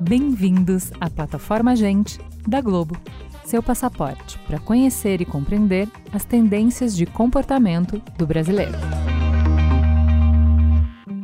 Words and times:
Bem-vindos 0.00 0.90
à 1.00 1.08
plataforma 1.08 1.76
Gente 1.76 2.18
da 2.46 2.60
Globo, 2.60 2.96
seu 3.44 3.62
passaporte 3.62 4.38
para 4.46 4.58
conhecer 4.58 5.20
e 5.20 5.24
compreender 5.24 5.88
as 6.12 6.24
tendências 6.24 6.96
de 6.96 7.06
comportamento 7.06 8.02
do 8.18 8.26
brasileiro. 8.26 8.78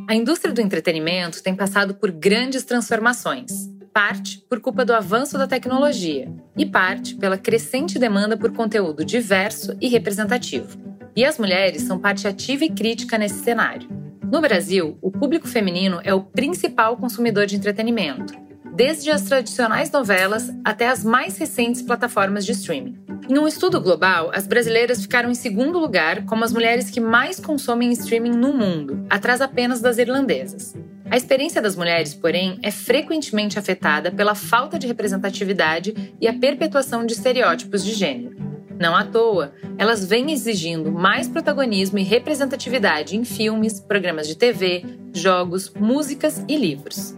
A 0.07 0.15
indústria 0.15 0.53
do 0.53 0.61
entretenimento 0.61 1.43
tem 1.43 1.53
passado 1.53 1.95
por 1.95 2.11
grandes 2.11 2.63
transformações, 2.63 3.51
parte 3.97 4.45
por 4.47 4.59
culpa 4.59 4.85
do 4.85 4.93
avanço 4.93 5.39
da 5.39 5.47
tecnologia 5.47 6.31
e 6.55 6.67
parte 6.67 7.15
pela 7.15 7.35
crescente 7.35 7.97
demanda 7.97 8.37
por 8.37 8.53
conteúdo 8.53 9.03
diverso 9.03 9.75
e 9.81 9.87
representativo. 9.87 10.77
E 11.15 11.25
as 11.25 11.39
mulheres 11.39 11.81
são 11.81 11.97
parte 11.97 12.27
ativa 12.27 12.63
e 12.63 12.69
crítica 12.69 13.17
nesse 13.17 13.43
cenário. 13.43 13.89
No 14.31 14.39
Brasil, 14.39 14.99
o 15.01 15.09
público 15.09 15.47
feminino 15.47 15.99
é 16.03 16.13
o 16.13 16.21
principal 16.21 16.95
consumidor 16.95 17.47
de 17.47 17.55
entretenimento 17.55 18.35
desde 18.75 19.09
as 19.09 19.23
tradicionais 19.23 19.89
novelas 19.89 20.53
até 20.63 20.87
as 20.87 21.03
mais 21.03 21.35
recentes 21.35 21.81
plataformas 21.81 22.45
de 22.45 22.51
streaming. 22.51 22.99
Em 23.27 23.39
um 23.39 23.47
estudo 23.47 23.81
global, 23.81 24.29
as 24.31 24.45
brasileiras 24.45 25.01
ficaram 25.01 25.31
em 25.31 25.33
segundo 25.33 25.79
lugar 25.79 26.23
como 26.25 26.43
as 26.43 26.53
mulheres 26.53 26.91
que 26.91 26.99
mais 26.99 27.39
consomem 27.39 27.91
streaming 27.93 28.37
no 28.37 28.53
mundo, 28.53 29.03
atrás 29.09 29.41
apenas 29.41 29.81
das 29.81 29.97
irlandesas. 29.97 30.75
A 31.09 31.15
experiência 31.15 31.61
das 31.61 31.75
mulheres, 31.75 32.13
porém, 32.13 32.59
é 32.61 32.69
frequentemente 32.69 33.57
afetada 33.57 34.11
pela 34.11 34.35
falta 34.35 34.77
de 34.77 34.87
representatividade 34.87 36.13
e 36.19 36.27
a 36.27 36.33
perpetuação 36.33 37.05
de 37.05 37.13
estereótipos 37.13 37.83
de 37.83 37.93
gênero. 37.93 38.35
Não 38.77 38.95
à 38.95 39.05
toa, 39.05 39.53
elas 39.77 40.05
vêm 40.05 40.31
exigindo 40.31 40.91
mais 40.91 41.27
protagonismo 41.27 41.97
e 41.97 42.03
representatividade 42.03 43.15
em 43.15 43.23
filmes, 43.23 43.79
programas 43.79 44.27
de 44.27 44.35
TV, 44.35 44.85
jogos, 45.13 45.73
músicas 45.73 46.43
e 46.47 46.57
livros. 46.57 47.15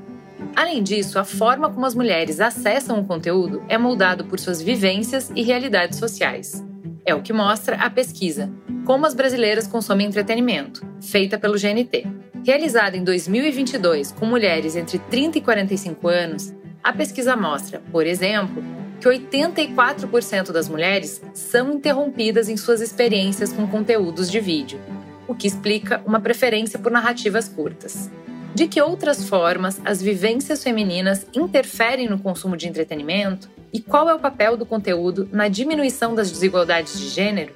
Além 0.56 0.84
disso, 0.84 1.20
a 1.20 1.26
forma 1.26 1.70
como 1.70 1.86
as 1.86 1.96
mulheres 1.96 2.40
acessam 2.40 3.00
o 3.00 3.06
conteúdo 3.06 3.64
é 3.68 3.78
moldado 3.78 4.24
por 4.26 4.40
suas 4.40 4.62
vivências 4.62 5.32
e 5.36 5.42
realidades 5.42 5.98
sociais. 5.98 6.64
É 7.06 7.16
o 7.16 7.22
que 7.22 7.34
mostra 7.34 7.76
a 7.78 7.90
pesquisa 7.90 8.52
Como 8.86 9.06
as 9.06 9.14
brasileiras 9.14 9.68
consomem 9.68 10.08
entretenimento, 10.08 10.86
feita 11.02 11.38
pelo 11.38 11.60
GNT. 11.60 12.29
Realizada 12.46 12.96
em 12.96 13.04
2022 13.04 14.12
com 14.12 14.26
mulheres 14.26 14.76
entre 14.76 14.98
30 14.98 15.38
e 15.38 15.42
45 15.42 16.08
anos, 16.08 16.54
a 16.82 16.94
pesquisa 16.94 17.36
mostra, 17.36 17.82
por 17.92 18.08
exemplo, 18.08 18.64
que 19.00 19.08
84% 19.08 20.52
das 20.52 20.70
mulheres 20.70 21.22
são 21.34 21.74
interrompidas 21.74 22.50
em 22.50 22.58
suas 22.58 22.82
experiências 22.82 23.52
com 23.52 23.68
conteúdos 23.68 24.32
de 24.32 24.40
vídeo, 24.40 24.80
o 25.28 25.36
que 25.36 25.48
explica 25.48 26.02
uma 26.06 26.20
preferência 26.20 26.80
por 26.80 26.92
narrativas 26.92 27.48
curtas. 27.48 28.10
De 28.56 28.68
que 28.68 28.82
outras 28.82 29.28
formas 29.28 29.80
as 29.86 30.02
vivências 30.02 30.64
femininas 30.64 31.28
interferem 31.36 32.10
no 32.10 32.20
consumo 32.20 32.58
de 32.58 32.68
entretenimento 32.68 33.50
e 33.72 33.80
qual 33.80 34.10
é 34.10 34.14
o 34.14 34.20
papel 34.20 34.58
do 34.58 34.66
conteúdo 34.66 35.30
na 35.32 35.48
diminuição 35.48 36.16
das 36.16 36.32
desigualdades 36.32 37.00
de 37.00 37.10
gênero? 37.10 37.54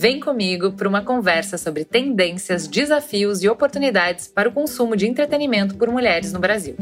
Vem 0.00 0.18
comigo 0.18 0.72
para 0.72 0.88
uma 0.88 1.04
conversa 1.04 1.58
sobre 1.58 1.84
tendências, 1.84 2.66
desafios 2.66 3.42
e 3.42 3.50
oportunidades 3.50 4.26
para 4.26 4.48
o 4.48 4.52
consumo 4.52 4.96
de 4.96 5.06
entretenimento 5.06 5.76
por 5.76 5.90
mulheres 5.90 6.32
no 6.32 6.40
Brasil. 6.40 6.74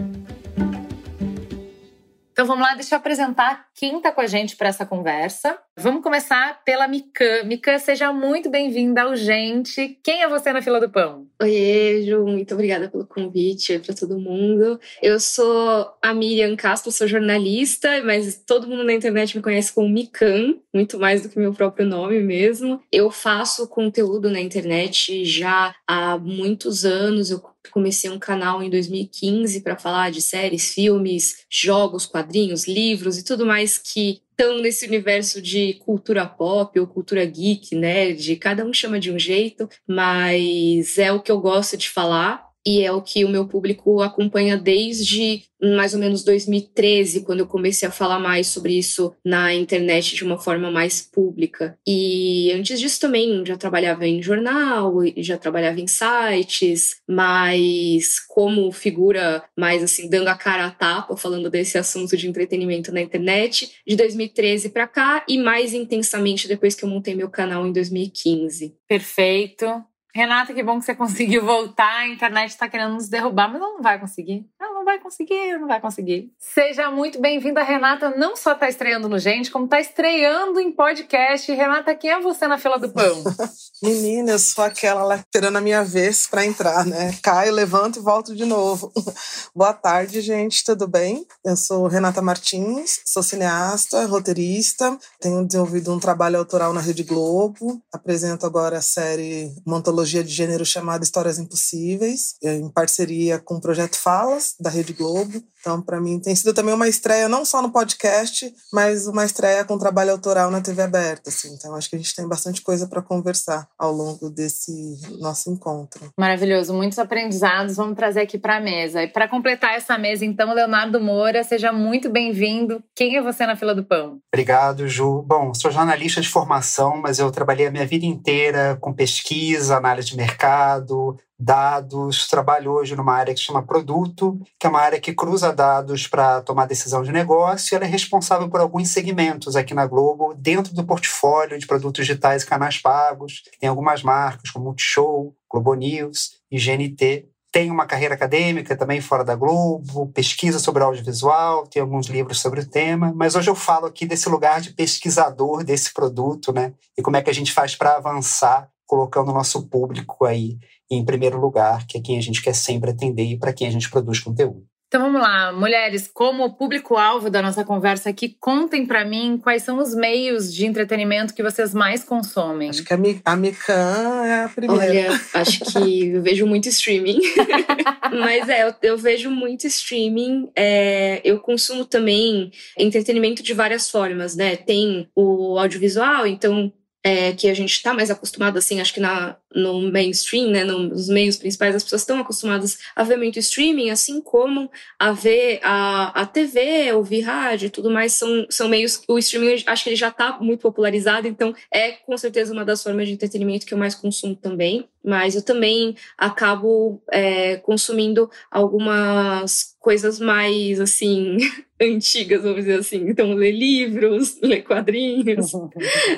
Então 2.30 2.46
vamos 2.46 2.64
lá, 2.64 2.76
deixa 2.76 2.94
eu 2.94 2.98
apresentar 3.00 3.66
quem 3.74 3.96
está 3.96 4.12
com 4.12 4.20
a 4.20 4.26
gente 4.28 4.54
para 4.54 4.68
essa 4.68 4.86
conversa. 4.86 5.58
Vamos 5.80 6.02
começar 6.02 6.60
pela 6.64 6.88
Mikan. 6.88 7.44
Mikan, 7.44 7.78
seja 7.78 8.12
muito 8.12 8.50
bem-vinda 8.50 9.02
ao 9.02 9.14
Gente. 9.14 9.96
Quem 10.02 10.24
é 10.24 10.28
você 10.28 10.52
na 10.52 10.60
fila 10.60 10.80
do 10.80 10.90
pão? 10.90 11.28
Oi, 11.40 12.02
Ju, 12.04 12.26
muito 12.26 12.52
obrigada 12.52 12.88
pelo 12.88 13.06
convite 13.06 13.78
para 13.78 13.94
todo 13.94 14.18
mundo. 14.18 14.80
Eu 15.00 15.20
sou 15.20 15.88
a 16.02 16.12
Miriam 16.12 16.56
Castro, 16.56 16.90
sou 16.90 17.06
jornalista, 17.06 18.02
mas 18.02 18.42
todo 18.44 18.66
mundo 18.66 18.82
na 18.82 18.92
internet 18.92 19.36
me 19.36 19.42
conhece 19.42 19.72
como 19.72 19.88
Mikan, 19.88 20.56
muito 20.74 20.98
mais 20.98 21.22
do 21.22 21.28
que 21.28 21.38
meu 21.38 21.54
próprio 21.54 21.86
nome 21.86 22.18
mesmo. 22.18 22.82
Eu 22.90 23.08
faço 23.08 23.68
conteúdo 23.68 24.28
na 24.28 24.40
internet 24.40 25.24
já 25.24 25.72
há 25.86 26.18
muitos 26.18 26.84
anos. 26.84 27.30
Eu 27.30 27.40
comecei 27.70 28.10
um 28.10 28.18
canal 28.18 28.60
em 28.64 28.68
2015 28.68 29.60
para 29.60 29.76
falar 29.76 30.10
de 30.10 30.20
séries, 30.22 30.74
filmes, 30.74 31.44
jogos, 31.48 32.04
quadrinhos, 32.04 32.66
livros 32.66 33.16
e 33.16 33.24
tudo 33.24 33.46
mais 33.46 33.78
que 33.78 34.20
estão 34.38 34.58
nesse 34.58 34.86
universo 34.86 35.42
de 35.42 35.74
cultura 35.84 36.24
pop 36.24 36.78
ou 36.78 36.86
cultura 36.86 37.24
geek, 37.24 37.74
nerd. 37.74 38.36
Cada 38.36 38.64
um 38.64 38.72
chama 38.72 39.00
de 39.00 39.10
um 39.10 39.18
jeito, 39.18 39.68
mas 39.84 40.96
é 40.96 41.10
o 41.10 41.20
que 41.20 41.32
eu 41.32 41.40
gosto 41.40 41.76
de 41.76 41.90
falar 41.90 42.47
e 42.68 42.84
é 42.84 42.92
o 42.92 43.00
que 43.00 43.24
o 43.24 43.30
meu 43.30 43.48
público 43.48 44.02
acompanha 44.02 44.54
desde 44.54 45.42
mais 45.58 45.94
ou 45.94 45.98
menos 45.98 46.22
2013, 46.22 47.22
quando 47.22 47.40
eu 47.40 47.46
comecei 47.46 47.88
a 47.88 47.90
falar 47.90 48.18
mais 48.18 48.46
sobre 48.48 48.74
isso 48.74 49.14
na 49.24 49.54
internet 49.54 50.14
de 50.14 50.22
uma 50.22 50.38
forma 50.38 50.70
mais 50.70 51.00
pública. 51.00 51.78
E 51.86 52.52
antes 52.52 52.78
disso 52.78 53.00
também 53.00 53.42
já 53.46 53.56
trabalhava 53.56 54.06
em 54.06 54.22
jornal, 54.22 54.96
já 55.16 55.38
trabalhava 55.38 55.80
em 55.80 55.86
sites, 55.86 56.96
mas 57.08 58.20
como 58.28 58.70
figura 58.70 59.42
mais 59.56 59.82
assim 59.82 60.06
dando 60.10 60.28
a 60.28 60.34
cara 60.34 60.66
a 60.66 60.70
tapa 60.70 61.16
falando 61.16 61.48
desse 61.48 61.78
assunto 61.78 62.18
de 62.18 62.28
entretenimento 62.28 62.92
na 62.92 63.00
internet 63.00 63.72
de 63.86 63.96
2013 63.96 64.68
para 64.68 64.86
cá 64.86 65.24
e 65.26 65.38
mais 65.38 65.72
intensamente 65.72 66.46
depois 66.46 66.74
que 66.74 66.84
eu 66.84 66.88
montei 66.88 67.14
meu 67.14 67.30
canal 67.30 67.66
em 67.66 67.72
2015. 67.72 68.76
Perfeito. 68.86 69.66
Renata, 70.14 70.54
que 70.54 70.62
bom 70.62 70.78
que 70.78 70.86
você 70.86 70.94
conseguiu 70.94 71.44
voltar. 71.44 72.00
A 72.00 72.08
internet 72.08 72.50
está 72.50 72.68
querendo 72.68 72.94
nos 72.94 73.08
derrubar, 73.08 73.48
mas 73.48 73.60
ela 73.60 73.74
não 73.74 73.82
vai 73.82 74.00
conseguir. 74.00 74.46
Ela 74.58 74.72
não 74.72 74.84
vai 74.84 74.98
conseguir, 74.98 75.58
não 75.58 75.68
vai 75.68 75.80
conseguir. 75.80 76.32
Seja 76.38 76.90
muito 76.90 77.20
bem-vinda, 77.20 77.62
Renata. 77.62 78.10
Não 78.16 78.34
só 78.34 78.52
está 78.52 78.68
estreando 78.68 79.08
no 79.08 79.18
Gente, 79.18 79.50
como 79.50 79.66
está 79.66 79.78
estreando 79.78 80.58
em 80.60 80.72
podcast. 80.72 81.52
Renata, 81.52 81.94
quem 81.94 82.10
é 82.10 82.20
você 82.20 82.48
na 82.48 82.56
fila 82.56 82.78
do 82.78 82.88
pão? 82.88 83.22
Menina, 83.82 84.32
eu 84.32 84.38
sou 84.38 84.64
aquela 84.64 85.04
lá 85.04 85.16
esperando 85.16 85.56
a 85.56 85.60
minha 85.60 85.84
vez 85.84 86.26
para 86.26 86.44
entrar, 86.44 86.86
né? 86.86 87.14
Caio, 87.22 87.52
levanto 87.52 87.98
e 87.98 88.02
volto 88.02 88.34
de 88.34 88.46
novo. 88.46 88.90
Boa 89.54 89.74
tarde, 89.74 90.20
gente, 90.20 90.64
tudo 90.64 90.88
bem? 90.88 91.26
Eu 91.44 91.56
sou 91.56 91.86
Renata 91.86 92.22
Martins, 92.22 93.00
sou 93.04 93.22
cineasta, 93.22 94.06
roteirista, 94.06 94.98
tenho 95.20 95.44
desenvolvido 95.46 95.92
um 95.92 96.00
trabalho 96.00 96.38
autoral 96.38 96.72
na 96.72 96.80
Rede 96.80 97.02
Globo, 97.02 97.80
apresento 97.92 98.46
agora 98.46 98.78
a 98.78 98.82
série 98.82 99.52
Montologia 99.66 99.97
antologia 99.98 100.22
de 100.22 100.32
gênero 100.32 100.64
chamada 100.64 101.02
Histórias 101.02 101.38
Impossíveis, 101.38 102.36
em 102.42 102.68
parceria 102.68 103.38
com 103.38 103.56
o 103.56 103.60
Projeto 103.60 103.96
Falas, 103.96 104.54
da 104.60 104.70
Rede 104.70 104.92
Globo. 104.92 105.42
Então, 105.60 105.82
para 105.82 106.00
mim, 106.00 106.20
tem 106.20 106.34
sido 106.36 106.54
também 106.54 106.72
uma 106.72 106.88
estreia, 106.88 107.28
não 107.28 107.44
só 107.44 107.60
no 107.60 107.72
podcast, 107.72 108.54
mas 108.72 109.08
uma 109.08 109.24
estreia 109.24 109.64
com 109.64 109.76
trabalho 109.76 110.12
autoral 110.12 110.52
na 110.52 110.60
TV 110.60 110.82
aberta. 110.82 111.30
Assim. 111.30 111.52
Então, 111.52 111.74
acho 111.74 111.90
que 111.90 111.96
a 111.96 111.98
gente 111.98 112.14
tem 112.14 112.28
bastante 112.28 112.62
coisa 112.62 112.86
para 112.86 113.02
conversar 113.02 113.68
ao 113.76 113.92
longo 113.92 114.30
desse 114.30 114.72
nosso 115.18 115.50
encontro. 115.50 116.12
Maravilhoso, 116.16 116.72
muitos 116.72 116.98
aprendizados 116.98 117.76
vamos 117.76 117.96
trazer 117.96 118.20
aqui 118.20 118.38
para 118.38 118.58
a 118.58 118.60
mesa. 118.60 119.02
E 119.02 119.08
para 119.08 119.26
completar 119.26 119.74
essa 119.74 119.98
mesa, 119.98 120.24
então, 120.24 120.54
Leonardo 120.54 121.00
Moura, 121.00 121.42
seja 121.42 121.72
muito 121.72 122.08
bem-vindo. 122.08 122.82
Quem 122.94 123.16
é 123.16 123.22
você 123.22 123.44
na 123.44 123.56
fila 123.56 123.74
do 123.74 123.84
pão? 123.84 124.20
Obrigado, 124.32 124.86
Ju. 124.86 125.22
Bom, 125.22 125.52
sou 125.54 125.72
jornalista 125.72 126.20
de 126.20 126.28
formação, 126.28 126.96
mas 126.96 127.18
eu 127.18 127.30
trabalhei 127.32 127.66
a 127.66 127.70
minha 127.70 127.86
vida 127.86 128.06
inteira 128.06 128.78
com 128.80 128.92
pesquisa, 128.92 129.80
análise 129.88 130.08
de 130.08 130.16
mercado, 130.16 131.16
dados, 131.38 132.28
trabalho 132.28 132.72
hoje 132.72 132.94
numa 132.94 133.14
área 133.14 133.32
que 133.32 133.40
se 133.40 133.46
chama 133.46 133.62
produto, 133.62 134.38
que 134.58 134.66
é 134.66 134.70
uma 134.70 134.80
área 134.80 135.00
que 135.00 135.14
cruza 135.14 135.52
dados 135.52 136.06
para 136.06 136.42
tomar 136.42 136.66
decisão 136.66 137.02
de 137.02 137.12
negócio, 137.12 137.74
e 137.74 137.76
ela 137.76 137.84
é 137.84 137.88
responsável 137.88 138.48
por 138.48 138.60
alguns 138.60 138.88
segmentos 138.88 139.56
aqui 139.56 139.72
na 139.72 139.86
Globo, 139.86 140.34
dentro 140.34 140.74
do 140.74 140.84
portfólio 140.84 141.58
de 141.58 141.66
produtos 141.66 142.04
digitais 142.04 142.42
e 142.42 142.46
canais 142.46 142.78
pagos. 142.78 143.42
Tem 143.58 143.68
algumas 143.68 144.02
marcas 144.02 144.50
como 144.50 144.66
Multishow, 144.66 145.34
Globo 145.50 145.74
News 145.74 146.32
e 146.50 146.58
GNT. 146.58 147.28
Tem 147.50 147.70
uma 147.70 147.86
carreira 147.86 148.14
acadêmica 148.14 148.76
também 148.76 149.00
fora 149.00 149.24
da 149.24 149.34
Globo, 149.34 150.08
pesquisa 150.08 150.58
sobre 150.58 150.82
audiovisual, 150.82 151.66
tem 151.66 151.80
alguns 151.80 152.08
livros 152.08 152.40
sobre 152.40 152.60
o 152.60 152.68
tema, 152.68 153.10
mas 153.16 153.34
hoje 153.34 153.48
eu 153.48 153.54
falo 153.54 153.86
aqui 153.86 154.04
desse 154.04 154.28
lugar 154.28 154.60
de 154.60 154.74
pesquisador 154.74 155.64
desse 155.64 155.94
produto, 155.94 156.52
né? 156.52 156.74
E 156.96 157.00
como 157.00 157.16
é 157.16 157.22
que 157.22 157.30
a 157.30 157.34
gente 157.34 157.52
faz 157.52 157.74
para 157.74 157.96
avançar 157.96 158.68
colocando 158.88 159.30
o 159.30 159.34
nosso 159.34 159.68
público 159.68 160.24
aí 160.24 160.58
em 160.90 161.04
primeiro 161.04 161.38
lugar, 161.38 161.86
que 161.86 161.98
é 161.98 162.00
quem 162.00 162.18
a 162.18 162.22
gente 162.22 162.42
quer 162.42 162.54
sempre 162.54 162.90
atender 162.90 163.24
e 163.24 163.38
para 163.38 163.52
quem 163.52 163.68
a 163.68 163.70
gente 163.70 163.90
produz 163.90 164.18
conteúdo. 164.18 164.66
Então 164.88 165.02
vamos 165.02 165.20
lá, 165.20 165.52
mulheres, 165.52 166.08
como 166.10 166.54
público-alvo 166.54 167.28
da 167.28 167.42
nossa 167.42 167.62
conversa 167.62 168.08
aqui, 168.08 168.34
contem 168.40 168.86
para 168.86 169.04
mim 169.04 169.36
quais 169.36 169.62
são 169.62 169.76
os 169.76 169.94
meios 169.94 170.52
de 170.52 170.64
entretenimento 170.64 171.34
que 171.34 171.42
vocês 171.42 171.74
mais 171.74 172.02
consomem. 172.02 172.70
Acho 172.70 172.82
que 172.82 172.94
a, 172.94 172.96
Mikan 172.96 174.24
é 174.24 174.44
a 174.44 174.48
primeira. 174.48 174.82
Olha, 174.82 175.20
acho 175.34 175.62
que 175.66 176.06
eu 176.16 176.22
vejo 176.22 176.46
muito 176.46 176.70
streaming. 176.70 177.20
Mas 178.18 178.48
é, 178.48 178.66
eu, 178.66 178.74
eu, 178.80 178.96
vejo 178.96 179.30
muito 179.30 179.66
streaming. 179.66 180.50
É, 180.56 181.20
eu 181.22 181.38
consumo 181.38 181.84
também 181.84 182.50
entretenimento 182.78 183.42
de 183.42 183.52
várias 183.52 183.90
formas, 183.90 184.34
né? 184.34 184.56
Tem 184.56 185.06
o 185.14 185.58
audiovisual, 185.58 186.26
então 186.26 186.72
é, 187.02 187.32
que 187.32 187.48
a 187.48 187.54
gente 187.54 187.72
está 187.72 187.94
mais 187.94 188.10
acostumado, 188.10 188.58
assim, 188.58 188.80
acho 188.80 188.92
que 188.92 189.00
na, 189.00 189.36
no 189.54 189.90
mainstream, 189.90 190.50
né, 190.50 190.64
nos 190.64 191.08
meios 191.08 191.36
principais, 191.36 191.74
as 191.74 191.82
pessoas 191.82 192.02
estão 192.02 192.18
acostumadas 192.18 192.78
a 192.94 193.02
ver 193.02 193.16
muito 193.16 193.38
streaming, 193.38 193.90
assim 193.90 194.20
como 194.20 194.70
a 194.98 195.12
ver 195.12 195.60
a, 195.62 196.22
a 196.22 196.26
TV, 196.26 196.92
ouvir 196.92 197.22
rádio 197.22 197.66
e 197.66 197.70
tudo 197.70 197.90
mais, 197.90 198.12
são, 198.12 198.46
são 198.50 198.68
meios, 198.68 199.02
o 199.08 199.18
streaming 199.18 199.62
acho 199.66 199.84
que 199.84 199.90
ele 199.90 199.96
já 199.96 200.08
está 200.08 200.38
muito 200.40 200.60
popularizado, 200.60 201.26
então 201.26 201.54
é 201.72 201.92
com 201.92 202.16
certeza 202.16 202.52
uma 202.52 202.64
das 202.64 202.82
formas 202.82 203.06
de 203.06 203.14
entretenimento 203.14 203.66
que 203.66 203.74
eu 203.74 203.78
mais 203.78 203.94
consumo 203.94 204.36
também, 204.36 204.86
mas 205.04 205.34
eu 205.34 205.42
também 205.42 205.96
acabo 206.16 207.00
é, 207.10 207.56
consumindo 207.56 208.30
algumas 208.50 209.76
coisas 209.80 210.20
mais, 210.20 210.80
assim, 210.80 211.38
antigas, 211.80 212.42
vamos 212.42 212.58
dizer 212.58 212.80
assim. 212.80 213.08
Então, 213.08 213.32
ler 213.32 213.52
livros, 213.52 214.38
ler 214.42 214.62
quadrinhos, 214.62 215.52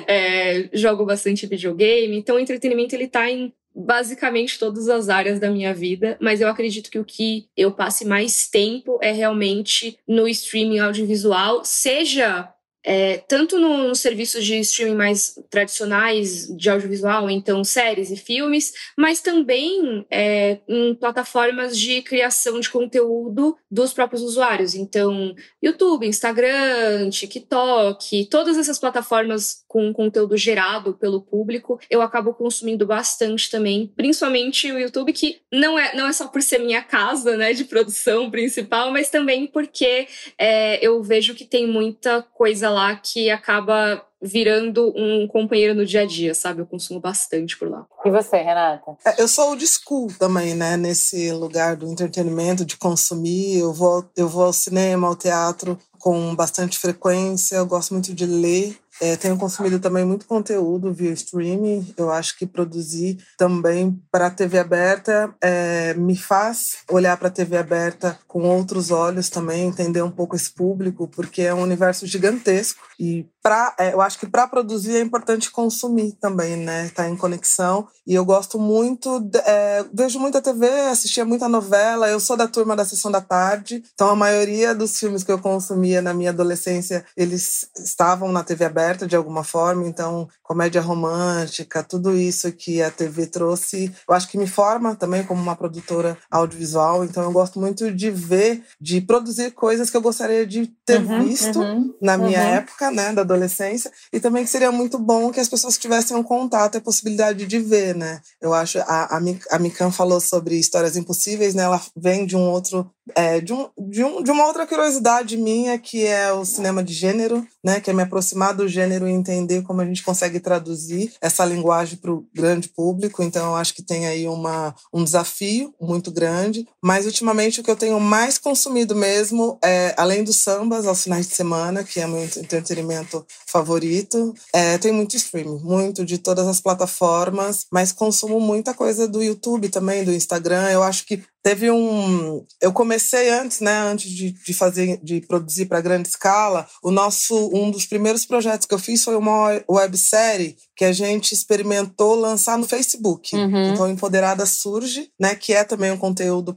é, 0.07 0.69
jogo 0.73 1.05
bastante 1.05 1.47
videogame. 1.47 2.17
Então, 2.17 2.35
o 2.35 2.39
entretenimento, 2.39 2.95
ele 2.95 3.07
tá 3.07 3.20
em 3.29 3.53
basicamente 3.73 4.59
todas 4.59 4.89
as 4.89 5.09
áreas 5.09 5.39
da 5.39 5.49
minha 5.49 5.73
vida, 5.73 6.17
mas 6.19 6.41
eu 6.41 6.47
acredito 6.49 6.91
que 6.91 6.99
o 6.99 7.05
que 7.05 7.47
eu 7.55 7.71
passe 7.71 8.05
mais 8.05 8.49
tempo 8.49 8.99
é 9.01 9.11
realmente 9.11 9.97
no 10.07 10.27
streaming 10.27 10.79
audiovisual, 10.79 11.63
seja 11.63 12.53
é, 12.83 13.17
tanto 13.17 13.59
nos 13.59 13.87
no 13.87 13.95
serviços 13.95 14.45
de 14.45 14.59
streaming 14.59 14.95
mais 14.95 15.39
tradicionais 15.49 16.47
de 16.47 16.69
audiovisual, 16.69 17.29
então 17.29 17.63
séries 17.63 18.09
e 18.09 18.17
filmes, 18.17 18.73
mas 18.97 19.21
também 19.21 20.05
é, 20.09 20.59
em 20.67 20.95
plataformas 20.95 21.77
de 21.77 22.01
criação 22.01 22.59
de 22.59 22.69
conteúdo 22.69 23.57
dos 23.69 23.93
próprios 23.93 24.21
usuários. 24.21 24.75
Então, 24.75 25.35
YouTube, 25.61 26.07
Instagram, 26.07 27.09
TikTok, 27.09 28.25
todas 28.25 28.57
essas 28.57 28.79
plataformas 28.79 29.63
com 29.67 29.93
conteúdo 29.93 30.35
gerado 30.35 30.93
pelo 30.93 31.21
público, 31.21 31.79
eu 31.89 32.01
acabo 32.01 32.33
consumindo 32.33 32.85
bastante 32.85 33.49
também, 33.49 33.91
principalmente 33.95 34.71
o 34.71 34.79
YouTube, 34.79 35.13
que 35.13 35.39
não 35.51 35.77
é, 35.77 35.95
não 35.95 36.07
é 36.07 36.13
só 36.13 36.27
por 36.27 36.41
ser 36.41 36.59
minha 36.59 36.81
casa 36.81 37.37
né, 37.37 37.53
de 37.53 37.65
produção 37.65 38.29
principal, 38.29 38.91
mas 38.91 39.09
também 39.09 39.47
porque 39.47 40.07
é, 40.37 40.85
eu 40.85 41.01
vejo 41.03 41.35
que 41.35 41.45
tem 41.45 41.67
muita 41.67 42.21
coisa 42.21 42.70
lá 42.71 42.95
que 42.95 43.29
acaba 43.29 44.03
virando 44.21 44.93
um 44.95 45.27
companheiro 45.27 45.73
no 45.73 45.85
dia 45.85 46.01
a 46.01 46.05
dia, 46.05 46.33
sabe? 46.35 46.61
Eu 46.61 46.65
consumo 46.65 46.99
bastante 46.99 47.57
por 47.57 47.69
lá. 47.69 47.85
E 48.05 48.11
você, 48.11 48.37
Renata? 48.37 48.95
É, 49.05 49.21
eu 49.21 49.27
sou 49.27 49.49
old 49.49 49.65
school 49.65 50.11
também, 50.19 50.53
né? 50.53 50.77
Nesse 50.77 51.31
lugar 51.31 51.75
do 51.75 51.87
entretenimento, 51.87 52.63
de 52.63 52.77
consumir. 52.77 53.59
Eu 53.59 53.73
vou, 53.73 54.05
eu 54.15 54.27
vou 54.27 54.45
ao 54.45 54.53
cinema, 54.53 55.07
ao 55.07 55.15
teatro 55.15 55.77
com 55.99 56.35
bastante 56.35 56.77
frequência. 56.77 57.55
Eu 57.55 57.65
gosto 57.65 57.93
muito 57.93 58.13
de 58.13 58.25
ler. 58.25 58.77
É, 59.01 59.15
tenho 59.15 59.35
consumido 59.35 59.79
também 59.79 60.05
muito 60.05 60.27
conteúdo 60.27 60.93
via 60.93 61.11
streaming. 61.11 61.91
Eu 61.97 62.11
acho 62.11 62.37
que 62.37 62.45
produzir 62.45 63.17
também 63.35 63.99
para 64.11 64.27
a 64.27 64.29
TV 64.29 64.59
aberta 64.59 65.33
é, 65.41 65.95
me 65.95 66.15
faz 66.15 66.77
olhar 66.87 67.17
para 67.17 67.27
a 67.27 67.31
TV 67.31 67.57
aberta 67.57 68.19
com 68.27 68.43
outros 68.43 68.91
olhos 68.91 69.27
também, 69.27 69.65
entender 69.67 70.03
um 70.03 70.11
pouco 70.11 70.35
esse 70.35 70.51
público, 70.53 71.07
porque 71.07 71.41
é 71.41 71.53
um 71.53 71.63
universo 71.63 72.05
gigantesco. 72.05 72.79
E 72.99 73.25
pra, 73.41 73.75
é, 73.77 73.93
eu 73.93 74.01
acho 74.01 74.19
que 74.19 74.27
para 74.27 74.47
produzir 74.47 74.97
é 74.97 75.01
importante 75.01 75.51
consumir 75.51 76.13
também, 76.13 76.55
né? 76.55 76.85
Estar 76.85 77.03
tá 77.03 77.09
em 77.09 77.15
conexão. 77.15 77.87
E 78.05 78.13
eu 78.13 78.25
gosto 78.25 78.59
muito, 78.59 79.19
de, 79.19 79.39
é, 79.39 79.85
vejo 79.93 80.19
muita 80.19 80.41
TV, 80.41 80.67
assistia 80.89 81.25
muita 81.25 81.47
novela. 81.47 82.09
Eu 82.09 82.19
sou 82.19 82.37
da 82.37 82.47
turma 82.47 82.75
da 82.75 82.85
sessão 82.85 83.11
da 83.11 83.21
tarde, 83.21 83.83
então 83.93 84.09
a 84.09 84.15
maioria 84.15 84.73
dos 84.75 84.97
filmes 84.97 85.23
que 85.23 85.31
eu 85.31 85.39
consumia 85.39 86.01
na 86.01 86.13
minha 86.13 86.29
adolescência 86.29 87.05
eles 87.15 87.69
estavam 87.77 88.31
na 88.31 88.43
TV 88.43 88.65
aberta 88.65 89.07
de 89.07 89.15
alguma 89.15 89.43
forma, 89.43 89.87
então 89.87 90.27
comédia 90.43 90.81
romântica, 90.81 91.83
tudo 91.83 92.15
isso 92.15 92.51
que 92.51 92.81
a 92.81 92.91
TV 92.91 93.25
trouxe, 93.25 93.91
eu 94.07 94.13
acho 94.13 94.27
que 94.27 94.37
me 94.37 94.47
forma 94.47 94.95
também 94.95 95.23
como 95.23 95.41
uma 95.41 95.55
produtora 95.55 96.17
audiovisual, 96.29 97.05
então 97.05 97.23
eu 97.23 97.31
gosto 97.31 97.59
muito 97.59 97.89
de 97.91 98.11
ver, 98.11 98.63
de 98.79 98.99
produzir 98.99 99.51
coisas 99.51 99.89
que 99.89 99.95
eu 99.95 100.01
gostaria 100.01 100.45
de 100.45 100.67
ter 100.85 101.01
uhum, 101.01 101.23
visto 101.23 101.59
uhum, 101.59 101.93
na 102.01 102.17
minha 102.17 102.41
uhum. 102.41 102.47
época, 102.47 102.91
né, 102.91 103.13
da 103.13 103.23
adolescência, 103.31 103.91
e 104.11 104.19
também 104.19 104.43
que 104.43 104.49
seria 104.49 104.71
muito 104.71 104.97
bom 104.97 105.31
que 105.31 105.39
as 105.39 105.49
pessoas 105.49 105.77
tivessem 105.77 106.15
um 106.15 106.23
contato 106.23 106.75
e 106.75 106.77
a 106.77 106.81
possibilidade 106.81 107.45
de 107.45 107.59
ver, 107.59 107.95
né? 107.95 108.21
Eu 108.41 108.53
acho, 108.53 108.79
a, 108.79 109.17
a, 109.17 109.21
a 109.51 109.59
Mikan 109.59 109.91
falou 109.91 110.19
sobre 110.19 110.55
Histórias 110.55 110.95
Impossíveis, 110.95 111.55
né, 111.55 111.63
ela 111.63 111.81
vem 111.95 112.25
de 112.25 112.35
um 112.35 112.49
outro 112.49 112.89
é, 113.15 113.39
de, 113.39 113.53
um, 113.53 113.69
de, 113.77 114.03
um, 114.03 114.23
de 114.23 114.31
uma 114.31 114.45
outra 114.45 114.65
curiosidade 114.67 115.37
minha, 115.37 115.77
que 115.77 116.05
é 116.05 116.31
o 116.31 116.45
cinema 116.45 116.83
de 116.83 116.93
gênero, 116.93 117.45
né, 117.63 117.79
que 117.79 117.89
é 117.89 117.93
me 117.93 118.03
aproximar 118.03 118.53
do 118.53 118.67
gênero 118.67 119.07
e 119.07 119.11
entender 119.11 119.61
como 119.63 119.81
a 119.81 119.85
gente 119.85 120.03
consegue 120.03 120.39
traduzir 120.39 121.13
essa 121.21 121.45
linguagem 121.45 121.97
para 121.97 122.11
o 122.11 122.25
grande 122.33 122.69
público. 122.69 123.23
Então, 123.23 123.47
eu 123.47 123.55
acho 123.55 123.73
que 123.73 123.83
tem 123.83 124.07
aí 124.07 124.27
uma, 124.27 124.75
um 124.93 125.03
desafio 125.03 125.73
muito 125.79 126.11
grande. 126.11 126.67
Mas, 126.81 127.05
ultimamente, 127.05 127.59
o 127.59 127.63
que 127.63 127.71
eu 127.71 127.75
tenho 127.75 127.99
mais 127.99 128.37
consumido 128.37 128.95
mesmo, 128.95 129.57
é, 129.63 129.93
além 129.97 130.23
dos 130.23 130.37
sambas 130.37 130.85
aos 130.85 131.03
finais 131.03 131.27
de 131.27 131.35
semana, 131.35 131.83
que 131.83 131.99
é 131.99 132.07
meu 132.07 132.23
entretenimento 132.23 133.25
favorito, 133.47 134.33
é, 134.53 134.77
tem 134.77 134.91
muito 134.91 135.15
streaming, 135.15 135.59
muito 135.59 136.05
de 136.05 136.17
todas 136.17 136.47
as 136.47 136.61
plataformas, 136.61 137.65
mas 137.71 137.91
consumo 137.91 138.39
muita 138.39 138.73
coisa 138.73 139.07
do 139.07 139.21
YouTube 139.21 139.69
também, 139.69 140.03
do 140.03 140.13
Instagram. 140.13 140.69
Eu 140.69 140.83
acho 140.83 141.05
que 141.05 141.23
Teve 141.43 141.71
um. 141.71 142.45
Eu 142.61 142.71
comecei 142.71 143.29
antes, 143.29 143.61
né? 143.61 143.79
Antes 143.79 144.11
de, 144.11 144.31
de 144.31 144.53
fazer, 144.53 144.99
de 145.01 145.21
produzir 145.21 145.65
para 145.65 145.81
grande 145.81 146.07
escala. 146.07 146.67
O 146.83 146.91
nosso, 146.91 147.49
um 147.53 147.71
dos 147.71 147.85
primeiros 147.85 148.25
projetos 148.25 148.67
que 148.67 148.73
eu 148.73 148.79
fiz 148.79 149.03
foi 149.03 149.15
uma 149.15 149.59
websérie 149.69 150.55
que 150.75 150.85
a 150.85 150.93
gente 150.93 151.33
experimentou 151.33 152.15
lançar 152.15 152.57
no 152.57 152.67
Facebook. 152.67 153.35
Uhum. 153.35 153.71
Então, 153.71 153.89
Empoderada 153.89 154.45
surge, 154.45 155.09
né? 155.19 155.33
Que 155.33 155.53
é 155.53 155.63
também 155.63 155.91
um 155.91 155.97
conteúdo 155.97 156.55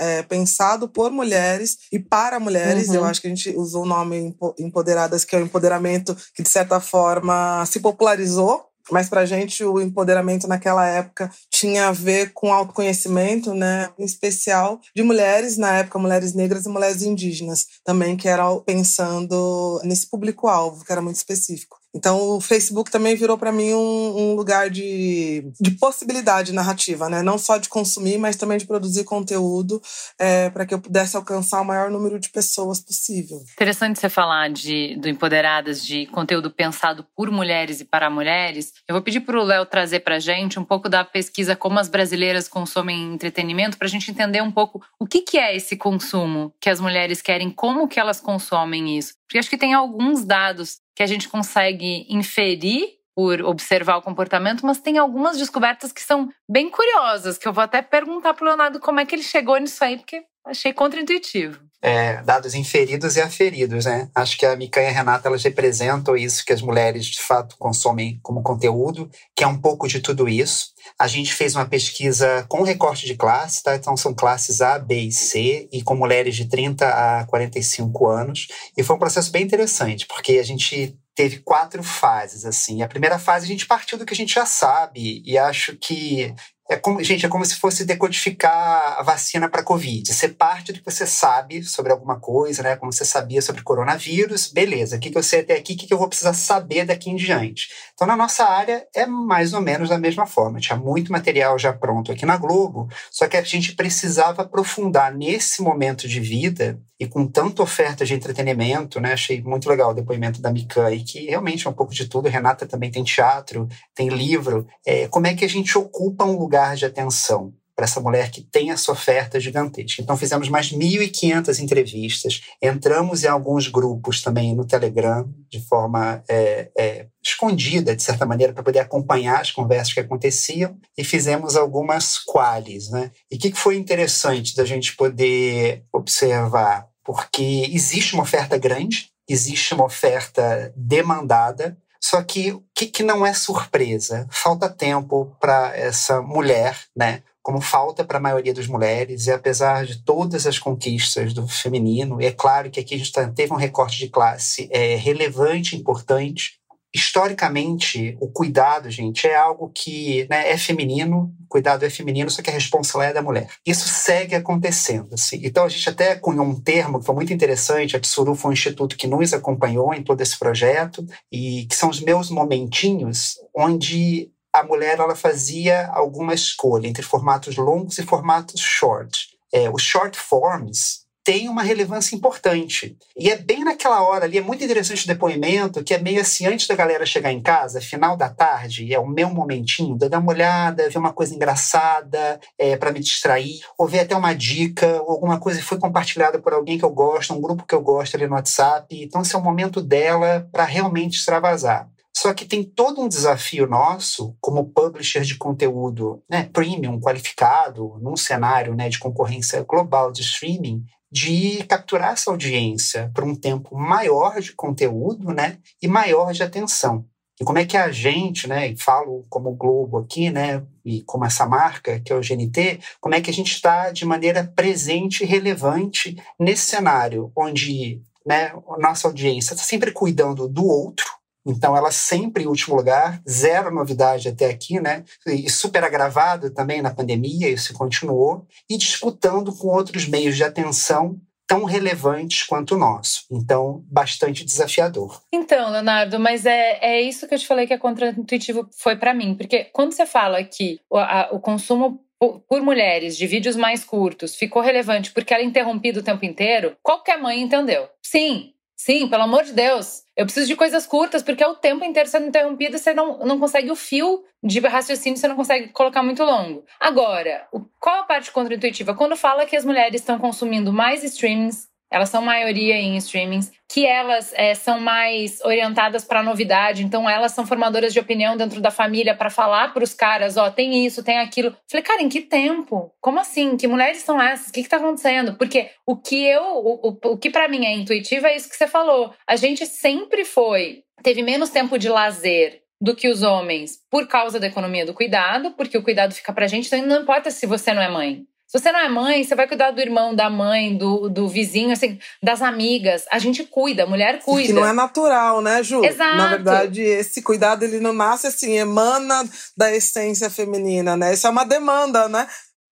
é, 0.00 0.22
pensado 0.22 0.88
por 0.88 1.12
mulheres 1.12 1.78
e 1.92 2.00
para 2.00 2.40
mulheres. 2.40 2.88
Uhum. 2.88 2.96
Eu 2.96 3.04
acho 3.04 3.20
que 3.20 3.28
a 3.28 3.30
gente 3.30 3.50
usou 3.56 3.84
o 3.84 3.86
nome 3.86 4.34
Empoderadas, 4.58 5.24
que 5.24 5.36
é 5.36 5.38
o 5.38 5.44
empoderamento 5.44 6.16
que 6.34 6.42
de 6.42 6.48
certa 6.48 6.80
forma 6.80 7.64
se 7.66 7.78
popularizou 7.78 8.73
mas 8.90 9.08
para 9.08 9.22
a 9.22 9.26
gente 9.26 9.64
o 9.64 9.80
empoderamento 9.80 10.46
naquela 10.46 10.86
época 10.86 11.30
tinha 11.50 11.88
a 11.88 11.92
ver 11.92 12.32
com 12.32 12.52
autoconhecimento, 12.52 13.54
né? 13.54 13.90
Em 13.98 14.04
especial 14.04 14.80
de 14.94 15.02
mulheres, 15.02 15.56
na 15.56 15.78
época 15.78 15.98
mulheres 15.98 16.34
negras 16.34 16.66
e 16.66 16.68
mulheres 16.68 17.02
indígenas, 17.02 17.66
também 17.84 18.16
que 18.16 18.28
era 18.28 18.44
pensando 18.60 19.80
nesse 19.84 20.08
público-alvo, 20.08 20.84
que 20.84 20.92
era 20.92 21.02
muito 21.02 21.16
específico. 21.16 21.83
Então, 21.94 22.36
o 22.36 22.40
Facebook 22.40 22.90
também 22.90 23.14
virou 23.14 23.38
para 23.38 23.52
mim 23.52 23.72
um, 23.72 24.16
um, 24.18 24.34
lugar 24.34 24.68
de, 24.68 25.52
de 25.60 25.70
possibilidade 25.72 26.52
narrativa, 26.52 27.08
né? 27.08 27.22
Não 27.22 27.38
só 27.38 27.56
de 27.56 27.68
consumir, 27.68 28.18
mas 28.18 28.34
também 28.34 28.58
de 28.58 28.66
produzir 28.66 29.04
conteúdo 29.04 29.80
é, 30.18 30.50
para 30.50 30.66
que 30.66 30.74
eu 30.74 30.80
pudesse 30.80 31.16
alcançar 31.16 31.60
o 31.60 31.64
maior 31.64 31.90
número 31.90 32.18
de 32.18 32.30
pessoas 32.30 32.80
possível. 32.80 33.38
Interessante 33.52 34.00
você 34.00 34.08
falar 34.08 34.50
de, 34.50 34.96
do 34.96 35.08
Empoderadas, 35.08 35.86
de 35.86 36.06
conteúdo 36.06 36.50
pensado 36.50 37.06
por 37.14 37.30
mulheres 37.30 37.80
e 37.80 37.84
para 37.84 38.10
mulheres. 38.10 38.72
Eu 38.88 38.94
vou 38.94 39.02
pedir 39.02 39.20
para 39.20 39.38
o 39.38 39.44
Léo 39.44 39.64
trazer 39.64 40.00
para 40.00 40.16
a 40.16 40.20
gente 40.20 40.58
um 40.58 40.64
pouco 40.64 40.88
da 40.88 41.04
pesquisa 41.04 41.54
Como 41.54 41.78
as 41.78 41.88
Brasileiras 41.88 42.48
Consomem 42.48 43.14
Entretenimento, 43.14 43.78
para 43.78 43.86
a 43.86 43.90
gente 43.90 44.10
entender 44.10 44.42
um 44.42 44.50
pouco 44.50 44.82
o 44.98 45.06
que, 45.06 45.20
que 45.20 45.38
é 45.38 45.54
esse 45.54 45.76
consumo 45.76 46.52
que 46.60 46.68
as 46.68 46.80
mulheres 46.80 47.22
querem, 47.22 47.50
como 47.50 47.86
que 47.86 48.00
elas 48.00 48.20
consomem 48.20 48.98
isso. 48.98 49.14
Porque 49.26 49.38
acho 49.38 49.50
que 49.50 49.58
tem 49.58 49.74
alguns 49.74 50.24
dados 50.24 50.78
que 50.94 51.02
a 51.02 51.06
gente 51.06 51.28
consegue 51.28 52.06
inferir 52.08 52.88
por 53.14 53.42
observar 53.42 53.96
o 53.96 54.02
comportamento, 54.02 54.66
mas 54.66 54.80
tem 54.80 54.98
algumas 54.98 55.38
descobertas 55.38 55.92
que 55.92 56.02
são 56.02 56.28
bem 56.50 56.68
curiosas, 56.68 57.38
que 57.38 57.46
eu 57.46 57.52
vou 57.52 57.62
até 57.62 57.80
perguntar 57.80 58.34
para 58.34 58.44
o 58.44 58.48
Leonardo 58.48 58.80
como 58.80 58.98
é 58.98 59.06
que 59.06 59.14
ele 59.14 59.22
chegou 59.22 59.56
nisso 59.56 59.82
aí, 59.84 59.96
porque 59.96 60.24
achei 60.44 60.72
contraintuitivo. 60.72 61.58
É, 61.86 62.22
dados 62.22 62.54
inferidos 62.54 63.16
e 63.16 63.20
aferidos, 63.20 63.84
né? 63.84 64.08
Acho 64.14 64.38
que 64.38 64.46
a 64.46 64.56
Mica 64.56 64.80
e 64.80 64.86
a 64.86 64.90
Renata 64.90 65.28
elas 65.28 65.42
representam 65.42 66.16
isso 66.16 66.42
que 66.42 66.52
as 66.52 66.62
mulheres 66.62 67.04
de 67.04 67.20
fato 67.20 67.56
consomem 67.58 68.18
como 68.22 68.42
conteúdo, 68.42 69.10
que 69.36 69.44
é 69.44 69.46
um 69.46 69.60
pouco 69.60 69.86
de 69.86 70.00
tudo 70.00 70.26
isso. 70.26 70.68
A 70.98 71.06
gente 71.06 71.34
fez 71.34 71.54
uma 71.54 71.66
pesquisa 71.66 72.46
com 72.48 72.62
recorte 72.62 73.04
de 73.04 73.14
classe, 73.14 73.62
tá? 73.62 73.76
Então 73.76 73.98
são 73.98 74.14
classes 74.14 74.62
A, 74.62 74.78
B 74.78 74.98
e 74.98 75.12
C, 75.12 75.68
e 75.70 75.82
com 75.82 75.94
mulheres 75.94 76.34
de 76.34 76.46
30 76.48 76.88
a 76.88 77.26
45 77.26 78.06
anos. 78.06 78.48
E 78.74 78.82
foi 78.82 78.96
um 78.96 78.98
processo 78.98 79.30
bem 79.30 79.42
interessante, 79.42 80.06
porque 80.06 80.38
a 80.38 80.42
gente 80.42 80.98
teve 81.14 81.40
quatro 81.40 81.82
fases, 81.82 82.44
assim. 82.44 82.82
A 82.82 82.88
primeira 82.88 83.18
fase 83.18 83.44
a 83.44 83.48
gente 83.48 83.66
partiu 83.66 83.98
do 83.98 84.06
que 84.06 84.14
a 84.14 84.16
gente 84.16 84.34
já 84.34 84.46
sabe, 84.46 85.22
e 85.24 85.36
acho 85.36 85.76
que 85.76 86.34
é 86.68 86.76
como, 86.76 87.02
gente, 87.02 87.26
é 87.26 87.28
como 87.28 87.44
se 87.44 87.56
fosse 87.56 87.84
decodificar 87.84 88.96
a 88.98 89.02
vacina 89.02 89.48
para 89.50 89.62
Covid. 89.62 90.12
Você 90.12 90.28
parte 90.28 90.72
do 90.72 90.80
que 90.80 90.90
você 90.90 91.06
sabe 91.06 91.62
sobre 91.62 91.92
alguma 91.92 92.18
coisa, 92.18 92.62
né? 92.62 92.74
Como 92.76 92.90
você 92.90 93.04
sabia 93.04 93.42
sobre 93.42 93.62
coronavírus, 93.62 94.50
beleza. 94.50 94.96
O 94.96 95.00
que, 95.00 95.10
que 95.10 95.18
eu 95.18 95.22
sei 95.22 95.40
até 95.40 95.54
aqui, 95.54 95.74
o 95.74 95.76
que, 95.76 95.86
que 95.86 95.92
eu 95.92 95.98
vou 95.98 96.08
precisar 96.08 96.32
saber 96.32 96.86
daqui 96.86 97.10
em 97.10 97.16
diante. 97.16 97.68
Então, 97.92 98.06
na 98.06 98.16
nossa 98.16 98.44
área, 98.44 98.86
é 98.94 99.04
mais 99.04 99.52
ou 99.52 99.60
menos 99.60 99.90
da 99.90 99.98
mesma 99.98 100.26
forma. 100.26 100.58
Tinha 100.58 100.78
muito 100.78 101.12
material 101.12 101.58
já 101.58 101.72
pronto 101.72 102.10
aqui 102.10 102.24
na 102.24 102.38
Globo, 102.38 102.88
só 103.10 103.28
que 103.28 103.36
a 103.36 103.42
gente 103.42 103.74
precisava 103.74 104.42
aprofundar 104.42 105.14
nesse 105.14 105.60
momento 105.60 106.08
de 106.08 106.18
vida 106.18 106.80
e 107.04 107.08
com 107.08 107.26
tanta 107.26 107.62
oferta 107.62 108.04
de 108.04 108.14
entretenimento, 108.14 109.00
né? 109.00 109.12
Achei 109.12 109.40
muito 109.42 109.68
legal 109.68 109.90
o 109.90 109.94
depoimento 109.94 110.40
da 110.40 110.50
Mikan 110.50 110.84
que 110.98 111.26
realmente 111.26 111.66
é 111.66 111.70
um 111.70 111.74
pouco 111.74 111.94
de 111.94 112.06
tudo. 112.08 112.28
Renata 112.28 112.66
também 112.66 112.90
tem 112.90 113.04
teatro, 113.04 113.68
tem 113.94 114.08
livro. 114.08 114.66
É, 114.86 115.06
como 115.08 115.26
é 115.26 115.34
que 115.34 115.44
a 115.44 115.48
gente 115.48 115.76
ocupa 115.78 116.24
um 116.24 116.38
lugar 116.38 116.76
de 116.76 116.84
atenção? 116.84 117.54
para 117.74 117.86
essa 117.86 118.00
mulher 118.00 118.30
que 118.30 118.40
tem 118.40 118.70
essa 118.70 118.92
oferta 118.92 119.40
gigantesca. 119.40 120.00
Então, 120.00 120.16
fizemos 120.16 120.48
mais 120.48 120.72
1.500 120.72 121.58
entrevistas, 121.58 122.42
entramos 122.62 123.24
em 123.24 123.26
alguns 123.26 123.68
grupos 123.68 124.22
também 124.22 124.54
no 124.54 124.64
Telegram, 124.64 125.28
de 125.50 125.60
forma 125.60 126.22
é, 126.28 126.70
é, 126.78 127.06
escondida, 127.22 127.96
de 127.96 128.02
certa 128.02 128.24
maneira, 128.24 128.52
para 128.52 128.62
poder 128.62 128.78
acompanhar 128.78 129.40
as 129.40 129.50
conversas 129.50 129.92
que 129.92 130.00
aconteciam, 130.00 130.78
e 130.96 131.02
fizemos 131.02 131.56
algumas 131.56 132.18
quales. 132.18 132.90
Né? 132.90 133.10
E 133.30 133.36
o 133.36 133.38
que 133.38 133.52
foi 133.52 133.76
interessante 133.76 134.54
da 134.54 134.64
gente 134.64 134.94
poder 134.94 135.84
observar? 135.92 136.93
Porque 137.04 137.68
existe 137.70 138.14
uma 138.14 138.22
oferta 138.22 138.56
grande, 138.56 139.10
existe 139.28 139.74
uma 139.74 139.84
oferta 139.84 140.72
demandada, 140.76 141.76
só 142.00 142.22
que 142.22 142.52
o 142.52 142.62
que, 142.74 142.86
que, 142.86 143.02
não 143.02 143.24
é 143.24 143.32
surpresa? 143.32 144.26
Falta 144.30 144.68
tempo 144.68 145.34
para 145.40 145.74
essa 145.76 146.20
mulher, 146.20 146.78
né? 146.94 147.22
como 147.44 147.60
falta 147.60 148.02
para 148.02 148.16
a 148.16 148.20
maioria 148.22 148.54
das 148.54 148.66
mulheres, 148.66 149.26
e 149.26 149.30
apesar 149.30 149.84
de 149.84 149.98
todas 149.98 150.46
as 150.46 150.58
conquistas 150.58 151.34
do 151.34 151.46
feminino, 151.46 152.18
é 152.18 152.32
claro 152.32 152.70
que 152.70 152.80
aqui 152.80 152.94
a 152.94 152.98
gente 152.98 153.12
tá, 153.12 153.28
teve 153.28 153.52
um 153.52 153.56
recorte 153.56 153.98
de 153.98 154.08
classe 154.08 154.66
é, 154.72 154.96
relevante, 154.96 155.76
importante. 155.76 156.58
Historicamente, 156.94 158.16
o 158.20 158.28
cuidado, 158.28 158.88
gente, 158.88 159.26
é 159.26 159.34
algo 159.34 159.68
que 159.74 160.28
né, 160.30 160.48
é 160.48 160.56
feminino, 160.56 161.34
cuidado 161.48 161.84
é 161.84 161.90
feminino, 161.90 162.30
só 162.30 162.40
que 162.40 162.50
a 162.50 162.52
responsabilidade 162.52 163.18
é 163.18 163.20
da 163.20 163.26
mulher. 163.26 163.48
Isso 163.66 163.88
segue 163.88 164.36
acontecendo. 164.36 165.12
Assim. 165.14 165.40
Então, 165.42 165.64
a 165.64 165.68
gente 165.68 165.88
até 165.88 166.14
cunhou 166.14 166.46
um 166.46 166.60
termo 166.60 167.00
que 167.00 167.06
foi 167.06 167.14
muito 167.14 167.32
interessante. 167.32 167.96
A 167.96 168.00
Tsuru 168.00 168.36
foi 168.36 168.50
um 168.50 168.54
instituto 168.54 168.96
que 168.96 169.08
nos 169.08 169.34
acompanhou 169.34 169.92
em 169.92 170.04
todo 170.04 170.20
esse 170.20 170.38
projeto, 170.38 171.04
e 171.32 171.66
que 171.66 171.74
são 171.74 171.90
os 171.90 172.00
meus 172.00 172.30
momentinhos 172.30 173.34
onde 173.54 174.30
a 174.52 174.62
mulher 174.62 175.00
ela 175.00 175.16
fazia 175.16 175.88
alguma 175.88 176.32
escolha 176.32 176.86
entre 176.86 177.02
formatos 177.02 177.56
longos 177.56 177.98
e 177.98 178.04
formatos 178.04 178.60
short. 178.60 179.30
É, 179.52 179.68
os 179.68 179.82
short 179.82 180.16
forms 180.16 181.03
têm 181.24 181.48
uma 181.48 181.62
relevância 181.62 182.14
importante. 182.14 182.96
E 183.16 183.30
é 183.30 183.36
bem 183.36 183.64
naquela 183.64 184.02
hora 184.02 184.26
ali, 184.26 184.36
é 184.36 184.42
muito 184.42 184.62
interessante 184.62 185.04
o 185.04 185.08
depoimento, 185.08 185.82
que 185.82 185.94
é 185.94 185.98
meio 185.98 186.20
assim, 186.20 186.46
antes 186.46 186.66
da 186.66 186.74
galera 186.74 187.06
chegar 187.06 187.32
em 187.32 187.40
casa, 187.40 187.80
final 187.80 188.14
da 188.16 188.28
tarde, 188.28 188.92
é 188.92 188.98
o 188.98 189.06
meu 189.06 189.30
momentinho, 189.30 189.96
de 189.96 190.08
dar 190.08 190.18
uma 190.18 190.32
olhada, 190.32 190.88
ver 190.90 190.98
uma 190.98 191.12
coisa 191.12 191.34
engraçada, 191.34 192.38
é, 192.58 192.76
para 192.76 192.92
me 192.92 193.00
distrair, 193.00 193.60
ou 193.78 193.88
ver 193.88 194.00
até 194.00 194.14
uma 194.14 194.34
dica, 194.34 194.98
alguma 194.98 195.40
coisa 195.40 195.58
que 195.58 195.64
foi 195.64 195.78
compartilhada 195.78 196.38
por 196.38 196.52
alguém 196.52 196.78
que 196.78 196.84
eu 196.84 196.90
gosto, 196.90 197.32
um 197.32 197.40
grupo 197.40 197.66
que 197.66 197.74
eu 197.74 197.80
gosto 197.80 198.16
ali 198.16 198.26
no 198.26 198.34
WhatsApp. 198.34 198.86
Então, 199.02 199.22
esse 199.22 199.34
é 199.34 199.38
o 199.38 199.42
momento 199.42 199.80
dela 199.80 200.46
para 200.52 200.64
realmente 200.64 201.16
extravasar. 201.16 201.88
Só 202.16 202.32
que 202.32 202.44
tem 202.44 202.62
todo 202.62 203.00
um 203.00 203.08
desafio 203.08 203.66
nosso, 203.66 204.36
como 204.40 204.70
publisher 204.70 205.22
de 205.22 205.36
conteúdo 205.36 206.22
né, 206.30 206.48
premium, 206.52 207.00
qualificado, 207.00 207.98
num 208.00 208.16
cenário 208.16 208.74
né, 208.74 208.88
de 208.88 209.00
concorrência 209.00 209.64
global 209.64 210.12
de 210.12 210.22
streaming, 210.22 210.84
de 211.10 211.64
capturar 211.64 212.12
essa 212.12 212.30
audiência 212.30 213.10
por 213.14 213.24
um 213.24 213.34
tempo 213.34 213.76
maior 213.76 214.40
de 214.40 214.52
conteúdo 214.52 215.32
né, 215.32 215.58
e 215.80 215.86
maior 215.86 216.32
de 216.32 216.42
atenção. 216.42 217.04
E 217.40 217.44
como 217.44 217.58
é 217.58 217.64
que 217.64 217.76
a 217.76 217.90
gente, 217.90 218.48
né, 218.48 218.68
e 218.68 218.76
falo 218.76 219.26
como 219.28 219.54
Globo 219.54 219.98
aqui, 219.98 220.30
né, 220.30 220.62
e 220.84 221.02
como 221.02 221.24
essa 221.24 221.46
marca 221.46 221.98
que 222.00 222.12
é 222.12 222.16
o 222.16 222.20
GNT, 222.20 222.80
como 223.00 223.14
é 223.14 223.20
que 223.20 223.30
a 223.30 223.32
gente 223.32 223.52
está 223.52 223.90
de 223.90 224.04
maneira 224.04 224.44
presente 224.54 225.24
e 225.24 225.26
relevante 225.26 226.16
nesse 226.38 226.66
cenário 226.66 227.32
onde 227.36 228.00
né, 228.24 228.52
a 228.68 228.78
nossa 228.78 229.08
audiência 229.08 229.54
está 229.54 229.64
sempre 229.64 229.90
cuidando 229.90 230.48
do 230.48 230.64
outro, 230.64 231.06
então, 231.46 231.76
ela 231.76 231.90
sempre 231.90 232.44
em 232.44 232.46
último 232.46 232.76
lugar, 232.76 233.20
zero 233.28 233.74
novidade 233.74 234.28
até 234.28 234.46
aqui, 234.46 234.80
né? 234.80 235.04
E 235.26 235.50
super 235.50 235.84
agravado 235.84 236.50
também 236.50 236.80
na 236.80 236.94
pandemia, 236.94 237.48
isso 237.48 237.74
continuou, 237.74 238.46
e 238.68 238.78
disputando 238.78 239.54
com 239.54 239.68
outros 239.68 240.06
meios 240.06 240.36
de 240.36 240.44
atenção 240.44 241.20
tão 241.46 241.64
relevantes 241.64 242.42
quanto 242.42 242.74
o 242.74 242.78
nosso. 242.78 243.26
Então, 243.30 243.84
bastante 243.86 244.44
desafiador. 244.44 245.20
Então, 245.32 245.70
Leonardo, 245.70 246.18
mas 246.18 246.46
é, 246.46 246.78
é 246.80 247.02
isso 247.02 247.28
que 247.28 247.34
eu 247.34 247.38
te 247.38 247.46
falei 247.46 247.66
que 247.66 247.74
é 247.74 247.78
contra-intuitivo 247.78 248.66
foi 248.78 248.96
para 248.96 249.12
mim. 249.12 249.34
Porque 249.34 249.64
quando 249.64 249.92
você 249.92 250.06
fala 250.06 250.42
que 250.42 250.80
o, 250.88 250.96
a, 250.96 251.28
o 251.32 251.38
consumo 251.38 252.00
por 252.48 252.62
mulheres 252.62 253.18
de 253.18 253.26
vídeos 253.26 253.56
mais 253.56 253.84
curtos 253.84 254.34
ficou 254.34 254.62
relevante 254.62 255.12
porque 255.12 255.34
ela 255.34 255.42
é 255.42 255.46
interrompida 255.46 256.00
o 256.00 256.02
tempo 256.02 256.24
inteiro, 256.24 256.74
qualquer 256.82 257.20
mãe 257.20 257.42
entendeu. 257.42 257.86
Sim, 258.02 258.53
sim, 258.76 259.08
pelo 259.08 259.22
amor 259.22 259.44
de 259.44 259.52
Deus. 259.52 260.02
Eu 260.16 260.24
preciso 260.24 260.46
de 260.46 260.56
coisas 260.56 260.86
curtas, 260.86 261.22
porque 261.22 261.42
é 261.42 261.48
o 261.48 261.56
tempo 261.56 261.84
inteiro 261.84 262.08
sendo 262.08 262.26
interrompido 262.26 262.78
você 262.78 262.94
não, 262.94 263.18
não 263.18 263.38
consegue 263.38 263.70
o 263.70 263.76
fio 263.76 264.22
de 264.42 264.60
raciocínio, 264.60 265.18
você 265.18 265.28
não 265.28 265.36
consegue 265.36 265.68
colocar 265.68 266.02
muito 266.02 266.22
longo. 266.22 266.64
Agora, 266.78 267.48
qual 267.80 268.00
a 268.00 268.04
parte 268.04 268.30
contraintuitiva? 268.30 268.94
Quando 268.94 269.16
fala 269.16 269.46
que 269.46 269.56
as 269.56 269.64
mulheres 269.64 270.00
estão 270.00 270.18
consumindo 270.18 270.72
mais 270.72 271.02
streamings 271.02 271.68
elas 271.94 272.08
são 272.08 272.20
maioria 272.20 272.74
em 272.74 272.96
streamings, 272.96 273.52
que 273.70 273.86
elas 273.86 274.32
é, 274.34 274.52
são 274.52 274.80
mais 274.80 275.40
orientadas 275.44 276.04
para 276.04 276.24
novidade, 276.24 276.82
então 276.82 277.08
elas 277.08 277.30
são 277.30 277.46
formadoras 277.46 277.92
de 277.92 278.00
opinião 278.00 278.36
dentro 278.36 278.60
da 278.60 278.72
família 278.72 279.14
para 279.14 279.30
falar 279.30 279.72
para 279.72 279.84
os 279.84 279.94
caras, 279.94 280.36
ó, 280.36 280.50
tem 280.50 280.84
isso, 280.84 281.04
tem 281.04 281.20
aquilo. 281.20 281.56
Falei, 281.70 281.84
cara, 281.84 282.02
em 282.02 282.08
que 282.08 282.22
tempo? 282.22 282.92
Como 283.00 283.20
assim? 283.20 283.56
Que 283.56 283.68
mulheres 283.68 283.98
são 283.98 284.20
essas? 284.20 284.48
O 284.48 284.52
que 284.52 284.58
está 284.58 284.78
acontecendo? 284.78 285.36
Porque 285.36 285.70
o 285.86 285.96
que 285.96 286.26
eu, 286.26 286.42
o, 286.42 286.88
o, 286.88 287.12
o 287.12 287.16
que 287.16 287.30
para 287.30 287.46
mim 287.46 287.64
é 287.64 287.72
intuitivo 287.72 288.26
é 288.26 288.34
isso 288.34 288.50
que 288.50 288.56
você 288.56 288.66
falou. 288.66 289.14
A 289.24 289.36
gente 289.36 289.64
sempre 289.64 290.24
foi, 290.24 290.82
teve 291.00 291.22
menos 291.22 291.50
tempo 291.50 291.78
de 291.78 291.88
lazer 291.88 292.60
do 292.80 292.96
que 292.96 293.08
os 293.08 293.22
homens 293.22 293.78
por 293.88 294.08
causa 294.08 294.40
da 294.40 294.48
economia 294.48 294.84
do 294.84 294.92
cuidado, 294.92 295.52
porque 295.52 295.78
o 295.78 295.82
cuidado 295.84 296.12
fica 296.12 296.32
pra 296.32 296.48
gente, 296.48 296.66
então 296.66 296.84
não 296.84 297.02
importa 297.02 297.30
se 297.30 297.46
você 297.46 297.72
não 297.72 297.80
é 297.80 297.88
mãe. 297.88 298.26
Se 298.54 298.62
você 298.62 298.70
não 298.70 298.78
é 298.78 298.88
mãe, 298.88 299.24
você 299.24 299.34
vai 299.34 299.48
cuidar 299.48 299.72
do 299.72 299.80
irmão, 299.80 300.14
da 300.14 300.30
mãe, 300.30 300.76
do, 300.76 301.08
do 301.08 301.26
vizinho, 301.26 301.72
assim, 301.72 301.98
das 302.22 302.40
amigas. 302.40 303.04
A 303.10 303.18
gente 303.18 303.42
cuida, 303.42 303.82
a 303.82 303.86
mulher 303.86 304.20
cuida. 304.20 304.46
Que 304.46 304.52
não 304.52 304.64
é 304.64 304.72
natural, 304.72 305.42
né, 305.42 305.60
Ju? 305.60 305.84
Exato. 305.84 306.16
Na 306.16 306.28
verdade, 306.28 306.80
esse 306.80 307.20
cuidado 307.20 307.64
ele 307.64 307.80
não 307.80 307.92
nasce 307.92 308.28
assim, 308.28 308.52
emana 308.56 309.28
da 309.56 309.74
essência 309.74 310.30
feminina, 310.30 310.96
né? 310.96 311.14
Isso 311.14 311.26
é 311.26 311.30
uma 311.30 311.44
demanda, 311.44 312.08
né? 312.08 312.28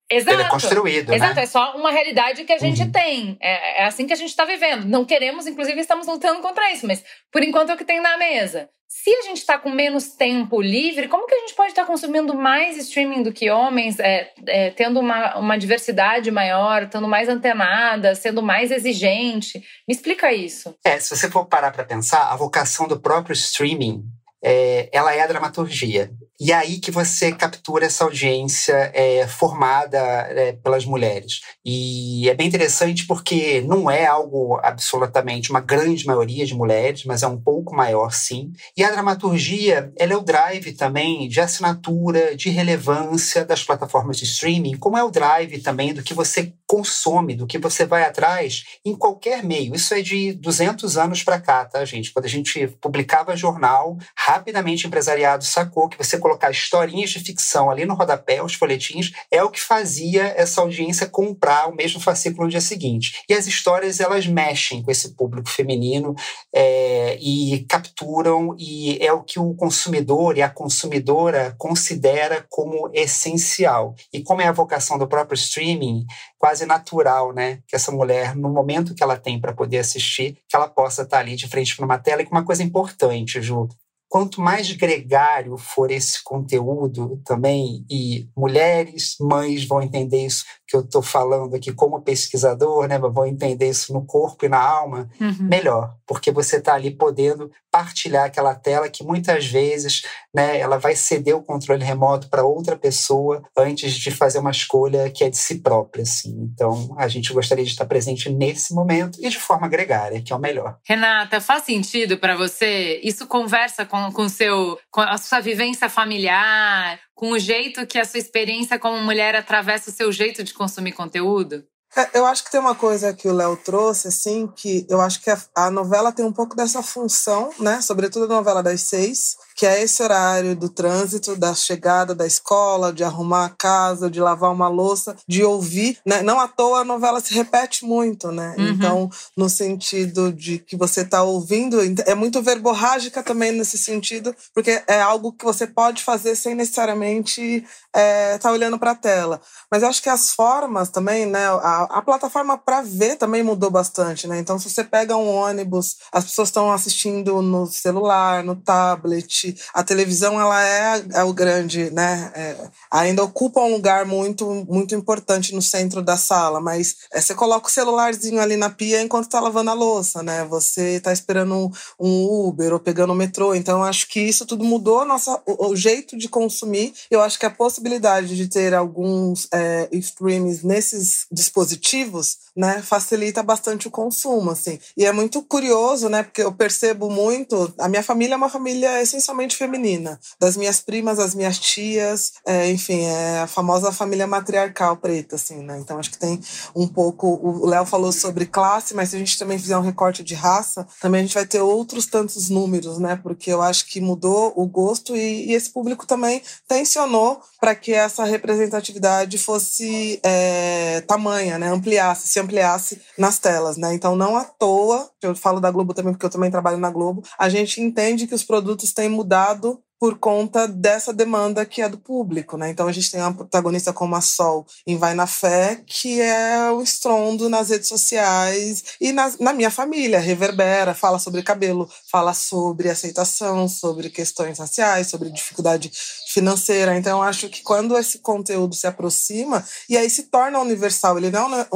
Exato. 0.09 0.37
Ele 0.37 0.43
é 0.43 0.49
construído. 0.49 1.12
Exato, 1.12 1.35
né? 1.35 1.43
é 1.43 1.47
só 1.47 1.75
uma 1.75 1.91
realidade 1.91 2.45
que 2.45 2.53
a 2.53 2.59
gente 2.59 2.83
uhum. 2.83 2.93
tem. 2.93 3.37
É, 3.41 3.83
é, 3.83 3.85
assim 3.87 4.07
que 4.07 4.12
a 4.12 4.17
gente 4.17 4.31
está 4.31 4.45
vivendo. 4.45 4.85
Não 4.85 5.05
queremos, 5.05 5.49
inclusive, 5.49 5.81
estamos 5.81 6.07
lutando 6.07 6.41
contra 6.41 6.71
isso, 6.71 6.87
mas 6.87 7.03
por 7.33 7.43
enquanto 7.43 7.71
é 7.71 7.75
o 7.75 7.77
que 7.77 7.85
tem 7.85 8.01
na 8.01 8.17
mesa. 8.17 8.69
Se 8.95 9.11
a 9.11 9.23
gente 9.23 9.39
está 9.39 9.59
com 9.59 9.71
menos 9.71 10.11
tempo 10.11 10.61
livre, 10.61 11.09
como 11.09 11.27
que 11.27 11.35
a 11.35 11.39
gente 11.39 11.55
pode 11.55 11.71
estar 11.71 11.83
tá 11.83 11.89
consumindo 11.89 12.35
mais 12.35 12.77
streaming 12.77 13.23
do 13.23 13.33
que 13.33 13.51
homens, 13.51 13.99
é, 13.99 14.33
é, 14.47 14.71
tendo 14.71 15.01
uma, 15.01 15.39
uma 15.39 15.59
diversidade 15.59 16.31
maior, 16.31 16.83
estando 16.83 17.09
mais 17.09 17.27
antenada, 17.27 18.15
sendo 18.15 18.43
mais 18.43 18.71
exigente? 18.71 19.59
Me 19.89 19.95
explica 19.95 20.31
isso. 20.31 20.77
É, 20.85 21.01
se 21.01 21.17
você 21.17 21.31
for 21.31 21.47
parar 21.47 21.73
para 21.73 21.85
pensar, 21.85 22.31
a 22.31 22.37
vocação 22.37 22.87
do 22.87 23.01
próprio 23.01 23.33
streaming 23.33 24.05
é, 24.43 24.89
ela 24.93 25.15
é 25.15 25.21
a 25.21 25.27
dramaturgia. 25.27 26.11
E 26.41 26.51
é 26.51 26.57
aí 26.57 26.81
que 26.81 26.91
você 26.91 27.31
captura 27.31 27.87
essa 27.87 28.03
audiência 28.03 28.91
é, 28.93 29.27
formada 29.29 29.97
é, 29.99 30.53
pelas 30.55 30.85
mulheres. 30.85 31.41
E 31.65 32.29
é 32.29 32.35
bem 32.35 32.49
interessante 32.49 33.07
porque 33.07 33.61
não 33.61 33.89
é 33.89 34.07
algo 34.07 34.59
absolutamente 34.61 35.51
uma 35.51 35.61
grande 35.61 36.05
maioria 36.05 36.45
de 36.45 36.55
mulheres, 36.55 37.05
mas 37.05 37.23
é 37.23 37.29
um 37.29 37.41
pouco 37.41 37.77
maior, 37.77 38.13
sim. 38.13 38.53
E 38.77 38.83
a 38.83 38.91
dramaturgia, 38.91 39.93
ela 39.97 40.15
é 40.15 40.17
o 40.17 40.23
drive 40.23 40.73
também 40.73 41.29
de 41.29 41.41
assinatura, 41.41 42.35
de 42.35 42.51
relevância 42.51 43.45
das 43.45 43.63
plataformas 43.63 44.17
de 44.17 44.25
streaming, 44.25 44.77
como 44.79 44.99
é 44.99 45.05
o 45.05 45.11
drive 45.11 45.61
também 45.61 45.95
do 45.95 46.03
que 46.03 46.13
você 46.13 46.53
consome, 46.73 47.37
do 47.37 47.47
que 47.47 47.59
você 47.59 47.85
vai 47.85 48.02
atrás 48.02 48.64
em 48.83 48.97
qualquer 48.97 49.45
meio. 49.45 49.75
Isso 49.75 49.93
é 49.93 50.00
de 50.00 50.33
200 50.33 50.97
anos 50.97 51.23
para 51.23 51.38
cá, 51.38 51.67
tá, 51.67 51.85
gente? 51.85 52.11
Quando 52.11 52.25
a 52.25 52.29
gente 52.31 52.67
publicava 52.81 53.37
jornal, 53.37 53.99
rapidamente 54.17 54.87
o 54.87 54.88
empresariado 54.88 55.45
sacou 55.45 55.87
que 55.87 55.99
você 55.99 56.17
colocar 56.17 56.50
historinhas 56.50 57.11
de 57.11 57.21
ficção 57.21 57.71
ali 57.71 57.85
no 57.85 57.93
rodapé, 57.93 58.43
os 58.43 58.55
folhetins, 58.55 59.12
é 59.31 59.43
o 59.45 59.50
que 59.50 59.61
fazia 59.61 60.33
essa 60.35 60.62
audiência 60.62 61.07
comprar 61.07 61.69
o 61.69 61.76
mesmo 61.76 62.00
fascículo 62.00 62.45
no 62.45 62.50
dia 62.50 62.61
seguinte. 62.62 63.23
E 63.29 63.35
as 63.35 63.47
histórias, 63.47 64.00
elas 64.00 64.26
mexem 64.26 64.83
com 64.83 64.91
esse 64.91 65.14
público 65.14 65.50
feminino 65.50 66.14
é, 66.55 67.19
e 67.21 67.67
capturam, 67.69 68.57
e 68.59 68.97
é 68.99 69.12
o 69.12 69.23
que 69.23 69.38
o 69.38 69.52
consumidor 69.57 70.38
e 70.38 70.43
a 70.43 70.49
consumidora 70.49 71.55
considera 71.59 72.47
como 72.49 72.88
essencial. 72.95 73.95
E 74.11 74.23
como 74.23 74.41
é 74.41 74.47
a 74.47 74.52
vocação 74.52 74.97
do 74.97 75.07
próprio 75.07 75.35
streaming, 75.35 76.07
quase 76.38 76.62
natural, 76.66 77.33
né? 77.33 77.61
Que 77.66 77.76
essa 77.76 77.92
mulher, 77.92 78.35
no 78.37 78.50
momento 78.50 78.95
que 78.95 79.02
ela 79.02 79.16
tem 79.16 79.40
para 79.40 79.52
poder 79.52 79.78
assistir, 79.78 80.38
que 80.49 80.57
ela 80.57 80.69
possa 80.69 81.02
estar 81.02 81.19
ali 81.19 81.37
de 81.37 81.49
frente 81.49 81.76
para 81.76 81.85
uma 81.85 81.99
tela. 81.99 82.23
E 82.23 82.26
uma 82.26 82.45
coisa 82.45 82.62
importante, 82.62 83.40
Ju, 83.40 83.69
quanto 84.09 84.42
mais 84.42 84.71
gregário 84.73 85.57
for 85.57 85.90
esse 85.90 86.23
conteúdo 86.23 87.21
também, 87.25 87.85
e 87.90 88.28
mulheres, 88.37 89.16
mães 89.19 89.64
vão 89.66 89.81
entender 89.81 90.26
isso 90.26 90.45
que 90.73 90.76
eu 90.76 90.81
estou 90.81 91.02
falando 91.02 91.55
aqui 91.55 91.71
como 91.71 92.00
pesquisador, 92.00 92.88
né, 92.88 92.99
vão 92.99 93.26
entender 93.26 93.69
isso 93.69 93.93
no 93.93 94.07
corpo 94.07 94.47
e 94.47 94.49
na 94.49 94.59
alma, 94.59 95.07
uhum. 95.21 95.37
melhor, 95.43 95.95
porque 96.07 96.33
você 96.33 96.57
está 96.57 96.73
ali 96.73 96.91
podendo 96.91 97.50
partilhar 97.71 98.25
aquela 98.25 98.55
tela 98.55 98.88
que 98.88 99.05
muitas 99.05 99.47
vezes 99.47 100.02
né, 100.35 100.59
ela 100.59 100.79
vai 100.79 100.95
ceder 100.97 101.37
o 101.37 101.43
controle 101.43 101.85
remoto 101.85 102.29
para 102.29 102.43
outra 102.43 102.75
pessoa 102.75 103.43
antes 103.57 103.93
de 103.93 104.11
fazer 104.11 104.38
uma 104.38 104.50
escolha 104.50 105.11
que 105.11 105.25
é 105.25 105.31
de 105.31 105.37
si 105.37 105.59
própria. 105.59 106.02
Assim. 106.02 106.50
Então, 106.55 106.95
a 106.99 107.07
gente 107.07 107.33
gostaria 107.33 107.64
de 107.64 107.71
estar 107.71 107.85
presente 107.85 108.31
nesse 108.31 108.75
momento 108.75 109.19
e 109.21 109.29
de 109.29 109.38
forma 109.38 109.69
gregária, 109.69 110.23
que 110.23 110.33
é 110.33 110.37
o 110.37 110.38
melhor. 110.38 110.79
Renata, 110.85 111.38
faz 111.38 111.64
sentido 111.64 112.17
para 112.17 112.35
você? 112.35 112.99
Isso 113.02 113.26
conversa 113.26 113.85
com, 113.85 114.11
com, 114.11 114.26
seu, 114.26 114.79
com 114.91 115.02
a 115.02 115.19
sua 115.19 115.41
vivência 115.41 115.88
familiar, 115.88 116.99
com 117.14 117.31
o 117.31 117.38
jeito 117.38 117.87
que 117.87 117.99
a 118.00 118.05
sua 118.05 118.19
experiência 118.19 118.79
como 118.81 118.99
mulher 118.99 119.37
atravessa 119.37 119.91
o 119.91 119.93
seu 119.93 120.11
jeito 120.11 120.43
de 120.43 120.52
consumir 120.62 120.92
conteúdo? 120.92 121.64
É, 121.95 122.19
eu 122.19 122.25
acho 122.25 122.45
que 122.45 122.50
tem 122.50 122.61
uma 122.61 122.75
coisa 122.75 123.12
que 123.12 123.28
o 123.28 123.35
Léo 123.35 123.54
trouxe, 123.57 124.09
assim, 124.09 124.47
que 124.47 124.87
eu 124.88 125.00
acho 125.00 125.21
que 125.21 125.31
a, 125.31 125.38
a, 125.54 125.71
novela 125.71 126.11
tem 126.11 126.25
um 126.25 126.33
pouco 126.33 126.57
dessa 126.57 126.83
função, 126.83 127.50
né? 127.59 127.83
Sobretudo 127.83 128.25
a 128.25 128.37
novela 128.37 128.62
das 128.62 128.83
seis, 128.83 129.37
que 129.62 129.66
é 129.66 129.81
esse 129.81 130.02
horário 130.02 130.57
do 130.57 130.69
trânsito, 130.69 131.37
da 131.37 131.54
chegada 131.54 132.16
da 132.16 132.26
escola, 132.26 132.92
de 132.92 133.04
arrumar 133.04 133.45
a 133.45 133.49
casa, 133.49 134.11
de 134.11 134.21
lavar 134.21 134.50
uma 134.50 134.66
louça, 134.66 135.14
de 135.25 135.45
ouvir, 135.45 135.99
né? 136.04 136.21
Não 136.21 136.40
à 136.40 136.49
toa 136.49 136.81
a 136.81 136.85
novela 136.85 137.21
se 137.21 137.33
repete 137.33 137.85
muito, 137.85 138.33
né? 138.33 138.57
Uhum. 138.59 138.69
Então, 138.71 139.11
no 139.37 139.49
sentido 139.49 140.33
de 140.33 140.59
que 140.59 140.76
você 140.76 141.02
está 141.02 141.23
ouvindo, 141.23 141.78
é 142.04 142.12
muito 142.12 142.42
verborrágica 142.42 143.23
também 143.23 143.52
nesse 143.52 143.78
sentido, 143.78 144.35
porque 144.52 144.83
é 144.88 145.00
algo 145.00 145.33
que 145.33 145.45
você 145.45 145.64
pode 145.64 146.02
fazer 146.02 146.35
sem 146.35 146.57
necessariamente 146.57 147.64
estar 147.95 148.00
é, 148.00 148.38
tá 148.38 148.50
olhando 148.50 148.81
para 148.81 148.90
a 148.90 148.97
tela. 148.97 149.40
Mas 149.71 149.85
eu 149.85 149.88
acho 149.88 150.02
que 150.02 150.09
as 150.09 150.33
formas 150.33 150.90
também, 150.90 151.25
né? 151.25 151.47
A, 151.47 151.85
a, 151.99 152.02
plataforma 152.02 152.59
para 152.59 152.83
ver 152.83 153.14
também 153.14 153.45
mudou 153.45 153.71
bastante, 153.71 154.26
né? 154.26 154.40
Então, 154.40 154.59
se 154.59 154.69
você 154.69 154.83
pega 154.83 155.16
um 155.16 155.28
ônibus, 155.28 155.99
as 156.11 156.25
pessoas 156.25 156.49
estão 156.49 156.73
assistindo 156.73 157.40
no 157.40 157.66
celular, 157.66 158.42
no 158.42 158.57
tablet, 158.57 159.51
a 159.75 159.82
televisão 159.82 160.40
ela 160.40 160.62
é, 160.64 161.04
é 161.14 161.25
o 161.25 161.32
grande, 161.32 161.90
né? 161.90 162.30
É, 162.35 162.56
ainda 162.90 163.23
ocupa 163.23 163.61
um 163.61 163.73
lugar 163.73 164.04
muito, 164.04 164.47
muito 164.68 164.94
importante 164.94 165.54
no 165.54 165.62
centro 165.62 166.02
da 166.02 166.16
sala, 166.16 166.61
mas 166.61 166.97
é, 167.12 167.21
você 167.21 167.35
coloca 167.35 167.68
o 167.68 167.71
celularzinho 167.71 168.40
ali 168.40 168.56
na 168.56 168.71
pia 168.71 169.02
enquanto 169.02 169.25
está 169.25 169.40
lavando 169.40 169.71
a 169.71 169.75
louça, 169.75 170.23
né? 170.23 170.44
Você 170.44 170.97
está 170.97 171.12
esperando 171.12 171.54
um, 171.54 171.71
um, 171.99 172.49
Uber 172.49 172.73
ou 172.73 172.80
pegando 172.80 173.12
o 173.12 173.16
metrô. 173.16 173.54
Então, 173.54 173.82
acho 173.82 174.09
que 174.09 174.21
isso 174.21 174.47
tudo 174.47 174.64
mudou 174.64 175.04
nossa, 175.04 175.40
o, 175.47 175.68
o, 175.68 175.76
jeito 175.76 176.16
de 176.16 176.28
consumir. 176.28 176.92
Eu 177.11 177.21
acho 177.21 177.38
que 177.38 177.47
a 177.47 177.50
possibilidade 177.50 178.37
de 178.37 178.49
ter 178.49 178.75
alguns 178.75 179.49
é, 179.52 179.88
streams 179.92 180.64
nesses 180.64 181.26
dispositivos 181.30 181.73
positivos, 181.73 182.38
né, 182.56 182.82
facilita 182.82 183.42
bastante 183.42 183.88
o 183.88 183.90
consumo, 183.90 184.50
assim. 184.50 184.78
E 184.97 185.04
é 185.04 185.12
muito 185.12 185.42
curioso, 185.42 186.09
né, 186.09 186.23
porque 186.23 186.42
eu 186.42 186.52
percebo 186.52 187.09
muito, 187.09 187.73
a 187.78 187.88
minha 187.88 188.02
família 188.02 188.35
é 188.35 188.37
uma 188.37 188.49
família 188.49 189.00
essencialmente 189.00 189.32
feminina, 189.57 190.19
das 190.39 190.57
minhas 190.57 190.81
primas, 190.81 191.19
as 191.19 191.35
minhas 191.35 191.59
tias, 191.59 192.33
é, 192.47 192.71
enfim, 192.71 193.03
é 193.03 193.41
a 193.41 193.47
famosa 193.47 193.93
família 193.93 194.27
matriarcal 194.27 194.97
preta, 194.97 195.37
assim, 195.37 195.62
né. 195.62 195.79
Então 195.79 195.99
acho 195.99 196.11
que 196.11 196.19
tem 196.19 196.41
um 196.75 196.87
pouco, 196.87 197.27
o 197.43 197.67
Léo 197.67 197.85
falou 197.87 198.12
sobre 198.12 198.47
classe, 198.47 198.95
mas 198.95 199.11
se 199.11 199.17
a 199.17 199.19
gente 199.19 199.39
também 199.39 199.59
fizer 199.59 199.77
um 199.77 199.83
recorte 199.83 200.23
de 200.23 200.35
raça, 200.35 200.87
também 201.01 201.21
a 201.21 201.25
gente 201.25 201.35
vai 201.35 201.47
ter 201.47 201.61
outros 201.61 202.07
tantos 202.07 202.49
números, 202.49 202.99
né, 202.99 203.19
porque 203.23 203.53
eu 203.53 203.62
acho 203.62 203.87
que 203.87 204.01
mudou 204.01 204.53
o 204.57 204.67
gosto 204.67 205.17
e, 205.17 205.51
e 205.51 205.55
esse 205.55 205.71
público 205.71 206.07
também 206.07 206.43
tensionou 206.69 207.41
para 207.62 207.76
que 207.76 207.92
essa 207.92 208.25
representatividade 208.25 209.38
fosse 209.38 210.19
é, 210.25 211.00
tamanha, 211.02 211.61
né, 211.61 211.69
ampliasse, 211.69 212.26
se 212.26 212.40
ampliasse 212.40 213.00
nas 213.16 213.38
telas, 213.38 213.76
né? 213.76 213.95
Então 213.95 214.16
não 214.16 214.37
à 214.37 214.42
toa, 214.42 215.09
eu 215.23 215.33
falo 215.37 215.61
da 215.61 215.71
Globo 215.71 215.95
também 215.95 216.12
porque 216.12 216.26
eu 216.26 216.31
também 216.31 216.50
trabalho 216.50 216.78
na 216.78 216.90
Globo, 216.90 217.23
a 217.38 217.49
gente 217.49 217.81
entende 217.81 218.26
que 218.26 218.35
os 218.35 218.42
produtos 218.42 218.92
têm 218.92 219.09
mudado 219.09 219.81
por 220.02 220.19
conta 220.19 220.66
dessa 220.66 221.12
demanda 221.12 221.64
que 221.64 221.81
é 221.81 221.88
do 221.88 221.97
público, 221.97 222.57
né? 222.57 222.69
Então 222.69 222.88
a 222.88 222.92
gente 222.92 223.09
tem 223.09 223.21
uma 223.21 223.33
protagonista 223.33 223.92
como 223.92 224.16
a 224.16 224.21
Sol 224.21 224.66
em 224.85 224.97
Vai 224.99 225.14
na 225.14 225.28
Fé, 225.28 225.81
que 225.87 226.21
é 226.21 226.73
o 226.73 226.82
estrondo 226.82 227.49
nas 227.49 227.69
redes 227.69 227.87
sociais 227.87 228.82
e 229.00 229.13
na, 229.13 229.32
na 229.39 229.52
minha 229.52 229.71
família, 229.71 230.19
reverbera, 230.19 230.93
fala 230.93 231.21
sobre 231.21 231.41
cabelo, 231.45 231.89
fala 232.10 232.34
sobre 232.34 232.91
aceitação, 232.91 233.69
sobre 233.69 234.10
questões 234.10 234.58
raciais, 234.58 235.06
sobre 235.06 235.30
dificuldade 235.30 235.93
financeira. 236.32 236.97
Então, 236.97 237.18
eu 237.18 237.23
acho 237.23 237.49
que 237.49 237.62
quando 237.62 237.97
esse 237.97 238.18
conteúdo 238.18 238.75
se 238.75 238.86
aproxima, 238.86 239.64
e 239.88 239.97
aí 239.97 240.08
se 240.08 240.25
torna 240.25 240.58
universal, 240.58 241.18
ele 241.18 241.30
não 241.30 241.54
é, 241.54 241.66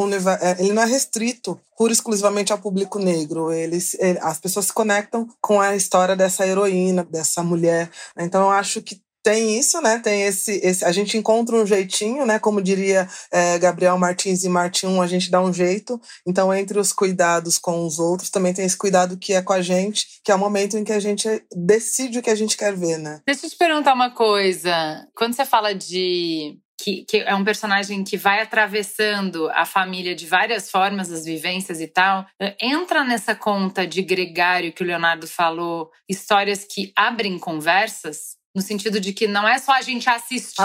é 0.40 0.56
ele 0.58 0.72
não 0.72 0.82
é 0.82 0.86
restrito 0.86 1.60
pura 1.76 1.92
exclusivamente 1.92 2.52
ao 2.52 2.58
público 2.58 2.98
negro. 2.98 3.52
Ele, 3.52 3.78
as 4.22 4.38
pessoas 4.38 4.66
se 4.66 4.72
conectam 4.72 5.28
com 5.40 5.60
a 5.60 5.76
história 5.76 6.16
dessa 6.16 6.46
heroína, 6.46 7.04
dessa 7.04 7.42
mulher. 7.42 7.90
Então, 8.18 8.42
eu 8.42 8.50
acho 8.50 8.80
que 8.80 9.00
tem 9.26 9.58
isso, 9.58 9.80
né? 9.80 9.98
Tem 9.98 10.22
esse, 10.22 10.60
esse, 10.62 10.84
a 10.84 10.92
gente 10.92 11.18
encontra 11.18 11.56
um 11.56 11.66
jeitinho, 11.66 12.24
né? 12.24 12.38
Como 12.38 12.62
diria 12.62 13.08
é, 13.32 13.58
Gabriel 13.58 13.98
Martins 13.98 14.44
e 14.44 14.48
Martin, 14.48 15.00
a 15.00 15.06
gente 15.08 15.32
dá 15.32 15.42
um 15.42 15.52
jeito. 15.52 16.00
Então, 16.24 16.54
entre 16.54 16.78
os 16.78 16.92
cuidados 16.92 17.58
com 17.58 17.84
os 17.84 17.98
outros, 17.98 18.30
também 18.30 18.54
tem 18.54 18.64
esse 18.64 18.78
cuidado 18.78 19.18
que 19.18 19.32
é 19.32 19.42
com 19.42 19.52
a 19.52 19.60
gente, 19.60 20.06
que 20.22 20.30
é 20.30 20.34
o 20.36 20.38
momento 20.38 20.78
em 20.78 20.84
que 20.84 20.92
a 20.92 21.00
gente 21.00 21.28
decide 21.52 22.20
o 22.20 22.22
que 22.22 22.30
a 22.30 22.36
gente 22.36 22.56
quer 22.56 22.72
ver, 22.76 22.98
né? 22.98 23.20
Deixa 23.26 23.46
eu 23.46 23.50
te 23.50 23.56
perguntar 23.56 23.94
uma 23.94 24.10
coisa. 24.10 25.04
Quando 25.16 25.34
você 25.34 25.44
fala 25.44 25.74
de 25.74 26.60
que, 26.78 27.04
que, 27.04 27.16
é 27.16 27.34
um 27.34 27.44
personagem 27.44 28.04
que 28.04 28.16
vai 28.16 28.40
atravessando 28.40 29.50
a 29.54 29.64
família 29.64 30.14
de 30.14 30.24
várias 30.24 30.70
formas, 30.70 31.10
as 31.10 31.24
vivências 31.24 31.80
e 31.80 31.88
tal, 31.88 32.24
entra 32.62 33.02
nessa 33.02 33.34
conta 33.34 33.84
de 33.84 34.02
gregário 34.02 34.72
que 34.72 34.84
o 34.84 34.86
Leonardo 34.86 35.26
falou, 35.26 35.90
histórias 36.08 36.64
que 36.64 36.92
abrem 36.94 37.40
conversas? 37.40 38.35
No 38.56 38.62
sentido 38.62 38.98
de 38.98 39.12
que 39.12 39.28
não 39.28 39.46
é 39.46 39.58
só 39.58 39.72
a 39.72 39.82
gente 39.82 40.08
assistir, 40.08 40.62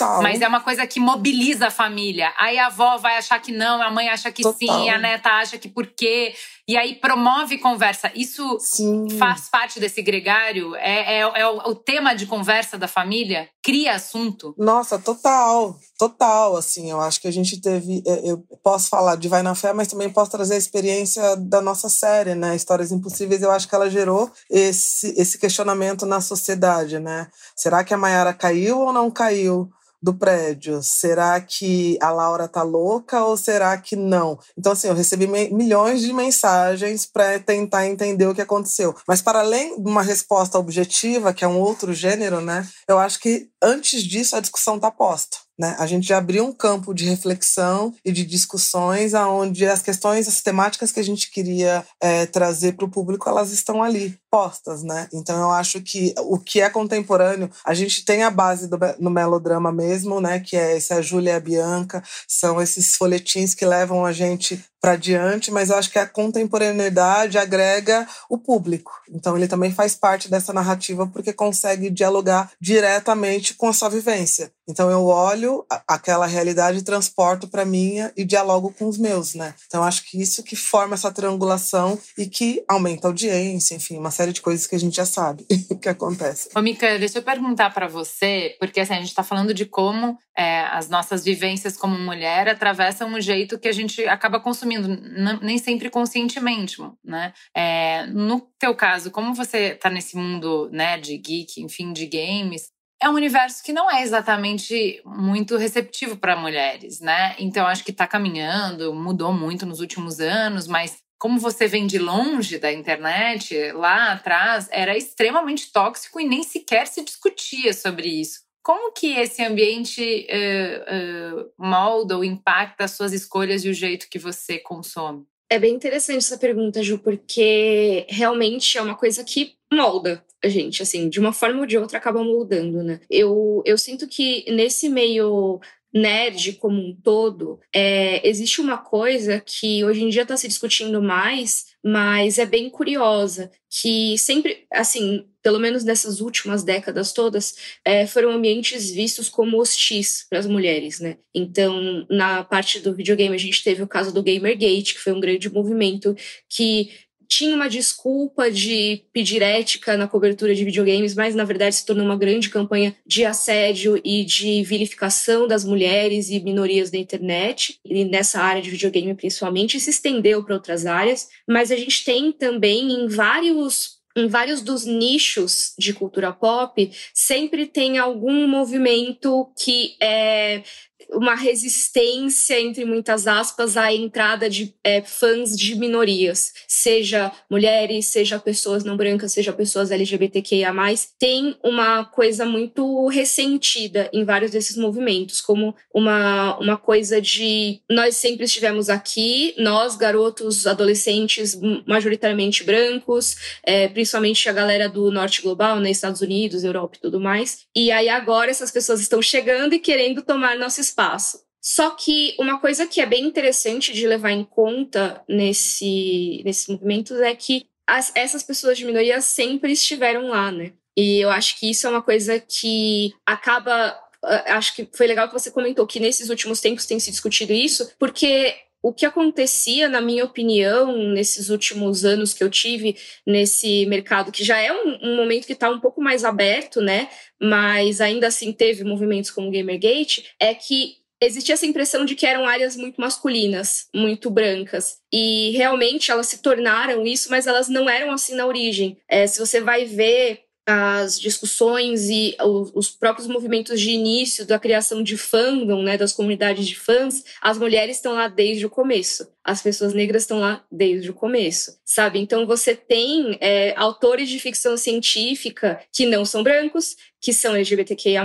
ah, 0.00 0.20
mas 0.22 0.40
é 0.40 0.48
uma 0.48 0.62
coisa 0.62 0.86
que 0.86 0.98
mobiliza 0.98 1.66
a 1.66 1.70
família. 1.70 2.32
Aí 2.38 2.58
a 2.58 2.68
avó 2.68 2.96
vai 2.96 3.18
achar 3.18 3.38
que 3.38 3.52
não, 3.52 3.82
a 3.82 3.90
mãe 3.90 4.08
acha 4.08 4.32
que 4.32 4.42
total. 4.42 4.58
sim, 4.58 4.88
a 4.88 4.96
neta 4.96 5.28
acha 5.28 5.58
que 5.58 5.68
por 5.68 5.86
quê. 5.86 6.34
E 6.66 6.78
aí 6.78 6.94
promove 6.94 7.58
conversa. 7.58 8.10
Isso 8.14 8.58
Sim. 8.58 9.06
faz 9.18 9.50
parte 9.50 9.78
desse 9.78 10.00
gregário? 10.00 10.74
É, 10.76 11.18
é, 11.18 11.20
é 11.20 11.46
o, 11.46 11.58
o, 11.70 11.74
tema 11.74 12.14
de 12.14 12.26
conversa 12.26 12.78
da 12.78 12.88
família? 12.88 13.48
Cria 13.62 13.94
assunto? 13.94 14.54
Nossa, 14.56 14.98
total. 14.98 15.78
Total, 15.98 16.56
assim. 16.56 16.90
Eu 16.90 17.00
acho 17.02 17.20
que 17.20 17.28
a 17.28 17.30
gente 17.30 17.60
teve... 17.60 18.02
É, 18.06 18.30
eu 18.30 18.42
posso 18.62 18.88
falar 18.88 19.16
de 19.16 19.28
Vai 19.28 19.42
na 19.42 19.54
Fé, 19.54 19.74
mas 19.74 19.88
também 19.88 20.08
posso 20.08 20.30
trazer 20.30 20.54
a 20.54 20.58
experiência 20.58 21.36
da 21.36 21.60
nossa 21.60 21.90
série, 21.90 22.34
né? 22.34 22.56
Histórias 22.56 22.90
Impossíveis. 22.90 23.42
Eu 23.42 23.50
acho 23.50 23.68
que 23.68 23.74
ela 23.74 23.90
gerou 23.90 24.30
esse, 24.48 25.08
esse 25.20 25.38
questionamento 25.38 26.06
na 26.06 26.22
sociedade, 26.22 26.98
né? 26.98 27.28
Será 27.54 27.84
que 27.84 27.92
a 27.92 27.98
Mayara 27.98 28.32
caiu 28.32 28.80
ou 28.80 28.92
não 28.92 29.10
caiu? 29.10 29.68
Do 30.04 30.12
prédio. 30.12 30.82
Será 30.82 31.40
que 31.40 31.96
a 31.98 32.10
Laura 32.10 32.46
tá 32.46 32.62
louca 32.62 33.24
ou 33.24 33.38
será 33.38 33.76
que 33.78 33.96
não? 33.96 34.38
Então, 34.56 34.72
assim, 34.72 34.88
eu 34.88 34.94
recebi 34.94 35.26
milhões 35.26 36.02
de 36.02 36.12
mensagens 36.12 37.06
para 37.06 37.38
tentar 37.38 37.86
entender 37.86 38.26
o 38.26 38.34
que 38.34 38.42
aconteceu. 38.42 38.94
Mas, 39.08 39.22
para 39.22 39.38
além 39.38 39.80
de 39.82 39.88
uma 39.88 40.02
resposta 40.02 40.58
objetiva, 40.58 41.32
que 41.32 41.42
é 41.42 41.48
um 41.48 41.58
outro 41.58 41.94
gênero, 41.94 42.42
né? 42.42 42.68
Eu 42.86 42.98
acho 42.98 43.18
que 43.18 43.48
antes 43.62 44.02
disso 44.02 44.36
a 44.36 44.40
discussão 44.40 44.78
tá 44.78 44.90
posta. 44.90 45.38
Né? 45.58 45.76
A 45.78 45.86
gente 45.86 46.06
já 46.06 46.18
abriu 46.18 46.44
um 46.44 46.52
campo 46.52 46.92
de 46.92 47.04
reflexão 47.04 47.94
e 48.04 48.10
de 48.10 48.24
discussões 48.24 49.14
aonde 49.14 49.66
as 49.66 49.82
questões, 49.82 50.26
as 50.26 50.42
temáticas 50.42 50.90
que 50.90 50.98
a 50.98 51.04
gente 51.04 51.30
queria 51.30 51.86
é, 52.00 52.26
trazer 52.26 52.72
para 52.72 52.84
o 52.84 52.90
público, 52.90 53.28
elas 53.28 53.52
estão 53.52 53.82
ali 53.82 54.18
postas, 54.30 54.82
né? 54.82 55.08
Então 55.12 55.38
eu 55.40 55.50
acho 55.50 55.80
que 55.80 56.12
o 56.18 56.38
que 56.38 56.60
é 56.60 56.68
contemporâneo, 56.68 57.48
a 57.64 57.72
gente 57.72 58.04
tem 58.04 58.24
a 58.24 58.30
base 58.30 58.66
do, 58.66 58.76
no 58.98 59.10
melodrama 59.10 59.70
mesmo, 59.70 60.20
né? 60.20 60.40
Que 60.40 60.56
é 60.56 60.78
a 60.90 61.00
Júlia 61.00 61.30
e 61.30 61.36
a 61.36 61.40
Bianca, 61.40 62.02
são 62.26 62.60
esses 62.60 62.96
folhetins 62.96 63.54
que 63.54 63.64
levam 63.64 64.04
a 64.04 64.12
gente 64.12 64.62
para 64.84 64.96
diante, 64.96 65.50
mas 65.50 65.70
eu 65.70 65.76
acho 65.76 65.90
que 65.90 65.98
a 65.98 66.06
contemporaneidade 66.06 67.38
agrega 67.38 68.06
o 68.28 68.36
público. 68.36 68.92
Então 69.10 69.34
ele 69.34 69.48
também 69.48 69.72
faz 69.72 69.94
parte 69.94 70.30
dessa 70.30 70.52
narrativa 70.52 71.06
porque 71.06 71.32
consegue 71.32 71.88
dialogar 71.88 72.50
diretamente 72.60 73.54
com 73.54 73.66
a 73.66 73.72
sua 73.72 73.88
vivência. 73.88 74.52
Então 74.68 74.90
eu 74.90 75.06
olho 75.06 75.64
aquela 75.88 76.26
realidade, 76.26 76.82
transporto 76.82 77.48
para 77.48 77.64
minha 77.64 78.12
e 78.14 78.24
dialogo 78.24 78.74
com 78.78 78.86
os 78.86 78.98
meus, 78.98 79.34
né? 79.34 79.54
Então 79.66 79.82
acho 79.82 80.04
que 80.04 80.20
isso 80.20 80.42
que 80.42 80.56
forma 80.56 80.94
essa 80.94 81.10
triangulação 81.10 81.98
e 82.18 82.26
que 82.26 82.62
aumenta 82.68 83.06
a 83.06 83.10
audiência, 83.10 83.74
enfim, 83.74 83.96
uma 83.96 84.10
série 84.10 84.32
de 84.32 84.42
coisas 84.42 84.66
que 84.66 84.74
a 84.74 84.80
gente 84.80 84.96
já 84.96 85.06
sabe 85.06 85.46
que 85.80 85.88
acontece. 85.88 86.50
Ô, 86.54 86.60
Mica, 86.60 86.98
deixa 86.98 87.18
eu 87.18 87.22
perguntar 87.22 87.72
para 87.72 87.88
você, 87.88 88.54
porque 88.60 88.80
assim, 88.80 88.94
a 88.94 88.98
gente 88.98 89.08
está 89.08 89.22
falando 89.22 89.54
de 89.54 89.64
como 89.64 90.18
é, 90.36 90.62
as 90.62 90.88
nossas 90.88 91.24
vivências 91.24 91.76
como 91.76 91.98
mulher 91.98 92.48
atravessam 92.48 93.12
o 93.14 93.20
jeito 93.20 93.58
que 93.58 93.68
a 93.68 93.72
gente 93.72 94.04
acaba 94.06 94.40
consumindo 94.40 94.73
consumindo, 94.74 95.40
nem 95.42 95.58
sempre 95.58 95.90
conscientemente, 95.90 96.76
né? 97.04 97.32
É, 97.54 98.06
no 98.06 98.40
teu 98.58 98.74
caso, 98.74 99.10
como 99.10 99.34
você 99.34 99.74
tá 99.74 99.90
nesse 99.90 100.16
mundo, 100.16 100.68
né, 100.72 100.98
de 100.98 101.16
geek, 101.16 101.60
enfim, 101.62 101.92
de 101.92 102.06
games, 102.06 102.68
é 103.02 103.08
um 103.08 103.14
universo 103.14 103.62
que 103.62 103.72
não 103.72 103.90
é 103.90 104.02
exatamente 104.02 105.02
muito 105.04 105.56
receptivo 105.56 106.16
para 106.16 106.36
mulheres, 106.36 107.00
né? 107.00 107.34
Então 107.38 107.66
acho 107.66 107.84
que 107.84 107.90
está 107.90 108.06
caminhando, 108.06 108.94
mudou 108.94 109.32
muito 109.32 109.66
nos 109.66 109.80
últimos 109.80 110.20
anos, 110.20 110.66
mas 110.66 110.96
como 111.18 111.38
você 111.38 111.66
vem 111.66 111.86
de 111.86 111.98
longe 111.98 112.58
da 112.58 112.72
internet, 112.72 113.72
lá 113.72 114.12
atrás 114.12 114.68
era 114.70 114.96
extremamente 114.96 115.72
tóxico 115.72 116.20
e 116.20 116.28
nem 116.28 116.42
sequer 116.42 116.86
se 116.86 117.04
discutia 117.04 117.72
sobre 117.72 118.08
isso. 118.08 118.40
Como 118.64 118.92
que 118.92 119.12
esse 119.12 119.44
ambiente 119.44 120.26
uh, 120.30 121.38
uh, 121.38 121.50
molda 121.58 122.16
ou 122.16 122.24
impacta 122.24 122.84
as 122.84 122.92
suas 122.92 123.12
escolhas 123.12 123.62
e 123.62 123.68
o 123.68 123.74
jeito 123.74 124.08
que 124.08 124.18
você 124.18 124.58
consome? 124.58 125.26
É 125.50 125.58
bem 125.58 125.74
interessante 125.74 126.16
essa 126.16 126.38
pergunta, 126.38 126.82
Ju, 126.82 126.98
porque 126.98 128.06
realmente 128.08 128.78
é 128.78 128.80
uma 128.80 128.94
coisa 128.94 129.22
que 129.22 129.52
molda 129.70 130.24
a 130.42 130.48
gente, 130.48 130.82
assim, 130.82 131.10
de 131.10 131.20
uma 131.20 131.30
forma 131.30 131.60
ou 131.60 131.66
de 131.66 131.76
outra 131.76 131.98
acaba 131.98 132.24
moldando, 132.24 132.82
né? 132.82 133.00
Eu, 133.10 133.62
eu 133.66 133.76
sinto 133.76 134.08
que 134.08 134.50
nesse 134.50 134.88
meio 134.88 135.60
nerd 135.92 136.54
como 136.54 136.80
um 136.80 136.96
todo, 136.96 137.60
é, 137.72 138.26
existe 138.26 138.62
uma 138.62 138.78
coisa 138.78 139.40
que 139.44 139.84
hoje 139.84 140.02
em 140.02 140.08
dia 140.08 140.22
está 140.22 140.36
se 140.36 140.48
discutindo 140.48 141.02
mais, 141.02 141.66
mas 141.84 142.38
é 142.38 142.46
bem 142.46 142.70
curiosa, 142.70 143.52
que 143.70 144.16
sempre, 144.18 144.66
assim, 144.72 145.26
pelo 145.44 145.60
menos 145.60 145.84
nessas 145.84 146.22
últimas 146.22 146.64
décadas 146.64 147.12
todas, 147.12 147.54
é, 147.84 148.06
foram 148.06 148.30
ambientes 148.30 148.90
vistos 148.90 149.28
como 149.28 149.60
hostis 149.60 150.26
para 150.28 150.38
as 150.38 150.46
mulheres, 150.46 151.00
né? 151.00 151.18
Então, 151.34 152.06
na 152.08 152.42
parte 152.42 152.80
do 152.80 152.94
videogame, 152.94 153.34
a 153.34 153.38
gente 153.38 153.62
teve 153.62 153.82
o 153.82 153.86
caso 153.86 154.10
do 154.10 154.22
Gamergate, 154.22 154.94
que 154.94 155.00
foi 155.00 155.12
um 155.12 155.20
grande 155.20 155.52
movimento 155.52 156.16
que 156.48 156.90
tinha 157.28 157.54
uma 157.54 157.68
desculpa 157.68 158.50
de 158.50 159.02
pedir 159.12 159.42
ética 159.42 159.96
na 159.96 160.08
cobertura 160.08 160.54
de 160.54 160.64
videogames, 160.64 161.14
mas 161.14 161.34
na 161.34 161.44
verdade 161.44 161.74
se 161.74 161.84
tornou 161.84 162.04
uma 162.04 162.16
grande 162.16 162.48
campanha 162.48 162.94
de 163.06 163.24
assédio 163.24 164.00
e 164.04 164.24
de 164.24 164.62
vilificação 164.62 165.46
das 165.46 165.64
mulheres 165.64 166.30
e 166.30 166.40
minorias 166.40 166.90
da 166.90 166.98
internet, 166.98 167.78
e 167.84 168.04
nessa 168.04 168.40
área 168.40 168.62
de 168.62 168.70
videogame 168.70 169.14
principalmente, 169.14 169.76
e 169.76 169.80
se 169.80 169.90
estendeu 169.90 170.42
para 170.42 170.54
outras 170.54 170.86
áreas. 170.86 171.28
Mas 171.46 171.70
a 171.70 171.76
gente 171.76 172.04
tem 172.04 172.32
também 172.32 172.92
em 172.92 173.08
vários 173.08 173.93
em 174.16 174.28
vários 174.28 174.62
dos 174.62 174.84
nichos 174.84 175.74
de 175.78 175.92
cultura 175.92 176.32
pop, 176.32 176.90
sempre 177.12 177.66
tem 177.66 177.98
algum 177.98 178.46
movimento 178.46 179.50
que 179.58 179.96
é 180.00 180.62
uma 181.10 181.34
resistência, 181.34 182.60
entre 182.60 182.84
muitas 182.84 183.26
aspas, 183.26 183.76
à 183.76 183.92
entrada 183.92 184.48
de 184.48 184.74
é, 184.82 185.02
fãs 185.02 185.56
de 185.56 185.74
minorias, 185.74 186.52
seja 186.66 187.30
mulheres, 187.50 188.06
seja 188.06 188.38
pessoas 188.38 188.84
não 188.84 188.96
brancas, 188.96 189.32
seja 189.32 189.52
pessoas 189.52 189.90
LGBTQIA, 189.90 190.72
tem 191.18 191.56
uma 191.62 192.04
coisa 192.04 192.44
muito 192.44 193.06
ressentida 193.08 194.10
em 194.12 194.24
vários 194.24 194.50
desses 194.50 194.76
movimentos, 194.76 195.40
como 195.40 195.74
uma, 195.92 196.58
uma 196.58 196.76
coisa 196.76 197.20
de 197.20 197.80
nós 197.90 198.16
sempre 198.16 198.44
estivemos 198.44 198.88
aqui, 198.88 199.54
nós, 199.58 199.96
garotos, 199.96 200.66
adolescentes, 200.66 201.58
majoritariamente 201.86 202.64
brancos, 202.64 203.36
é, 203.62 203.88
principalmente 203.88 204.48
a 204.48 204.52
galera 204.52 204.88
do 204.88 205.10
norte 205.10 205.42
global, 205.42 205.80
né, 205.80 205.90
Estados 205.90 206.20
Unidos, 206.20 206.64
Europa 206.64 206.96
e 206.96 207.00
tudo 207.00 207.20
mais, 207.20 207.66
e 207.74 207.90
aí 207.90 208.08
agora 208.08 208.50
essas 208.50 208.70
pessoas 208.70 209.00
estão 209.00 209.22
chegando 209.22 209.74
e 209.74 209.78
querendo 209.78 210.22
tomar 210.22 210.56
nosso 210.56 210.80
espaço 210.80 211.03
espaço. 211.04 211.44
Só 211.60 211.90
que 211.90 212.34
uma 212.38 212.60
coisa 212.60 212.86
que 212.86 213.00
é 213.00 213.06
bem 213.06 213.24
interessante 213.24 213.92
de 213.92 214.06
levar 214.06 214.32
em 214.32 214.44
conta 214.44 215.22
nesse, 215.26 216.42
nesses 216.44 216.68
movimentos 216.68 217.18
é 217.20 217.34
que 217.34 217.66
as, 217.86 218.12
essas 218.14 218.42
pessoas 218.42 218.76
de 218.76 218.84
minoria 218.84 219.20
sempre 219.20 219.72
estiveram 219.72 220.28
lá, 220.28 220.52
né? 220.52 220.72
E 220.96 221.20
eu 221.20 221.30
acho 221.30 221.58
que 221.58 221.70
isso 221.70 221.86
é 221.86 221.90
uma 221.90 222.02
coisa 222.02 222.38
que 222.38 223.12
acaba. 223.26 223.98
Ah, 224.22 224.56
acho 224.56 224.76
que 224.76 224.88
foi 224.92 225.06
legal 225.06 225.26
que 225.26 225.32
você 225.32 225.50
comentou 225.50 225.86
que 225.86 225.98
nesses 225.98 226.28
últimos 226.28 226.60
tempos 226.60 226.86
tem 226.86 227.00
se 227.00 227.10
discutido 227.10 227.52
isso, 227.52 227.90
porque 227.98 228.54
o 228.84 228.92
que 228.92 229.06
acontecia, 229.06 229.88
na 229.88 229.98
minha 229.98 230.22
opinião, 230.22 231.08
nesses 231.08 231.48
últimos 231.48 232.04
anos 232.04 232.34
que 232.34 232.44
eu 232.44 232.50
tive 232.50 232.94
nesse 233.26 233.86
mercado, 233.86 234.30
que 234.30 234.44
já 234.44 234.58
é 234.58 234.70
um, 234.70 234.98
um 235.02 235.16
momento 235.16 235.46
que 235.46 235.54
está 235.54 235.70
um 235.70 235.80
pouco 235.80 236.02
mais 236.02 236.22
aberto, 236.22 236.82
né? 236.82 237.08
Mas 237.40 238.02
ainda 238.02 238.26
assim 238.26 238.52
teve 238.52 238.84
movimentos 238.84 239.30
como 239.30 239.50
Gamergate, 239.50 240.26
é 240.38 240.54
que 240.54 240.96
existia 241.18 241.54
essa 241.54 241.64
impressão 241.64 242.04
de 242.04 242.14
que 242.14 242.26
eram 242.26 242.46
áreas 242.46 242.76
muito 242.76 243.00
masculinas, 243.00 243.88
muito 243.94 244.28
brancas. 244.28 244.98
E 245.10 245.52
realmente 245.52 246.10
elas 246.10 246.26
se 246.26 246.42
tornaram 246.42 247.06
isso, 247.06 247.30
mas 247.30 247.46
elas 247.46 247.70
não 247.70 247.88
eram 247.88 248.12
assim 248.12 248.34
na 248.34 248.46
origem. 248.46 248.98
É, 249.08 249.26
se 249.26 249.40
você 249.40 249.62
vai 249.62 249.86
ver 249.86 250.44
as 250.66 251.20
discussões 251.20 252.08
e 252.08 252.36
os 252.40 252.90
próprios 252.90 253.28
movimentos 253.28 253.80
de 253.80 253.90
início 253.90 254.46
da 254.46 254.58
criação 254.58 255.02
de 255.02 255.16
fandom, 255.16 255.82
né, 255.82 255.98
das 255.98 256.12
comunidades 256.12 256.66
de 256.66 256.78
fãs, 256.78 257.24
as 257.40 257.58
mulheres 257.58 257.96
estão 257.96 258.14
lá 258.14 258.28
desde 258.28 258.64
o 258.64 258.70
começo, 258.70 259.28
as 259.44 259.60
pessoas 259.60 259.92
negras 259.92 260.22
estão 260.22 260.40
lá 260.40 260.64
desde 260.72 261.10
o 261.10 261.14
começo, 261.14 261.78
sabe? 261.84 262.18
Então 262.18 262.46
você 262.46 262.74
tem 262.74 263.36
é, 263.40 263.74
autores 263.76 264.28
de 264.28 264.38
ficção 264.38 264.76
científica 264.76 265.80
que 265.92 266.06
não 266.06 266.24
são 266.24 266.42
brancos, 266.42 266.96
que 267.20 267.32
são 267.32 267.54
LGBTQIA+, 267.54 268.24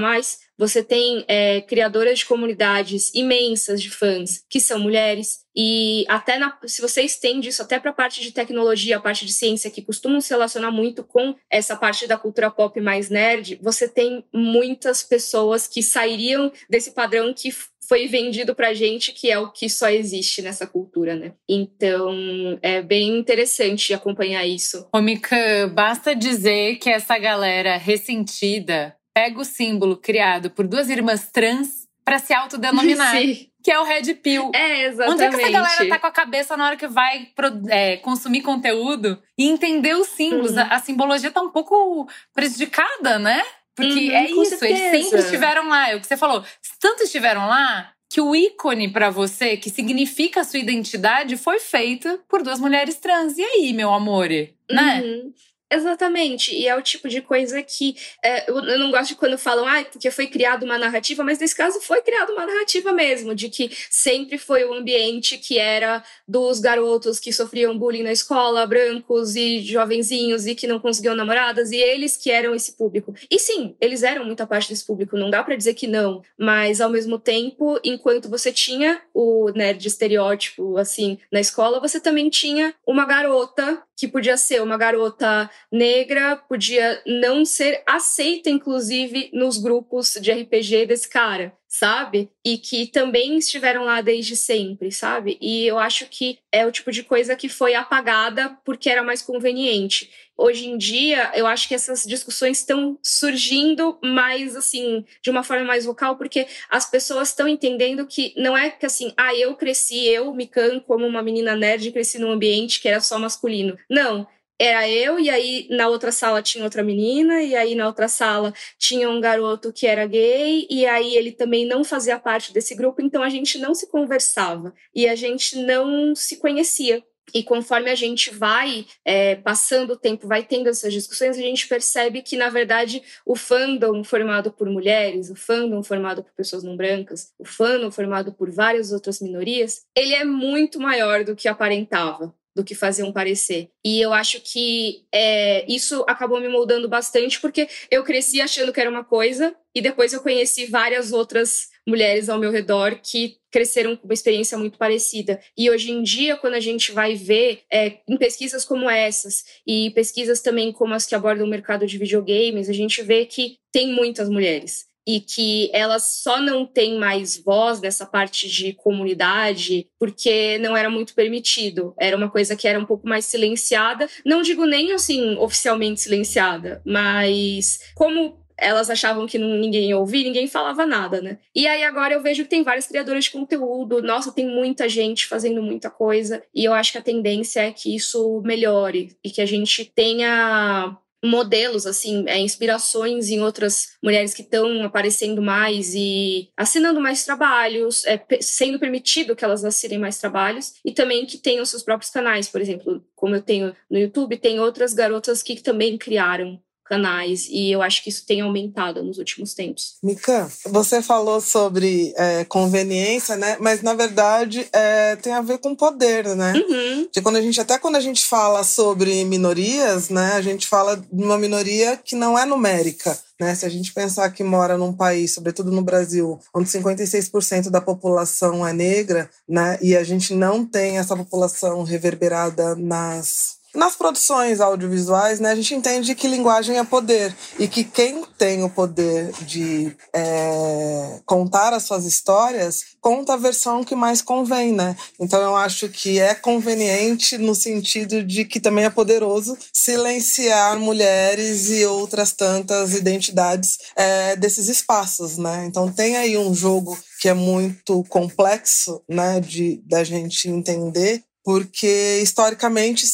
você 0.57 0.83
tem 0.83 1.23
é, 1.25 1.61
criadoras 1.61 2.19
de 2.19 2.25
comunidades 2.25 3.13
imensas 3.15 3.81
de 3.81 3.89
fãs 3.89 4.43
que 4.49 4.59
são 4.59 4.77
mulheres. 4.77 5.45
E 5.55 6.03
até 6.09 6.37
na, 6.37 6.57
se 6.65 6.81
você 6.81 7.01
estende 7.01 7.47
isso 7.47 7.61
até 7.61 7.79
para 7.79 7.91
a 7.91 7.93
parte 7.93 8.21
de 8.21 8.33
tecnologia, 8.33 8.97
a 8.97 8.99
parte 8.99 9.25
de 9.25 9.31
ciência, 9.31 9.71
que 9.71 9.81
costumam 9.81 10.19
se 10.19 10.29
relacionar 10.31 10.69
muito 10.69 11.01
com 11.01 11.33
essa 11.49 11.77
parte 11.77 12.07
da 12.07 12.17
cultura 12.17 12.51
pop 12.51 12.79
mais 12.81 13.09
nerd, 13.09 13.57
você 13.61 13.87
tem 13.87 14.25
muitas 14.33 15.01
pessoas 15.01 15.65
que 15.65 15.81
sairiam 15.81 16.51
desse 16.69 16.91
padrão 16.91 17.33
que 17.33 17.55
foi 17.89 18.05
vendido 18.05 18.53
pra 18.53 18.71
gente, 18.71 19.11
que 19.11 19.31
é 19.31 19.39
o 19.39 19.51
que 19.51 19.67
só 19.67 19.89
existe 19.89 20.43
nessa 20.43 20.67
cultura, 20.67 21.15
né? 21.15 21.33
Então, 21.49 22.59
é 22.61 22.83
bem 22.83 23.17
interessante 23.17 23.95
acompanhar 23.95 24.45
isso. 24.45 24.87
Ô, 24.93 25.01
Mika, 25.01 25.35
basta 25.73 26.15
dizer 26.15 26.75
que 26.75 26.87
essa 26.87 27.17
galera 27.17 27.77
ressentida 27.77 28.95
pega 29.11 29.41
o 29.41 29.43
símbolo 29.43 29.97
criado 29.97 30.51
por 30.51 30.67
duas 30.67 30.87
irmãs 30.87 31.31
trans 31.31 31.89
para 32.05 32.19
se 32.19 32.31
autodenominar. 32.31 33.17
Sim. 33.17 33.47
Que 33.61 33.71
é 33.71 33.79
o 33.79 33.83
Red 33.83 34.13
Pill. 34.15 34.51
É, 34.55 34.85
exatamente. 34.85 35.13
Onde 35.13 35.23
é 35.23 35.29
que 35.29 35.35
essa 35.43 35.51
galera 35.51 35.89
tá 35.89 35.99
com 35.99 36.07
a 36.07 36.11
cabeça 36.11 36.55
na 36.55 36.65
hora 36.67 36.77
que 36.77 36.87
vai 36.87 37.27
é, 37.69 37.97
consumir 37.97 38.41
conteúdo 38.41 39.21
e 39.37 39.49
entender 39.49 39.95
os 39.95 40.07
símbolos? 40.07 40.51
Uhum. 40.51 40.59
A, 40.59 40.75
a, 40.75 40.79
simbologia 40.79 41.29
tá 41.29 41.41
um 41.41 41.49
pouco 41.49 42.07
prejudicada, 42.33 43.19
né? 43.19 43.43
Porque 43.79 44.09
uhum, 44.09 44.15
é 44.15 44.29
isso, 44.29 44.57
certeza. 44.57 44.65
eles 44.67 45.05
sempre 45.05 45.19
estiveram 45.19 45.69
lá. 45.69 45.89
É 45.89 45.95
o 45.95 46.01
que 46.01 46.07
você 46.07 46.17
falou. 46.17 46.43
Tanto 46.79 47.03
estiveram 47.03 47.47
lá 47.47 47.91
que 48.09 48.19
o 48.19 48.35
ícone 48.35 48.91
para 48.91 49.09
você, 49.09 49.55
que 49.55 49.69
significa 49.69 50.41
a 50.41 50.43
sua 50.43 50.59
identidade, 50.59 51.37
foi 51.37 51.59
feito 51.59 52.19
por 52.27 52.41
duas 52.41 52.59
mulheres 52.59 52.95
trans. 52.95 53.37
E 53.37 53.43
aí, 53.43 53.71
meu 53.71 53.93
amor? 53.93 54.29
Né? 54.29 55.01
Uhum. 55.01 55.33
Exatamente, 55.71 56.55
e 56.55 56.67
é 56.67 56.75
o 56.75 56.81
tipo 56.81 57.07
de 57.07 57.21
coisa 57.21 57.61
que 57.61 57.95
é, 58.23 58.49
eu 58.49 58.79
não 58.79 58.89
gosto 58.89 59.09
de 59.09 59.15
quando 59.15 59.37
falam, 59.37 59.67
ah, 59.67 59.85
porque 59.85 60.09
foi 60.09 60.25
criada 60.25 60.65
uma 60.65 60.79
narrativa, 60.79 61.23
mas 61.23 61.37
nesse 61.37 61.55
caso 61.55 61.79
foi 61.79 62.01
criada 62.01 62.33
uma 62.33 62.43
narrativa 62.43 62.91
mesmo, 62.91 63.35
de 63.35 63.49
que 63.49 63.69
sempre 63.89 64.39
foi 64.39 64.63
o 64.65 64.73
ambiente 64.73 65.37
que 65.37 65.59
era 65.59 66.03
dos 66.27 66.59
garotos 66.59 67.19
que 67.19 67.31
sofriam 67.31 67.77
bullying 67.77 68.01
na 68.01 68.11
escola, 68.11 68.65
brancos 68.65 69.35
e 69.35 69.59
jovenzinhos 69.59 70.47
e 70.47 70.55
que 70.55 70.65
não 70.65 70.79
conseguiam 70.79 71.15
namoradas, 71.15 71.71
e 71.71 71.77
eles 71.77 72.17
que 72.17 72.31
eram 72.31 72.55
esse 72.55 72.71
público. 72.71 73.13
E 73.29 73.37
sim, 73.37 73.75
eles 73.79 74.01
eram 74.01 74.25
muita 74.25 74.47
parte 74.47 74.69
desse 74.69 74.85
público, 74.85 75.15
não 75.15 75.29
dá 75.29 75.43
para 75.43 75.55
dizer 75.55 75.75
que 75.75 75.85
não, 75.85 76.23
mas 76.35 76.81
ao 76.81 76.89
mesmo 76.89 77.19
tempo, 77.19 77.79
enquanto 77.83 78.27
você 78.27 78.51
tinha 78.51 78.99
o 79.13 79.51
nerd 79.51 79.85
estereótipo, 79.85 80.77
assim, 80.77 81.19
na 81.31 81.39
escola, 81.39 81.79
você 81.79 81.99
também 81.99 82.27
tinha 82.27 82.73
uma 82.87 83.05
garota 83.05 83.83
que 83.99 84.07
podia 84.07 84.37
ser 84.37 84.61
uma 84.61 84.77
garota 84.77 85.49
negra, 85.69 86.37
podia 86.37 87.01
não 87.05 87.43
ser 87.43 87.83
aceita, 87.85 88.49
inclusive, 88.49 89.29
nos 89.33 89.57
grupos 89.57 90.17
de 90.21 90.31
RPG 90.31 90.85
desse 90.85 91.09
cara, 91.09 91.53
sabe? 91.69 92.31
E 92.43 92.57
que 92.57 92.87
também 92.87 93.37
estiveram 93.37 93.85
lá 93.85 94.01
desde 94.01 94.35
sempre, 94.35 94.91
sabe? 94.91 95.37
E 95.39 95.67
eu 95.67 95.77
acho 95.77 96.07
que 96.07 96.39
é 96.51 96.65
o 96.65 96.71
tipo 96.71 96.91
de 96.91 97.03
coisa 97.03 97.35
que 97.35 97.47
foi 97.47 97.75
apagada 97.75 98.57
porque 98.65 98.89
era 98.89 99.03
mais 99.03 99.21
conveniente. 99.21 100.09
Hoje 100.35 100.67
em 100.67 100.77
dia, 100.77 101.31
eu 101.35 101.45
acho 101.45 101.67
que 101.67 101.75
essas 101.75 102.03
discussões 102.05 102.59
estão 102.59 102.97
surgindo 103.03 103.99
mais, 104.01 104.55
assim, 104.55 105.05
de 105.21 105.29
uma 105.29 105.43
forma 105.43 105.65
mais 105.65 105.85
vocal, 105.85 106.15
porque 106.15 106.47
as 106.69 106.89
pessoas 106.89 107.29
estão 107.29 107.47
entendendo 107.47 108.07
que 108.07 108.33
não 108.35 108.57
é 108.57 108.71
que, 108.71 108.85
assim, 108.85 109.13
ah, 109.15 109.35
eu 109.35 109.55
cresci, 109.55 110.07
eu, 110.07 110.33
Mikan, 110.33 110.79
como 110.79 111.05
uma 111.05 111.21
menina 111.21 111.55
nerd, 111.55 111.91
cresci 111.91 112.17
num 112.17 112.31
ambiente 112.31 112.81
que 112.81 112.87
era 112.87 113.01
só 113.01 113.19
masculino. 113.19 113.77
Não 113.87 114.25
era 114.59 114.89
eu, 114.89 115.17
e 115.17 115.29
aí 115.29 115.67
na 115.69 115.87
outra 115.87 116.11
sala 116.11 116.41
tinha 116.41 116.63
outra 116.63 116.83
menina, 116.83 117.41
e 117.41 117.55
aí 117.55 117.75
na 117.75 117.87
outra 117.87 118.09
sala 118.09 118.53
tinha 118.77 119.09
um 119.09 119.21
garoto 119.21 119.71
que 119.71 119.87
era 119.87 120.05
gay, 120.05 120.67
e 120.69 120.85
aí 120.85 121.15
ele 121.15 121.31
também 121.31 121.65
não 121.65 121.83
fazia 121.83 122.19
parte 122.19 122.51
desse 122.51 122.75
grupo, 122.75 123.01
então 123.01 123.23
a 123.23 123.29
gente 123.29 123.57
não 123.57 123.73
se 123.73 123.87
conversava 123.87 124.73
e 124.93 125.07
a 125.07 125.15
gente 125.15 125.57
não 125.57 126.13
se 126.13 126.37
conhecia. 126.37 127.03
E 127.33 127.43
conforme 127.43 127.89
a 127.91 127.95
gente 127.95 128.31
vai 128.31 128.85
é, 129.05 129.35
passando 129.35 129.93
o 129.93 129.97
tempo, 129.97 130.27
vai 130.27 130.43
tendo 130.43 130.67
essas 130.67 130.91
discussões, 130.91 131.37
a 131.37 131.41
gente 131.41 131.67
percebe 131.67 132.21
que, 132.23 132.35
na 132.35 132.49
verdade, 132.49 133.03
o 133.25 133.35
fandom 133.35 134.03
formado 134.03 134.51
por 134.51 134.67
mulheres, 134.67 135.29
o 135.29 135.35
fandom 135.35 135.83
formado 135.83 136.23
por 136.23 136.33
pessoas 136.33 136.63
não 136.63 136.75
brancas, 136.75 137.31
o 137.37 137.45
fandom 137.45 137.91
formado 137.91 138.33
por 138.33 138.49
várias 138.49 138.91
outras 138.91 139.21
minorias, 139.21 139.83
ele 139.95 140.15
é 140.15 140.25
muito 140.25 140.79
maior 140.79 141.23
do 141.23 141.35
que 141.35 141.47
aparentava 141.47 142.33
do 142.55 142.63
que 142.63 142.75
faziam 142.75 143.11
parecer. 143.11 143.69
E 143.85 143.99
eu 143.99 144.11
acho 144.11 144.41
que 144.41 145.05
é, 145.13 145.65
isso 145.71 146.03
acabou 146.07 146.39
me 146.39 146.49
moldando 146.49 146.89
bastante, 146.89 147.39
porque 147.39 147.67
eu 147.89 148.03
cresci 148.03 148.41
achando 148.41 148.73
que 148.73 148.79
era 148.79 148.89
uma 148.89 149.03
coisa, 149.03 149.55
e 149.73 149.81
depois 149.81 150.13
eu 150.13 150.21
conheci 150.21 150.65
várias 150.65 151.13
outras 151.13 151.69
mulheres 151.87 152.29
ao 152.29 152.39
meu 152.39 152.51
redor 152.51 152.99
que 153.01 153.37
cresceram 153.51 153.95
com 153.95 154.05
uma 154.05 154.13
experiência 154.13 154.57
muito 154.57 154.77
parecida. 154.77 155.39
E 155.57 155.69
hoje 155.69 155.91
em 155.91 156.03
dia, 156.03 156.37
quando 156.37 156.55
a 156.55 156.59
gente 156.59 156.91
vai 156.91 157.15
ver 157.15 157.61
é, 157.71 157.99
em 158.07 158.17
pesquisas 158.17 158.65
como 158.65 158.89
essas, 158.89 159.43
e 159.65 159.91
pesquisas 159.91 160.41
também 160.41 160.71
como 160.71 160.93
as 160.93 161.05
que 161.05 161.15
abordam 161.15 161.45
o 161.45 161.49
mercado 161.49 161.85
de 161.85 161.97
videogames, 161.97 162.69
a 162.69 162.73
gente 162.73 163.01
vê 163.01 163.25
que 163.25 163.57
tem 163.71 163.93
muitas 163.93 164.29
mulheres 164.29 164.88
e 165.07 165.19
que 165.19 165.69
elas 165.73 166.21
só 166.21 166.39
não 166.39 166.65
têm 166.65 166.97
mais 166.97 167.37
voz 167.37 167.81
nessa 167.81 168.05
parte 168.05 168.47
de 168.47 168.73
comunidade 168.73 169.87
porque 169.99 170.57
não 170.59 170.75
era 170.75 170.89
muito 170.89 171.13
permitido. 171.15 171.93
Era 171.99 172.15
uma 172.15 172.29
coisa 172.29 172.55
que 172.55 172.67
era 172.67 172.79
um 172.79 172.85
pouco 172.85 173.07
mais 173.07 173.25
silenciada. 173.25 174.07
Não 174.25 174.41
digo 174.41 174.65
nem 174.65 174.91
assim 174.93 175.35
oficialmente 175.37 176.01
silenciada, 176.01 176.81
mas 176.85 177.79
como 177.95 178.39
elas 178.61 178.89
achavam 178.89 179.25
que 179.25 179.37
ninguém 179.37 179.89
ia 179.89 179.97
ouvir, 179.97 180.23
ninguém 180.23 180.47
falava 180.47 180.85
nada, 180.85 181.21
né? 181.21 181.39
E 181.55 181.65
aí 181.65 181.83
agora 181.83 182.13
eu 182.13 182.21
vejo 182.21 182.43
que 182.43 182.49
tem 182.49 182.63
várias 182.63 182.87
criadoras 182.87 183.25
de 183.25 183.31
conteúdo, 183.31 184.01
nossa, 184.01 184.31
tem 184.31 184.47
muita 184.47 184.87
gente 184.87 185.27
fazendo 185.27 185.61
muita 185.63 185.89
coisa, 185.89 186.43
e 186.53 186.65
eu 186.65 186.73
acho 186.73 186.91
que 186.91 186.97
a 186.97 187.01
tendência 187.01 187.61
é 187.61 187.71
que 187.71 187.95
isso 187.95 188.41
melhore 188.43 189.15
e 189.23 189.29
que 189.29 189.41
a 189.41 189.45
gente 189.45 189.85
tenha 189.85 190.97
modelos, 191.23 191.85
assim, 191.85 192.23
é, 192.27 192.39
inspirações 192.39 193.29
em 193.29 193.41
outras 193.41 193.97
mulheres 194.01 194.33
que 194.33 194.41
estão 194.41 194.83
aparecendo 194.83 195.41
mais 195.41 195.93
e 195.93 196.49
assinando 196.55 197.01
mais 197.01 197.25
trabalhos, 197.25 198.05
é, 198.05 198.21
sendo 198.41 198.79
permitido 198.79 199.35
que 199.35 199.43
elas 199.43 199.65
assinem 199.65 199.99
mais 199.99 200.17
trabalhos 200.17 200.75
e 200.83 200.91
também 200.91 201.25
que 201.25 201.37
tenham 201.37 201.65
seus 201.65 201.83
próprios 201.83 202.11
canais, 202.11 202.47
por 202.47 202.61
exemplo, 202.61 203.03
como 203.15 203.35
eu 203.35 203.41
tenho 203.41 203.75
no 203.89 203.99
YouTube, 203.99 204.37
tem 204.37 204.59
outras 204.59 204.93
garotas 204.93 205.43
que 205.43 205.61
também 205.61 205.97
criaram 205.97 206.59
canais 206.89 207.47
e 207.49 207.71
eu 207.71 207.81
acho 207.81 208.03
que 208.03 208.09
isso 208.09 208.25
tem 208.25 208.41
aumentado 208.41 209.03
nos 209.03 209.19
últimos 209.19 209.53
tempos. 209.53 209.97
Mica, 210.03 210.51
você 210.65 211.01
falou 211.01 211.39
sobre 211.39 212.11
é, 212.17 212.43
conveniência, 212.45 213.37
né? 213.37 213.57
Mas 213.59 213.83
na 213.83 213.93
verdade 213.93 214.67
é, 214.73 215.15
tem 215.15 215.33
a 215.33 215.41
ver 215.41 215.59
com 215.59 215.75
poder, 215.75 216.35
né? 216.35 216.53
Uhum. 216.53 217.07
De 217.13 217.21
quando 217.21 217.35
a 217.35 217.41
gente 217.41 217.61
até 217.61 217.77
quando 217.77 217.95
a 217.95 218.01
gente 218.01 218.25
fala 218.25 218.63
sobre 218.63 219.23
minorias, 219.23 220.09
né? 220.09 220.33
A 220.33 220.41
gente 220.41 220.67
fala 220.67 220.97
de 220.97 221.23
uma 221.23 221.37
minoria 221.37 221.95
que 221.95 222.15
não 222.15 222.37
é 222.37 222.45
numérica. 222.45 223.17
Né? 223.39 223.55
Se 223.55 223.65
a 223.65 223.69
gente 223.69 223.93
pensar 223.93 224.29
que 224.31 224.43
mora 224.43 224.77
num 224.77 224.91
país, 224.91 225.33
sobretudo 225.33 225.71
no 225.71 225.81
Brasil, 225.81 226.37
onde 226.53 226.69
56% 226.69 227.69
da 227.69 227.79
população 227.79 228.67
é 228.67 228.73
negra, 228.73 229.29
né? 229.47 229.79
e 229.81 229.95
a 229.95 230.03
gente 230.03 230.33
não 230.33 230.65
tem 230.65 230.97
essa 230.97 231.15
população 231.15 231.83
reverberada 231.83 232.75
nas 232.75 233.58
nas 233.73 233.95
produções 233.95 234.59
audiovisuais, 234.59 235.39
né, 235.39 235.51
a 235.51 235.55
gente 235.55 235.75
entende 235.75 236.15
que 236.15 236.27
linguagem 236.27 236.77
é 236.77 236.83
poder 236.83 237.35
e 237.57 237.67
que 237.67 237.83
quem 237.83 238.23
tem 238.37 238.63
o 238.63 238.69
poder 238.69 239.31
de 239.41 239.95
é, 240.13 241.19
contar 241.25 241.73
as 241.73 241.83
suas 241.83 242.05
histórias 242.05 242.89
conta 243.01 243.33
a 243.33 243.37
versão 243.37 243.83
que 243.83 243.95
mais 243.95 244.21
convém, 244.21 244.73
né? 244.73 244.95
Então 245.19 245.41
eu 245.41 245.55
acho 245.55 245.87
que 245.89 246.19
é 246.19 246.35
conveniente 246.35 247.37
no 247.37 247.55
sentido 247.55 248.23
de 248.23 248.43
que 248.43 248.59
também 248.59 248.85
é 248.85 248.89
poderoso 248.89 249.57
silenciar 249.73 250.77
mulheres 250.79 251.69
e 251.69 251.85
outras 251.85 252.33
tantas 252.33 252.93
identidades 252.93 253.77
é, 253.95 254.35
desses 254.35 254.67
espaços, 254.67 255.37
né? 255.37 255.65
Então 255.65 255.91
tem 255.91 256.17
aí 256.17 256.37
um 256.37 256.53
jogo 256.53 256.97
que 257.21 257.29
é 257.29 257.33
muito 257.33 258.03
complexo, 258.05 259.01
né, 259.07 259.39
de 259.41 259.81
da 259.85 260.03
gente 260.03 260.49
entender 260.49 261.23
porque 261.43 262.19
historicamente 262.21 263.05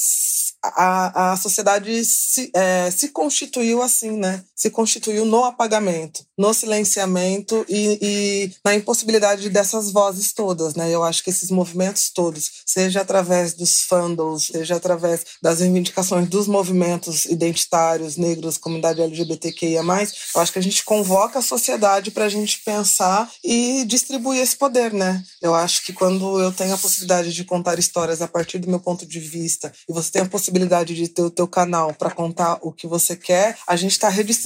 a, 0.75 1.32
a 1.32 1.38
sociedade 1.38 2.04
se, 2.04 2.51
é, 2.54 2.89
se 2.91 3.10
constituiu 3.10 3.82
assim, 3.82 4.17
né? 4.17 4.43
Se 4.55 4.69
constituiu 4.69 5.25
no 5.25 5.43
apagamento, 5.43 6.25
no 6.37 6.53
silenciamento 6.53 7.65
e, 7.67 7.99
e, 8.01 8.51
na 8.63 8.73
impossibilidade 8.73 9.49
dessas 9.49 9.91
vozes 9.91 10.31
todas, 10.31 10.75
né? 10.75 10.89
Eu 10.89 11.03
acho 11.03 11.21
que 11.21 11.29
esses 11.29 11.51
movimentos 11.51 12.09
todos, 12.09 12.63
seja 12.65 13.01
através 13.01 13.53
dos 13.53 13.81
fandoms, 13.81 14.47
seja 14.47 14.77
através 14.77 15.25
das 15.41 15.59
reivindicações 15.59 16.29
dos 16.29 16.47
movimentos 16.47 17.25
identitários, 17.25 18.15
negros, 18.15 18.57
comunidade 18.57 19.01
LGBTQIA+, 19.01 19.83
eu 19.83 20.41
acho 20.41 20.53
que 20.53 20.59
a 20.59 20.63
gente 20.63 20.85
convoca 20.85 21.39
a 21.39 21.41
sociedade 21.41 22.11
para 22.11 22.25
a 22.25 22.29
gente 22.29 22.61
pensar 22.63 23.29
e 23.43 23.83
distribuir 23.85 24.41
esse 24.41 24.55
poder, 24.55 24.93
né? 24.93 25.21
Eu 25.41 25.53
acho 25.53 25.85
que 25.85 25.91
quando 25.91 26.39
eu 26.39 26.51
tenho 26.51 26.73
a 26.73 26.77
possibilidade 26.77 27.33
de 27.33 27.43
contar 27.43 27.77
histórias 27.77 28.21
a 28.21 28.27
partir 28.27 28.59
do 28.59 28.69
meu 28.69 28.79
ponto 28.79 29.05
de 29.05 29.19
vista 29.19 29.71
e 29.89 29.91
você 29.91 30.11
tem 30.11 30.21
a 30.21 30.29
possibilidade 30.29 30.95
de 30.95 31.09
ter 31.09 31.23
o 31.23 31.29
teu 31.29 31.47
canal 31.47 31.93
para 31.93 32.09
contar 32.09 32.57
o 32.61 32.71
que 32.71 32.87
você 32.87 33.17
quer, 33.17 33.57
a 33.67 33.75
gente 33.75 33.91
está 33.91 34.07
redistribuindo 34.07 34.44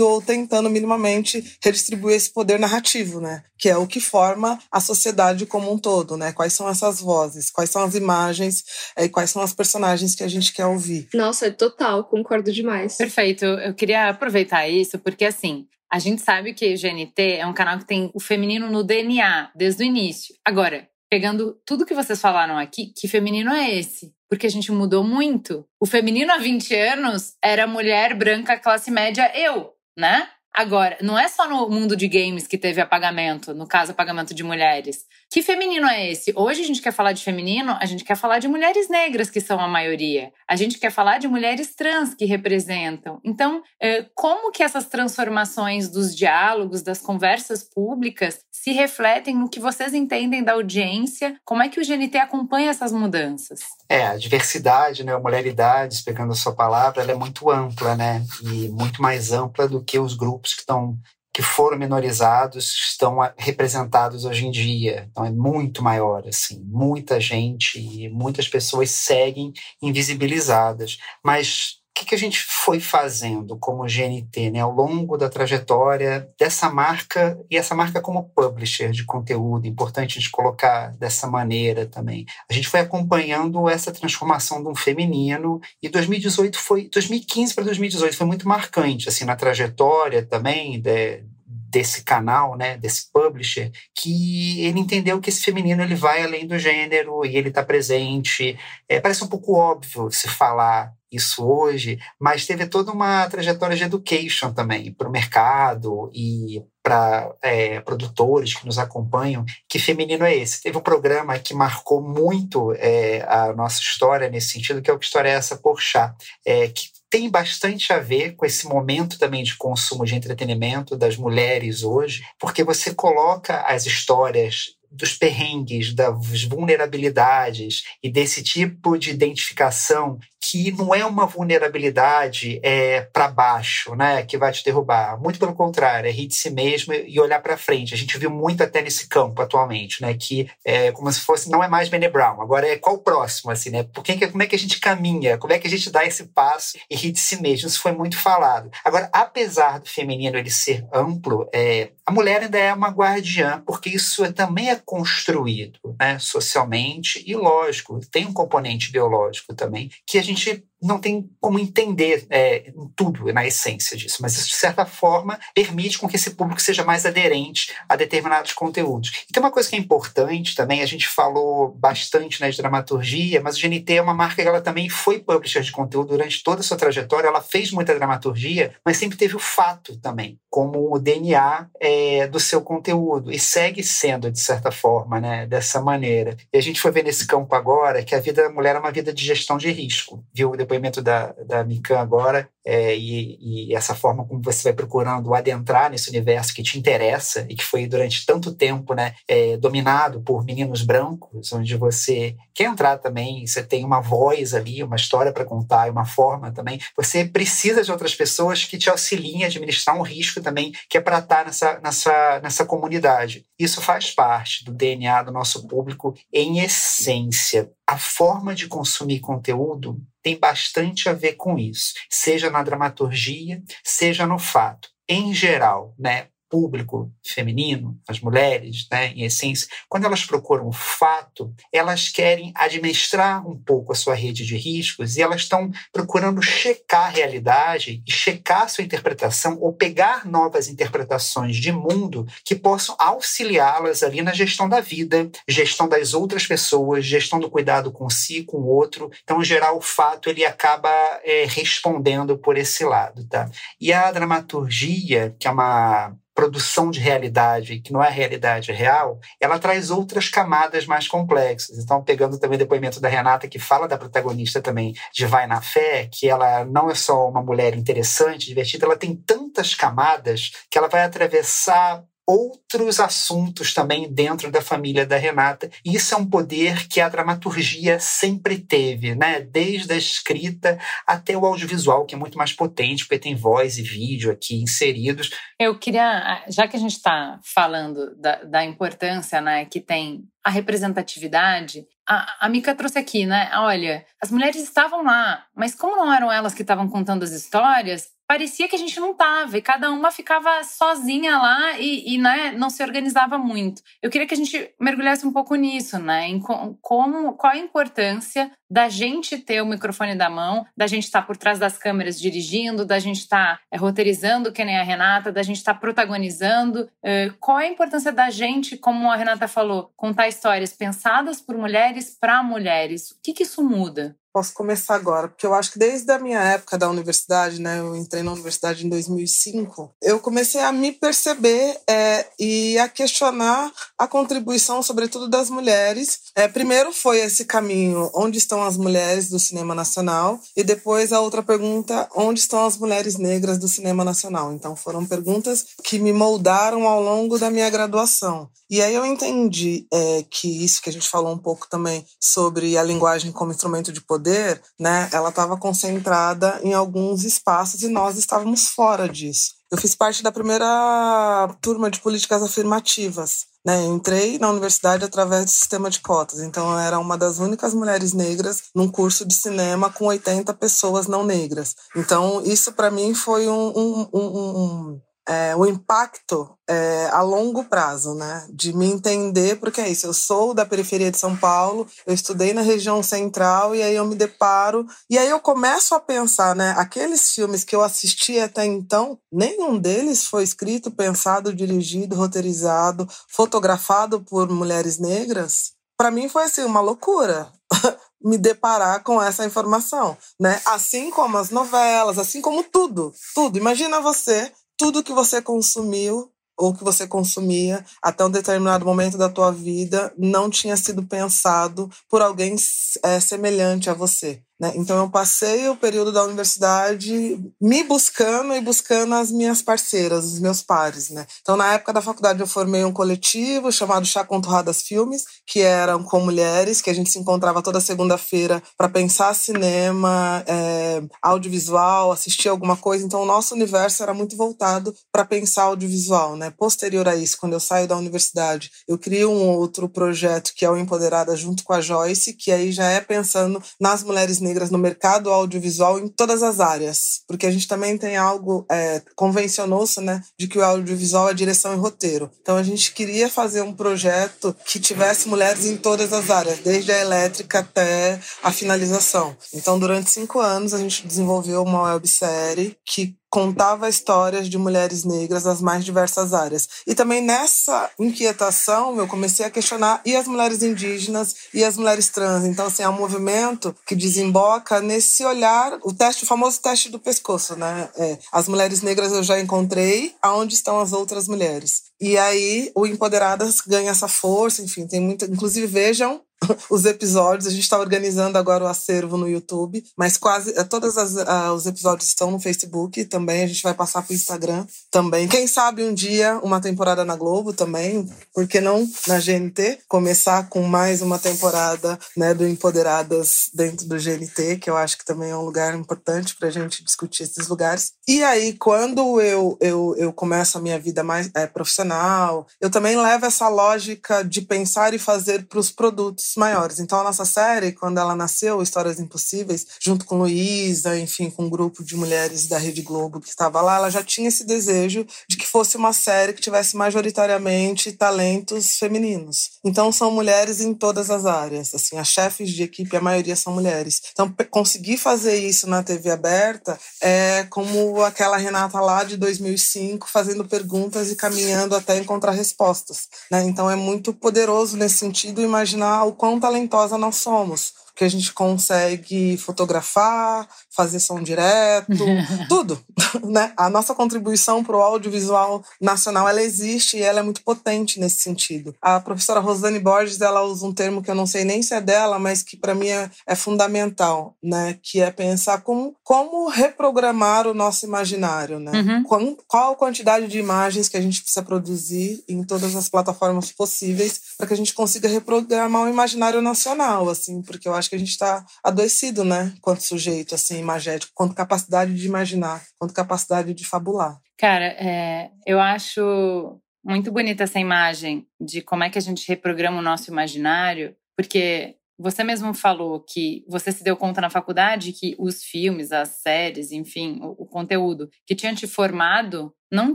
ou 0.00 0.22
tentando 0.22 0.70
minimamente 0.70 1.56
redistribuir 1.62 2.16
esse 2.16 2.30
poder 2.30 2.58
narrativo, 2.58 3.20
né? 3.20 3.42
Que 3.58 3.68
é 3.68 3.76
o 3.76 3.86
que 3.86 4.00
forma 4.00 4.58
a 4.70 4.80
sociedade 4.80 5.46
como 5.46 5.72
um 5.72 5.78
todo, 5.78 6.16
né? 6.16 6.32
Quais 6.32 6.52
são 6.52 6.68
essas 6.68 7.00
vozes, 7.00 7.50
quais 7.50 7.70
são 7.70 7.82
as 7.82 7.94
imagens 7.94 8.64
eh, 8.96 9.04
e 9.04 9.08
quais 9.08 9.30
são 9.30 9.42
as 9.42 9.52
personagens 9.52 10.14
que 10.14 10.24
a 10.24 10.28
gente 10.28 10.52
quer 10.52 10.66
ouvir. 10.66 11.08
Nossa, 11.14 11.50
total, 11.50 12.04
concordo 12.04 12.52
demais. 12.52 12.96
Perfeito. 12.96 13.44
Eu 13.44 13.74
queria 13.74 14.08
aproveitar 14.08 14.68
isso 14.68 14.98
porque 14.98 15.24
assim, 15.24 15.66
a 15.92 15.98
gente 15.98 16.22
sabe 16.22 16.54
que 16.54 16.72
o 16.72 16.78
GNT 16.78 17.38
é 17.38 17.46
um 17.46 17.52
canal 17.52 17.78
que 17.78 17.86
tem 17.86 18.10
o 18.14 18.20
feminino 18.20 18.70
no 18.70 18.84
DNA 18.84 19.50
desde 19.54 19.82
o 19.82 19.86
início. 19.86 20.34
Agora, 20.44 20.88
pegando 21.10 21.56
tudo 21.66 21.84
que 21.84 21.94
vocês 21.94 22.20
falaram 22.20 22.56
aqui, 22.56 22.92
que 22.96 23.08
feminino 23.08 23.50
é 23.50 23.74
esse? 23.74 24.12
Porque 24.30 24.46
a 24.46 24.50
gente 24.50 24.70
mudou 24.70 25.02
muito. 25.02 25.66
O 25.80 25.84
feminino 25.84 26.32
há 26.32 26.38
20 26.38 26.72
anos 26.76 27.34
era 27.42 27.66
mulher 27.66 28.14
branca, 28.14 28.56
classe 28.56 28.88
média, 28.88 29.28
eu, 29.36 29.74
né? 29.98 30.28
Agora, 30.54 30.96
não 31.02 31.18
é 31.18 31.26
só 31.26 31.48
no 31.48 31.68
mundo 31.68 31.96
de 31.96 32.06
games 32.06 32.46
que 32.46 32.56
teve 32.56 32.80
apagamento, 32.80 33.52
no 33.52 33.66
caso, 33.66 33.90
apagamento 33.90 34.32
de 34.32 34.44
mulheres. 34.44 35.04
Que 35.30 35.42
feminino 35.42 35.86
é 35.86 36.10
esse? 36.10 36.32
Hoje 36.34 36.60
a 36.60 36.66
gente 36.66 36.82
quer 36.82 36.92
falar 36.92 37.12
de 37.12 37.22
feminino, 37.22 37.76
a 37.78 37.86
gente 37.86 38.02
quer 38.02 38.16
falar 38.16 38.40
de 38.40 38.48
mulheres 38.48 38.88
negras, 38.88 39.30
que 39.30 39.40
são 39.40 39.60
a 39.60 39.68
maioria. 39.68 40.32
A 40.48 40.56
gente 40.56 40.76
quer 40.76 40.90
falar 40.90 41.18
de 41.18 41.28
mulheres 41.28 41.72
trans 41.72 42.14
que 42.14 42.24
representam. 42.24 43.20
Então, 43.24 43.62
é, 43.80 44.04
como 44.12 44.50
que 44.50 44.60
essas 44.60 44.86
transformações 44.86 45.88
dos 45.88 46.16
diálogos, 46.16 46.82
das 46.82 46.98
conversas 46.98 47.62
públicas, 47.62 48.40
se 48.50 48.72
refletem 48.72 49.36
no 49.36 49.48
que 49.48 49.60
vocês 49.60 49.94
entendem 49.94 50.42
da 50.42 50.54
audiência? 50.54 51.36
Como 51.44 51.62
é 51.62 51.68
que 51.68 51.78
o 51.78 51.86
GNT 51.86 52.18
acompanha 52.18 52.70
essas 52.70 52.90
mudanças? 52.90 53.60
É, 53.88 54.08
a 54.08 54.16
diversidade, 54.16 55.04
né, 55.04 55.14
a 55.14 55.20
mulheridade, 55.20 56.02
pegando 56.04 56.32
a 56.32 56.36
sua 56.36 56.56
palavra, 56.56 57.02
ela 57.02 57.12
é 57.12 57.16
muito 57.16 57.48
ampla, 57.48 57.94
né? 57.94 58.20
E 58.42 58.68
muito 58.70 59.00
mais 59.00 59.30
ampla 59.30 59.68
do 59.68 59.80
que 59.84 59.96
os 59.96 60.14
grupos 60.14 60.54
que 60.54 60.62
estão 60.62 60.98
que 61.32 61.42
foram 61.42 61.78
minorizados 61.78 62.72
estão 62.72 63.18
representados 63.36 64.24
hoje 64.24 64.46
em 64.46 64.50
dia. 64.50 65.08
Então 65.10 65.24
é 65.24 65.30
muito 65.30 65.82
maior, 65.82 66.26
assim, 66.26 66.60
muita 66.64 67.20
gente 67.20 67.78
e 67.78 68.08
muitas 68.08 68.48
pessoas 68.48 68.90
seguem 68.90 69.52
invisibilizadas. 69.80 70.98
Mas 71.24 71.79
que, 72.00 72.06
que 72.06 72.14
a 72.14 72.18
gente 72.18 72.42
foi 72.42 72.80
fazendo 72.80 73.58
como 73.58 73.84
GNT 73.84 74.50
né, 74.50 74.60
ao 74.60 74.72
longo 74.72 75.18
da 75.18 75.28
trajetória 75.28 76.28
dessa 76.38 76.70
marca 76.70 77.38
e 77.50 77.56
essa 77.56 77.74
marca 77.74 78.00
como 78.00 78.30
publisher 78.30 78.90
de 78.90 79.04
conteúdo, 79.04 79.66
importante 79.66 80.18
a 80.18 80.20
gente 80.20 80.30
colocar 80.30 80.96
dessa 80.96 81.26
maneira 81.26 81.84
também. 81.84 82.24
A 82.50 82.54
gente 82.54 82.68
foi 82.68 82.80
acompanhando 82.80 83.68
essa 83.68 83.92
transformação 83.92 84.62
de 84.62 84.68
um 84.68 84.74
feminino 84.74 85.60
e 85.82 85.88
2018 85.88 86.58
foi 86.58 86.88
2015 86.88 87.54
para 87.54 87.64
2018 87.64 88.16
foi 88.16 88.26
muito 88.26 88.48
marcante 88.48 89.08
assim 89.08 89.24
na 89.24 89.36
trajetória 89.36 90.24
também 90.24 90.80
de, 90.80 91.22
desse 91.70 92.02
canal, 92.02 92.56
né, 92.56 92.76
desse 92.76 93.10
publisher, 93.12 93.70
que 93.94 94.64
ele 94.64 94.80
entendeu 94.80 95.20
que 95.20 95.30
esse 95.30 95.42
feminino 95.42 95.82
ele 95.82 95.94
vai 95.94 96.22
além 96.22 96.46
do 96.46 96.58
gênero 96.58 97.24
e 97.24 97.36
ele 97.36 97.48
está 97.48 97.62
presente. 97.62 98.58
É, 98.88 99.00
parece 99.00 99.22
um 99.22 99.28
pouco 99.28 99.54
óbvio 99.54 100.10
se 100.10 100.28
falar 100.28 100.92
isso 101.10 101.44
hoje, 101.44 101.98
mas 102.18 102.46
teve 102.46 102.66
toda 102.66 102.92
uma 102.92 103.28
trajetória 103.28 103.76
de 103.76 103.84
education 103.84 104.52
também 104.52 104.92
para 104.92 105.08
o 105.08 105.12
mercado 105.12 106.10
e 106.14 106.62
para 106.82 107.34
é, 107.42 107.80
produtores 107.80 108.54
que 108.54 108.64
nos 108.64 108.78
acompanham, 108.78 109.44
que 109.68 109.78
feminino 109.78 110.24
é 110.24 110.34
esse? 110.34 110.62
Teve 110.62 110.78
um 110.78 110.82
programa 110.82 111.38
que 111.38 111.52
marcou 111.52 112.02
muito 112.02 112.72
é, 112.76 113.22
a 113.28 113.52
nossa 113.52 113.80
história 113.80 114.30
nesse 114.30 114.50
sentido, 114.50 114.80
que 114.80 114.90
é 114.90 114.94
o 114.94 114.98
Que 114.98 115.04
História 115.04 115.28
é 115.28 115.32
Essa 115.32 115.56
Porchat, 115.56 116.14
é, 116.44 116.68
que 116.68 116.88
tem 117.10 117.28
bastante 117.28 117.92
a 117.92 117.98
ver 117.98 118.36
com 118.36 118.46
esse 118.46 118.66
momento 118.68 119.18
também 119.18 119.42
de 119.42 119.56
consumo 119.56 120.06
de 120.06 120.14
entretenimento 120.14 120.96
das 120.96 121.16
mulheres 121.16 121.82
hoje, 121.82 122.24
porque 122.38 122.62
você 122.62 122.94
coloca 122.94 123.60
as 123.62 123.84
histórias 123.84 124.76
dos 124.90 125.14
perrengues, 125.14 125.94
das 125.94 126.44
vulnerabilidades 126.44 127.84
e 128.02 128.10
desse 128.10 128.42
tipo 128.42 128.98
de 128.98 129.10
identificação 129.10 130.18
que 130.40 130.72
não 130.72 130.94
é 130.94 131.04
uma 131.04 131.26
vulnerabilidade 131.26 132.58
é, 132.62 133.02
para 133.02 133.28
baixo, 133.28 133.94
né, 133.94 134.22
que 134.22 134.38
vai 134.38 134.50
te 134.50 134.64
derrubar. 134.64 135.20
Muito 135.20 135.38
pelo 135.38 135.54
contrário, 135.54 136.08
é 136.08 136.10
rir 136.10 136.26
de 136.26 136.34
si 136.34 136.48
mesmo 136.50 136.94
e 136.94 137.20
olhar 137.20 137.40
para 137.40 137.58
frente. 137.58 137.92
A 137.92 137.96
gente 137.96 138.16
viu 138.16 138.30
muito 138.30 138.62
até 138.62 138.80
nesse 138.80 139.06
campo 139.06 139.42
atualmente, 139.42 140.00
né, 140.00 140.14
que 140.14 140.48
é 140.64 140.90
como 140.92 141.12
se 141.12 141.20
fosse 141.20 141.50
não 141.50 141.62
é 141.62 141.68
mais 141.68 141.88
Bene 141.88 142.08
Brown, 142.08 142.40
agora 142.40 142.66
é 142.66 142.76
qual 142.76 142.96
o 142.96 143.02
próximo, 143.02 143.50
assim, 143.50 143.70
né? 143.70 143.82
Por 143.82 144.02
que, 144.02 144.26
como 144.28 144.42
é 144.42 144.46
que 144.46 144.56
a 144.56 144.58
gente 144.58 144.80
caminha? 144.80 145.36
Como 145.36 145.52
é 145.52 145.58
que 145.58 145.66
a 145.66 145.70
gente 145.70 145.90
dá 145.90 146.04
esse 146.04 146.24
passo 146.24 146.78
e 146.88 146.96
rir 146.96 147.12
de 147.12 147.20
si 147.20 147.40
mesmo? 147.40 147.68
Isso 147.68 147.80
foi 147.80 147.92
muito 147.92 148.16
falado. 148.16 148.70
Agora, 148.84 149.10
apesar 149.12 149.78
do 149.78 149.88
feminino 149.88 150.38
ele 150.38 150.50
ser 150.50 150.86
amplo, 150.92 151.48
é, 151.52 151.90
a 152.10 152.12
mulher 152.12 152.42
ainda 152.42 152.58
é 152.58 152.74
uma 152.74 152.88
guardiã, 152.88 153.62
porque 153.64 153.88
isso 153.88 154.24
é, 154.24 154.32
também 154.32 154.68
é 154.68 154.74
construído, 154.74 155.78
né, 155.96 156.18
socialmente 156.18 157.22
e 157.24 157.36
lógico, 157.36 158.00
tem 158.10 158.26
um 158.26 158.32
componente 158.32 158.90
biológico 158.90 159.54
também 159.54 159.88
que 160.04 160.18
a 160.18 160.22
gente 160.22 160.64
não 160.82 160.98
tem 160.98 161.28
como 161.40 161.58
entender 161.58 162.26
é, 162.30 162.72
tudo 162.96 163.32
na 163.32 163.46
essência 163.46 163.96
disso, 163.96 164.18
mas 164.20 164.36
isso, 164.36 164.48
de 164.48 164.54
certa 164.54 164.86
forma, 164.86 165.38
permite 165.54 165.98
com 165.98 166.08
que 166.08 166.16
esse 166.16 166.30
público 166.30 166.60
seja 166.60 166.84
mais 166.84 167.04
aderente 167.04 167.72
a 167.88 167.96
determinados 167.96 168.52
conteúdos. 168.52 169.24
E 169.28 169.32
tem 169.32 169.42
uma 169.42 169.50
coisa 169.50 169.68
que 169.68 169.76
é 169.76 169.78
importante 169.78 170.54
também, 170.54 170.82
a 170.82 170.86
gente 170.86 171.06
falou 171.06 171.68
bastante 171.72 172.40
né, 172.40 172.50
de 172.50 172.56
dramaturgia, 172.56 173.40
mas 173.40 173.56
o 173.56 173.60
GNT 173.60 173.94
é 173.94 174.02
uma 174.02 174.14
marca 174.14 174.42
que 174.42 174.48
ela 174.48 174.60
também 174.60 174.88
foi 174.88 175.18
publisher 175.18 175.62
de 175.62 175.72
conteúdo 175.72 176.08
durante 176.08 176.42
toda 176.42 176.60
a 176.60 176.64
sua 176.64 176.76
trajetória, 176.76 177.28
ela 177.28 177.42
fez 177.42 177.70
muita 177.70 177.94
dramaturgia, 177.94 178.74
mas 178.84 178.96
sempre 178.96 179.18
teve 179.18 179.36
o 179.36 179.40
fato 179.40 179.96
também, 179.98 180.38
como 180.48 180.94
o 180.94 180.98
DNA 180.98 181.66
é, 181.80 182.26
do 182.26 182.40
seu 182.40 182.62
conteúdo, 182.62 183.30
e 183.30 183.38
segue 183.38 183.82
sendo, 183.82 184.30
de 184.30 184.40
certa 184.40 184.70
forma, 184.70 185.20
né, 185.20 185.46
dessa 185.46 185.80
maneira. 185.80 186.36
E 186.52 186.58
a 186.58 186.62
gente 186.62 186.80
foi 186.80 186.90
ver 186.90 187.04
nesse 187.04 187.26
campo 187.26 187.54
agora 187.54 188.02
que 188.02 188.14
a 188.14 188.20
vida 188.20 188.42
da 188.42 188.50
mulher 188.50 188.76
é 188.76 188.78
uma 188.78 188.90
vida 188.90 189.12
de 189.12 189.24
gestão 189.24 189.58
de 189.58 189.70
risco, 189.70 190.24
viu? 190.32 190.54
Depoimento 190.70 191.02
da, 191.02 191.34
da 191.46 191.64
Mikan 191.64 191.98
agora, 191.98 192.48
é, 192.64 192.96
e, 192.96 193.68
e, 193.68 193.74
essa 193.74 193.94
forma 193.94 194.24
como 194.26 194.42
você 194.42 194.64
vai 194.64 194.72
procurando 194.72 195.34
adentrar 195.34 195.90
nesse 195.90 196.10
universo 196.10 196.54
que 196.54 196.62
te 196.62 196.78
interessa 196.78 197.46
e 197.48 197.54
que 197.54 197.64
foi 197.64 197.86
durante 197.86 198.26
tanto 198.26 198.54
tempo 198.54 198.94
né, 198.94 199.14
é, 199.26 199.56
dominado 199.56 200.20
por 200.20 200.44
meninos 200.44 200.82
brancos, 200.82 201.52
onde 201.52 201.76
você 201.76 202.36
quer 202.54 202.64
entrar 202.64 202.98
também, 202.98 203.46
você 203.46 203.62
tem 203.62 203.84
uma 203.84 204.00
voz 204.00 204.54
ali, 204.54 204.82
uma 204.82 204.96
história 204.96 205.32
para 205.32 205.44
contar, 205.44 205.90
uma 205.90 206.04
forma 206.04 206.52
também. 206.52 206.78
Você 206.96 207.24
precisa 207.24 207.82
de 207.82 207.90
outras 207.90 208.14
pessoas 208.14 208.64
que 208.64 208.78
te 208.78 208.90
auxiliem 208.90 209.44
a 209.44 209.46
administrar 209.46 209.96
um 209.96 210.02
risco 210.02 210.40
também, 210.42 210.72
que 210.88 210.98
é 210.98 211.00
para 211.00 211.18
estar 211.18 211.46
nessa, 211.46 211.80
nessa, 211.80 212.40
nessa 212.40 212.66
comunidade. 212.66 213.46
Isso 213.58 213.80
faz 213.80 214.10
parte 214.10 214.64
do 214.64 214.72
DNA 214.72 215.22
do 215.22 215.32
nosso 215.32 215.66
público 215.66 216.14
em 216.32 216.60
essência. 216.60 217.70
A 217.86 217.98
forma 217.98 218.54
de 218.54 218.68
consumir 218.68 219.20
conteúdo 219.20 220.00
tem 220.22 220.38
bastante 220.38 221.08
a 221.08 221.12
ver 221.12 221.34
com 221.34 221.58
isso, 221.58 221.94
seja 222.08 222.49
na 222.50 222.62
dramaturgia, 222.62 223.62
seja 223.84 224.26
no 224.26 224.38
fato. 224.38 224.88
Em 225.08 225.34
geral, 225.34 225.94
né, 225.98 226.28
público 226.50 227.10
feminino, 227.24 227.96
as 228.08 228.20
mulheres, 228.20 228.86
né, 228.90 229.12
em 229.12 229.22
essência, 229.22 229.68
quando 229.88 230.04
elas 230.04 230.24
procuram 230.24 230.66
o 230.66 230.72
fato, 230.72 231.54
elas 231.72 232.08
querem 232.08 232.52
administrar 232.56 233.46
um 233.48 233.56
pouco 233.56 233.92
a 233.92 233.94
sua 233.94 234.14
rede 234.14 234.44
de 234.44 234.56
riscos 234.56 235.16
e 235.16 235.22
elas 235.22 235.42
estão 235.42 235.70
procurando 235.92 236.42
checar 236.42 237.06
a 237.06 237.08
realidade 237.08 238.02
e 238.06 238.12
checar 238.12 238.62
a 238.62 238.68
sua 238.68 238.82
interpretação 238.84 239.56
ou 239.60 239.72
pegar 239.72 240.26
novas 240.26 240.68
interpretações 240.68 241.56
de 241.56 241.70
mundo 241.70 242.26
que 242.44 242.56
possam 242.56 242.96
auxiliá-las 242.98 244.02
ali 244.02 244.20
na 244.20 244.32
gestão 244.32 244.68
da 244.68 244.80
vida, 244.80 245.30
gestão 245.46 245.88
das 245.88 246.14
outras 246.14 246.46
pessoas, 246.46 247.06
gestão 247.06 247.38
do 247.38 247.50
cuidado 247.50 247.92
com 247.92 248.10
si, 248.10 248.42
com 248.42 248.58
o 248.58 248.66
outro. 248.66 249.10
Então, 249.22 249.40
em 249.40 249.44
geral, 249.44 249.78
o 249.78 249.82
fato 249.82 250.28
ele 250.28 250.44
acaba 250.44 250.90
é, 251.24 251.44
respondendo 251.46 252.36
por 252.36 252.58
esse 252.58 252.84
lado, 252.84 253.24
tá? 253.28 253.48
E 253.80 253.92
a 253.92 254.10
dramaturgia, 254.10 255.34
que 255.38 255.46
é 255.46 255.50
uma 255.50 256.16
produção 256.40 256.90
de 256.90 256.98
realidade, 256.98 257.80
que 257.80 257.92
não 257.92 258.02
é 258.02 258.08
realidade 258.08 258.72
real, 258.72 259.20
ela 259.38 259.58
traz 259.58 259.90
outras 259.90 260.30
camadas 260.30 260.86
mais 260.86 261.06
complexas. 261.06 261.76
Então, 261.76 262.02
pegando 262.02 262.38
também 262.38 262.56
o 262.56 262.58
depoimento 262.58 262.98
da 262.98 263.10
Renata, 263.10 263.46
que 263.46 263.58
fala 263.58 263.86
da 263.86 263.98
protagonista 263.98 264.62
também 264.62 264.94
de 265.12 265.26
Vai 265.26 265.46
na 265.46 265.60
Fé, 265.60 266.08
que 266.10 266.30
ela 266.30 266.64
não 266.64 266.90
é 266.90 266.94
só 266.94 267.28
uma 267.28 267.42
mulher 267.42 267.76
interessante, 267.76 268.46
divertida, 268.46 268.86
ela 268.86 268.96
tem 268.96 269.14
tantas 269.14 269.74
camadas 269.74 270.50
que 270.70 270.78
ela 270.78 270.88
vai 270.88 271.02
atravessar 271.02 272.02
outros 272.26 273.00
assuntos 273.00 273.74
também 273.74 274.10
dentro 274.12 274.50
da 274.50 274.62
família 274.62 275.04
da 275.04 275.16
Renata. 275.16 275.70
Isso 275.84 276.14
é 276.14 276.18
um 276.18 276.26
poder 276.26 276.86
que 276.88 277.00
a 277.00 277.08
dramaturgia 277.08 277.98
sempre 277.98 278.58
teve, 278.58 279.14
né? 279.14 279.40
Desde 279.40 279.92
a 279.92 279.96
escrita 279.96 280.78
até 281.06 281.36
o 281.36 281.44
audiovisual, 281.44 282.06
que 282.06 282.14
é 282.14 282.18
muito 282.18 282.38
mais 282.38 282.52
potente, 282.52 283.04
porque 283.04 283.18
tem 283.18 283.34
voz 283.34 283.78
e 283.78 283.82
vídeo 283.82 284.30
aqui 284.30 284.62
inseridos. 284.62 285.30
Eu 285.58 285.78
queria, 285.78 286.44
já 286.48 286.68
que 286.68 286.76
a 286.76 286.80
gente 286.80 286.96
está 286.96 287.40
falando 287.42 288.14
da, 288.16 288.36
da 288.44 288.64
importância 288.64 289.40
né, 289.40 289.64
que 289.64 289.80
tem 289.80 290.24
a 290.44 290.50
representatividade, 290.50 291.86
a, 292.08 292.46
a 292.46 292.48
Mika 292.48 292.74
trouxe 292.74 292.98
aqui, 292.98 293.26
né? 293.26 293.50
Olha, 293.54 294.04
as 294.20 294.30
mulheres 294.30 294.62
estavam 294.62 295.04
lá, 295.04 295.44
mas 295.54 295.74
como 295.74 295.96
não 295.96 296.12
eram 296.12 296.32
elas 296.32 296.54
que 296.54 296.62
estavam 296.62 296.88
contando 296.88 297.22
as 297.22 297.30
histórias, 297.30 298.08
parecia 298.26 298.68
que 298.68 298.76
a 298.76 298.78
gente 298.78 298.98
não 298.98 299.12
tava 299.12 299.58
e 299.58 299.62
cada 299.62 299.90
uma 299.90 300.10
ficava 300.10 300.62
sozinha 300.62 301.36
lá 301.36 301.78
e, 301.78 302.14
e 302.14 302.18
né, 302.18 302.52
não 302.52 302.70
se 302.70 302.82
organizava 302.82 303.36
muito. 303.36 303.82
Eu 304.00 304.08
queria 304.08 304.26
que 304.26 304.34
a 304.34 304.36
gente 304.36 304.72
mergulhasse 304.80 305.26
um 305.26 305.32
pouco 305.32 305.54
nisso, 305.56 305.98
né? 305.98 306.28
Em 306.28 306.40
como, 306.80 307.34
qual 307.34 307.52
a 307.52 307.56
importância 307.56 308.50
da 308.70 308.88
gente 308.88 309.36
ter 309.38 309.60
o 309.60 309.66
microfone 309.66 310.14
da 310.14 310.30
mão, 310.30 310.64
da 310.76 310.86
gente 310.86 311.04
estar 311.04 311.22
tá 311.22 311.26
por 311.26 311.36
trás 311.36 311.58
das 311.58 311.76
câmeras 311.76 312.20
dirigindo, 312.20 312.84
da 312.84 312.98
gente 312.98 313.18
estar 313.18 313.56
tá, 313.56 313.62
é, 313.70 313.76
roteirizando, 313.76 314.52
que 314.52 314.64
nem 314.64 314.78
a 314.78 314.82
Renata, 314.82 315.32
da 315.32 315.42
gente 315.42 315.56
estar 315.56 315.74
tá 315.74 315.80
protagonizando. 315.80 316.88
É, 317.02 317.30
qual 317.40 317.56
a 317.56 317.66
importância 317.66 318.12
da 318.12 318.30
gente, 318.30 318.76
como 318.76 319.10
a 319.10 319.16
Renata 319.16 319.48
falou, 319.48 319.92
contar 319.96 320.28
histórias 320.28 320.72
pensadas 320.72 321.40
por 321.40 321.56
mulheres 321.56 322.16
para 322.18 322.42
mulheres? 322.42 323.10
O 323.10 323.16
que, 323.22 323.32
que 323.32 323.42
isso 323.42 323.62
muda? 323.62 324.16
Posso 324.32 324.54
começar 324.54 324.94
agora, 324.94 325.26
porque 325.26 325.44
eu 325.44 325.52
acho 325.52 325.72
que 325.72 325.78
desde 325.78 326.10
a 326.12 326.18
minha 326.18 326.38
época 326.38 326.78
da 326.78 326.88
universidade, 326.88 327.60
né, 327.60 327.80
eu 327.80 327.96
entrei 327.96 328.22
na 328.22 328.32
universidade 328.32 328.86
em 328.86 328.88
2005, 328.88 329.92
eu 330.00 330.20
comecei 330.20 330.60
a 330.60 330.70
me 330.70 330.92
perceber 330.92 331.76
é, 331.88 332.26
e 332.38 332.78
a 332.78 332.88
questionar 332.88 333.72
a 333.98 334.06
contribuição, 334.06 334.84
sobretudo 334.84 335.28
das 335.28 335.50
mulheres. 335.50 336.20
É, 336.36 336.46
primeiro 336.46 336.92
foi 336.92 337.18
esse 337.18 337.44
caminho, 337.44 338.08
onde 338.14 338.38
estão 338.38 338.62
as 338.62 338.76
mulheres 338.76 339.28
do 339.28 339.38
cinema 339.40 339.74
nacional? 339.74 340.38
E 340.56 340.62
depois 340.62 341.12
a 341.12 341.20
outra 341.20 341.42
pergunta, 341.42 342.08
onde 342.14 342.38
estão 342.38 342.64
as 342.64 342.76
mulheres 342.76 343.16
negras 343.16 343.58
do 343.58 343.66
cinema 343.66 344.04
nacional? 344.04 344.52
Então 344.52 344.76
foram 344.76 345.04
perguntas 345.04 345.66
que 345.82 345.98
me 345.98 346.12
moldaram 346.12 346.86
ao 346.86 347.02
longo 347.02 347.36
da 347.36 347.50
minha 347.50 347.68
graduação. 347.68 348.48
E 348.70 348.80
aí 348.80 348.94
eu 348.94 349.04
entendi 349.04 349.84
é, 349.92 350.24
que 350.30 350.64
isso 350.64 350.80
que 350.80 350.88
a 350.88 350.92
gente 350.92 351.08
falou 351.08 351.32
um 351.32 351.38
pouco 351.38 351.68
também 351.68 352.06
sobre 352.20 352.78
a 352.78 352.84
linguagem 352.84 353.32
como 353.32 353.50
instrumento 353.50 353.92
de 353.92 354.00
poder 354.00 354.62
né, 354.78 355.08
ela 355.12 355.30
estava 355.30 355.56
concentrada 355.56 356.60
em 356.62 356.72
alguns 356.72 357.24
espaços 357.24 357.82
e 357.82 357.88
nós 357.88 358.16
estávamos 358.16 358.68
fora 358.68 359.08
disso. 359.08 359.54
Eu 359.72 359.78
fiz 359.78 359.94
parte 359.96 360.22
da 360.22 360.30
primeira 360.30 361.48
turma 361.60 361.90
de 361.90 362.00
políticas 362.00 362.42
afirmativas. 362.42 363.50
Né, 363.62 363.84
entrei 363.84 364.38
na 364.38 364.48
universidade 364.48 365.04
através 365.04 365.44
do 365.44 365.50
sistema 365.50 365.90
de 365.90 366.00
cotas, 366.00 366.40
então 366.40 366.72
eu 366.72 366.78
era 366.78 366.98
uma 366.98 367.18
das 367.18 367.40
únicas 367.40 367.74
mulheres 367.74 368.14
negras 368.14 368.62
num 368.74 368.88
curso 368.88 369.22
de 369.26 369.34
cinema 369.34 369.92
com 369.92 370.06
80 370.06 370.54
pessoas 370.54 371.06
não 371.06 371.26
negras. 371.26 371.74
Então, 371.94 372.40
isso 372.42 372.72
para 372.72 372.90
mim 372.90 373.12
foi 373.12 373.48
um, 373.48 373.68
um, 373.68 374.08
um, 374.14 374.20
um 374.22 375.00
é, 375.30 375.54
o 375.54 375.64
impacto 375.64 376.58
é, 376.68 377.08
a 377.12 377.22
longo 377.22 377.62
prazo, 377.62 378.14
né? 378.16 378.48
De 378.52 378.72
me 378.72 378.86
entender, 378.86 379.60
porque 379.60 379.80
é 379.80 379.88
isso, 379.88 380.08
eu 380.08 380.12
sou 380.12 380.52
da 380.52 380.66
periferia 380.66 381.08
de 381.08 381.18
São 381.18 381.36
Paulo, 381.36 381.86
eu 382.04 382.12
estudei 382.12 382.52
na 382.52 382.62
região 382.62 383.00
central 383.00 383.72
e 383.72 383.80
aí 383.80 383.94
eu 383.94 384.04
me 384.04 384.16
deparo, 384.16 384.84
e 385.08 385.16
aí 385.16 385.28
eu 385.28 385.38
começo 385.38 385.94
a 385.94 386.00
pensar, 386.00 386.56
né? 386.56 386.74
Aqueles 386.76 387.30
filmes 387.30 387.62
que 387.62 387.76
eu 387.76 387.82
assisti 387.82 388.40
até 388.40 388.64
então, 388.64 389.20
nenhum 389.32 389.78
deles 389.78 390.24
foi 390.24 390.42
escrito, 390.42 390.90
pensado, 390.90 391.54
dirigido, 391.54 392.16
roteirizado, 392.16 393.08
fotografado 393.28 394.20
por 394.22 394.48
mulheres 394.50 394.98
negras. 394.98 395.74
Para 395.96 396.10
mim 396.10 396.28
foi 396.28 396.44
assim, 396.44 396.64
uma 396.64 396.80
loucura. 396.80 397.52
me 398.22 398.36
deparar 398.36 399.02
com 399.02 399.20
essa 399.22 399.46
informação, 399.46 400.16
né? 400.38 400.60
Assim 400.66 401.10
como 401.10 401.38
as 401.38 401.48
novelas, 401.48 402.18
assim 402.18 402.42
como 402.42 402.62
tudo, 402.62 403.14
tudo. 403.34 403.56
Imagina 403.56 404.00
você, 404.00 404.52
tudo 404.80 405.04
que 405.04 405.12
você 405.12 405.42
consumiu 405.42 406.32
ou 406.56 406.72
que 406.72 406.82
você 406.82 407.06
consumia 407.06 407.84
até 408.02 408.24
um 408.24 408.30
determinado 408.30 408.82
momento 408.82 409.18
da 409.18 409.28
tua 409.28 409.52
vida 409.52 410.10
não 410.16 410.48
tinha 410.48 410.74
sido 410.74 411.02
pensado 411.06 411.90
por 412.08 412.22
alguém 412.22 412.56
é, 413.02 413.20
semelhante 413.20 413.90
a 413.90 413.94
você. 413.94 414.42
Né? 414.60 414.72
Então 414.76 414.98
eu 414.98 415.08
passei 415.10 415.70
o 415.70 415.76
período 415.76 416.12
da 416.12 416.22
universidade 416.22 417.40
me 417.58 417.82
buscando 417.82 418.54
e 418.54 418.60
buscando 418.60 419.14
as 419.14 419.32
minhas 419.32 419.62
parceiras, 419.62 420.26
os 420.26 420.38
meus 420.38 420.62
pares. 420.62 421.08
Né? 421.08 421.26
Então 421.40 421.56
na 421.56 421.72
época 421.72 421.94
da 421.94 422.02
faculdade 422.02 422.40
eu 422.40 422.46
formei 422.46 422.84
um 422.84 422.92
coletivo 422.92 423.72
chamado 423.72 424.06
Chá 424.06 424.22
Conturradas 424.22 424.82
Filmes, 424.82 425.24
que 425.46 425.60
eram 425.60 426.02
com 426.02 426.20
mulheres, 426.20 426.82
que 426.82 426.90
a 426.90 426.94
gente 426.94 427.10
se 427.10 427.18
encontrava 427.18 427.62
toda 427.62 427.80
segunda-feira 427.80 428.62
para 428.76 428.88
pensar 428.88 429.34
cinema, 429.34 430.44
é, 430.46 431.02
audiovisual, 431.22 432.12
assistir 432.12 432.50
alguma 432.50 432.76
coisa. 432.76 433.06
Então 433.06 433.22
o 433.22 433.26
nosso 433.26 433.54
universo 433.54 434.02
era 434.02 434.12
muito 434.12 434.36
voltado 434.36 434.94
para 435.10 435.24
pensar 435.24 435.64
audiovisual. 435.64 436.36
Né? 436.36 436.50
Posterior 436.50 437.08
a 437.08 437.16
isso, 437.16 437.38
quando 437.40 437.54
eu 437.54 437.60
saio 437.60 437.88
da 437.88 437.96
universidade, 437.96 438.70
eu 438.86 438.98
crio 438.98 439.30
um 439.30 439.48
outro 439.48 439.88
projeto 439.88 440.52
que 440.54 440.66
é 440.66 440.70
o 440.70 440.76
Empoderada 440.76 441.34
junto 441.34 441.64
com 441.64 441.72
a 441.72 441.80
Joyce, 441.80 442.34
que 442.34 442.52
aí 442.52 442.70
já 442.72 442.84
é 442.84 443.00
pensando 443.00 443.62
nas 443.80 444.02
mulheres 444.02 444.38
negras 444.38 444.49
negras 444.50 444.70
no 444.70 444.78
mercado 444.78 445.30
audiovisual 445.30 445.98
em 445.98 446.08
todas 446.08 446.42
as 446.42 446.60
áreas, 446.60 447.22
porque 447.26 447.46
a 447.46 447.50
gente 447.50 447.68
também 447.68 447.96
tem 447.96 448.16
algo 448.16 448.66
é, 448.70 449.00
convencionou-se, 449.14 450.00
né, 450.00 450.22
de 450.38 450.48
que 450.48 450.58
o 450.58 450.64
audiovisual 450.64 451.30
é 451.30 451.34
direção 451.34 451.72
e 451.72 451.76
roteiro. 451.76 452.30
Então 452.42 452.56
a 452.56 452.62
gente 452.62 452.92
queria 452.92 453.28
fazer 453.28 453.62
um 453.62 453.72
projeto 453.72 454.54
que 454.66 454.80
tivesse 454.80 455.28
mulheres 455.28 455.64
em 455.66 455.76
todas 455.76 456.12
as 456.12 456.30
áreas, 456.30 456.58
desde 456.58 456.92
a 456.92 457.00
elétrica 457.00 457.60
até 457.60 458.20
a 458.42 458.52
finalização. 458.52 459.36
Então 459.54 459.78
durante 459.78 460.10
cinco 460.10 460.40
anos 460.40 460.74
a 460.74 460.78
gente 460.78 461.06
desenvolveu 461.06 461.62
uma 461.62 461.94
websérie 461.94 462.76
que 462.84 463.19
contava 463.30 463.88
histórias 463.88 464.48
de 464.48 464.58
mulheres 464.58 465.04
negras 465.04 465.44
das 465.44 465.62
mais 465.62 465.84
diversas 465.84 466.34
áreas. 466.34 466.68
E 466.86 466.94
também 466.94 467.22
nessa 467.22 467.88
inquietação 467.98 468.98
eu 468.98 469.06
comecei 469.06 469.46
a 469.46 469.50
questionar 469.50 470.02
e 470.04 470.16
as 470.16 470.26
mulheres 470.26 470.62
indígenas 470.62 471.34
e 471.54 471.64
as 471.64 471.76
mulheres 471.76 472.08
trans. 472.08 472.44
Então, 472.44 472.66
assim, 472.66 472.82
é 472.82 472.88
um 472.88 472.98
movimento 472.98 473.74
que 473.86 473.94
desemboca 473.94 474.80
nesse 474.80 475.24
olhar, 475.24 475.78
o 475.84 475.94
teste, 475.94 476.24
o 476.24 476.26
famoso 476.26 476.60
teste 476.60 476.90
do 476.90 476.98
pescoço, 476.98 477.54
né? 477.56 477.88
É, 477.96 478.18
as 478.32 478.48
mulheres 478.48 478.82
negras 478.82 479.12
eu 479.12 479.22
já 479.22 479.38
encontrei, 479.38 480.14
aonde 480.20 480.54
estão 480.54 480.80
as 480.80 480.92
outras 480.92 481.28
mulheres? 481.28 481.84
E 482.00 482.18
aí 482.18 482.72
o 482.74 482.86
Empoderadas 482.86 483.60
ganha 483.60 483.90
essa 483.90 484.08
força, 484.08 484.62
enfim, 484.62 484.86
tem 484.86 485.00
muita. 485.00 485.26
Inclusive, 485.26 485.66
vejam 485.66 486.20
os 486.70 486.84
episódios. 486.84 487.46
A 487.46 487.50
gente 487.50 487.62
está 487.62 487.78
organizando 487.78 488.38
agora 488.38 488.64
o 488.64 488.68
acervo 488.68 489.16
no 489.16 489.28
YouTube, 489.28 489.84
mas 489.96 490.16
quase 490.16 490.52
eh, 490.56 490.64
todos 490.64 490.96
uh, 490.96 491.52
os 491.54 491.66
episódios 491.66 492.08
estão 492.08 492.30
no 492.30 492.40
Facebook 492.40 493.04
também. 493.04 493.42
A 493.42 493.46
gente 493.46 493.62
vai 493.62 493.74
passar 493.74 494.02
para 494.02 494.12
o 494.12 494.16
Instagram 494.16 494.66
também. 494.90 495.28
Quem 495.28 495.46
sabe 495.46 495.84
um 495.84 495.94
dia 495.94 496.38
uma 496.42 496.60
temporada 496.60 497.04
na 497.04 497.16
Globo 497.16 497.52
também, 497.52 498.08
por 498.34 498.46
que 498.46 498.60
não 498.60 498.88
na 499.06 499.18
GNT? 499.18 499.80
Começar 499.88 500.48
com 500.48 500.62
mais 500.62 501.02
uma 501.02 501.18
temporada 501.18 501.98
né, 502.16 502.34
do 502.34 502.46
Empoderadas 502.46 503.50
dentro 503.54 503.86
do 503.86 503.96
GNT, 503.96 504.56
que 504.58 504.70
eu 504.70 504.76
acho 504.76 504.98
que 504.98 505.04
também 505.04 505.30
é 505.30 505.36
um 505.36 505.44
lugar 505.44 505.74
importante 505.74 506.36
para 506.36 506.48
a 506.48 506.50
gente 506.50 506.84
discutir 506.84 507.24
esses 507.24 507.48
lugares. 507.48 507.92
E 508.08 508.22
aí, 508.22 508.54
quando 508.54 509.20
eu, 509.20 509.56
eu, 509.60 509.94
eu 509.96 510.12
começo 510.12 510.58
a 510.58 510.60
minha 510.60 510.78
vida 510.78 511.02
mais 511.02 511.30
é, 511.34 511.46
profissional, 511.46 512.46
eu 512.60 512.70
também 512.70 512.96
levo 512.96 513.26
essa 513.26 513.48
lógica 513.48 514.22
de 514.22 514.40
pensar 514.42 514.94
e 514.94 514.98
fazer 514.98 515.46
para 515.46 515.58
os 515.58 515.70
produtos 515.70 516.29
maiores. 516.36 516.78
Então, 516.78 517.00
a 517.00 517.04
nossa 517.04 517.24
série, 517.24 517.72
quando 517.72 517.98
ela 517.98 518.14
nasceu, 518.14 518.62
Histórias 518.62 519.00
Impossíveis, 519.00 519.66
junto 519.80 520.04
com 520.04 520.18
Luísa, 520.18 520.98
enfim, 520.98 521.30
com 521.30 521.44
um 521.44 521.50
grupo 521.50 521.84
de 521.84 521.96
mulheres 521.96 522.46
da 522.46 522.58
Rede 522.58 522.82
Globo 522.82 523.20
que 523.20 523.28
estava 523.28 523.60
lá, 523.60 523.76
ela 523.76 523.90
já 523.90 524.02
tinha 524.02 524.28
esse 524.28 524.44
desejo 524.44 525.06
de 525.28 525.36
que 525.36 525.46
fosse 525.46 525.76
uma 525.76 525.92
série 525.92 526.32
que 526.32 526.40
tivesse 526.40 526.76
majoritariamente 526.76 527.92
talentos 527.92 528.76
femininos. 528.76 529.52
Então, 529.64 529.92
são 529.92 530.10
mulheres 530.10 530.60
em 530.60 530.74
todas 530.74 531.10
as 531.10 531.26
áreas. 531.26 531.74
Assim, 531.74 531.98
as 531.98 532.08
chefes 532.08 532.50
de 532.50 532.62
equipe, 532.62 532.96
a 532.96 533.00
maioria 533.00 533.36
são 533.36 533.52
mulheres. 533.52 534.00
Então, 534.12 534.32
conseguir 534.50 534.96
fazer 534.96 535.36
isso 535.36 535.68
na 535.68 535.82
TV 535.82 536.10
aberta 536.10 536.78
é 537.00 537.46
como 537.50 538.02
aquela 538.02 538.36
Renata 538.36 538.80
lá 538.80 539.04
de 539.04 539.16
2005 539.16 540.08
fazendo 540.08 540.44
perguntas 540.44 541.10
e 541.10 541.16
caminhando 541.16 541.74
até 541.74 541.98
encontrar 541.98 542.32
respostas. 542.32 543.08
Né? 543.30 543.44
Então, 543.44 543.70
é 543.70 543.76
muito 543.76 544.12
poderoso 544.12 544.76
nesse 544.76 544.98
sentido 544.98 545.42
imaginar 545.42 546.04
o 546.04 546.12
quão 546.20 546.38
talentosa 546.38 546.98
nós 546.98 547.16
somos 547.16 547.72
que 547.96 548.04
a 548.04 548.08
gente 548.08 548.30
consegue 548.34 549.38
fotografar, 549.38 550.46
fazer 550.74 551.00
som 551.00 551.22
direto, 551.22 551.92
tudo, 552.48 552.80
né? 553.24 553.52
A 553.56 553.68
nossa 553.68 553.94
contribuição 553.94 554.62
para 554.62 554.76
o 554.76 554.80
audiovisual 554.80 555.62
nacional, 555.80 556.28
ela 556.28 556.42
existe 556.42 556.96
e 556.96 557.02
ela 557.02 557.20
é 557.20 557.22
muito 557.22 557.42
potente 557.42 557.98
nesse 557.98 558.22
sentido. 558.22 558.74
A 558.80 559.00
professora 559.00 559.40
Rosane 559.40 559.80
Borges, 559.80 560.20
ela 560.20 560.42
usa 560.42 560.66
um 560.66 560.72
termo 560.72 561.02
que 561.02 561.10
eu 561.10 561.14
não 561.14 561.26
sei 561.26 561.44
nem 561.44 561.62
se 561.62 561.74
é 561.74 561.80
dela, 561.80 562.18
mas 562.18 562.42
que 562.42 562.56
para 562.56 562.74
mim 562.74 562.88
é, 562.88 563.10
é, 563.26 563.34
fundamental, 563.34 564.34
né? 564.42 564.78
Que 564.82 565.00
é 565.00 565.10
pensar 565.10 565.62
como, 565.62 565.94
como 566.04 566.48
reprogramar 566.48 567.46
o 567.46 567.54
nosso 567.54 567.84
imaginário, 567.84 568.60
né? 568.60 568.72
Uhum. 568.74 569.02
Qual, 569.02 569.36
qual 569.48 569.72
a 569.72 569.76
quantidade 569.76 570.28
de 570.28 570.38
imagens 570.38 570.88
que 570.88 570.96
a 570.96 571.00
gente 571.00 571.20
precisa 571.20 571.42
produzir 571.42 572.22
em 572.28 572.44
todas 572.44 572.76
as 572.76 572.88
plataformas 572.88 573.50
possíveis 573.50 574.20
para 574.38 574.46
que 574.46 574.54
a 574.54 574.56
gente 574.56 574.74
consiga 574.74 575.08
reprogramar 575.08 575.82
o 575.82 575.88
imaginário 575.88 576.40
nacional, 576.40 577.08
assim, 577.08 577.42
porque 577.42 577.68
eu 577.68 577.74
acho 577.74 577.88
que 577.90 577.96
a 577.96 577.98
gente 577.98 578.10
está 578.10 578.44
adoecido, 578.62 579.24
né? 579.24 579.52
Quanto 579.60 579.82
sujeito, 579.82 580.34
assim, 580.34 580.59
imagético, 580.60 581.12
quanto 581.14 581.34
capacidade 581.34 581.94
de 581.94 582.06
imaginar, 582.06 582.62
quanto 582.78 582.94
capacidade 582.94 583.52
de 583.52 583.66
fabular. 583.66 584.18
Cara, 584.38 584.66
é, 584.66 585.30
eu 585.46 585.60
acho 585.60 586.60
muito 586.84 587.12
bonita 587.12 587.44
essa 587.44 587.58
imagem 587.58 588.26
de 588.40 588.62
como 588.62 588.84
é 588.84 588.90
que 588.90 588.98
a 588.98 589.02
gente 589.02 589.28
reprograma 589.28 589.78
o 589.78 589.82
nosso 589.82 590.10
imaginário, 590.10 590.96
porque 591.16 591.76
você 591.98 592.24
mesmo 592.24 592.54
falou 592.54 593.00
que 593.00 593.44
você 593.46 593.70
se 593.70 593.84
deu 593.84 593.94
conta 593.94 594.22
na 594.22 594.30
faculdade 594.30 594.92
que 594.92 595.14
os 595.18 595.44
filmes, 595.44 595.92
as 595.92 596.08
séries, 596.08 596.72
enfim, 596.72 597.20
o, 597.20 597.42
o 597.42 597.46
conteúdo 597.46 598.08
que 598.26 598.34
tinha 598.34 598.54
te 598.54 598.66
formado 598.66 599.52
não 599.70 599.94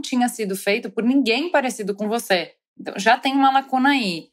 tinha 0.00 0.28
sido 0.28 0.54
feito 0.54 0.88
por 0.88 1.02
ninguém 1.02 1.50
parecido 1.50 1.94
com 1.96 2.08
você. 2.08 2.52
Então 2.78 2.94
já 2.96 3.18
tem 3.18 3.32
uma 3.32 3.50
lacuna 3.50 3.90
aí. 3.90 4.28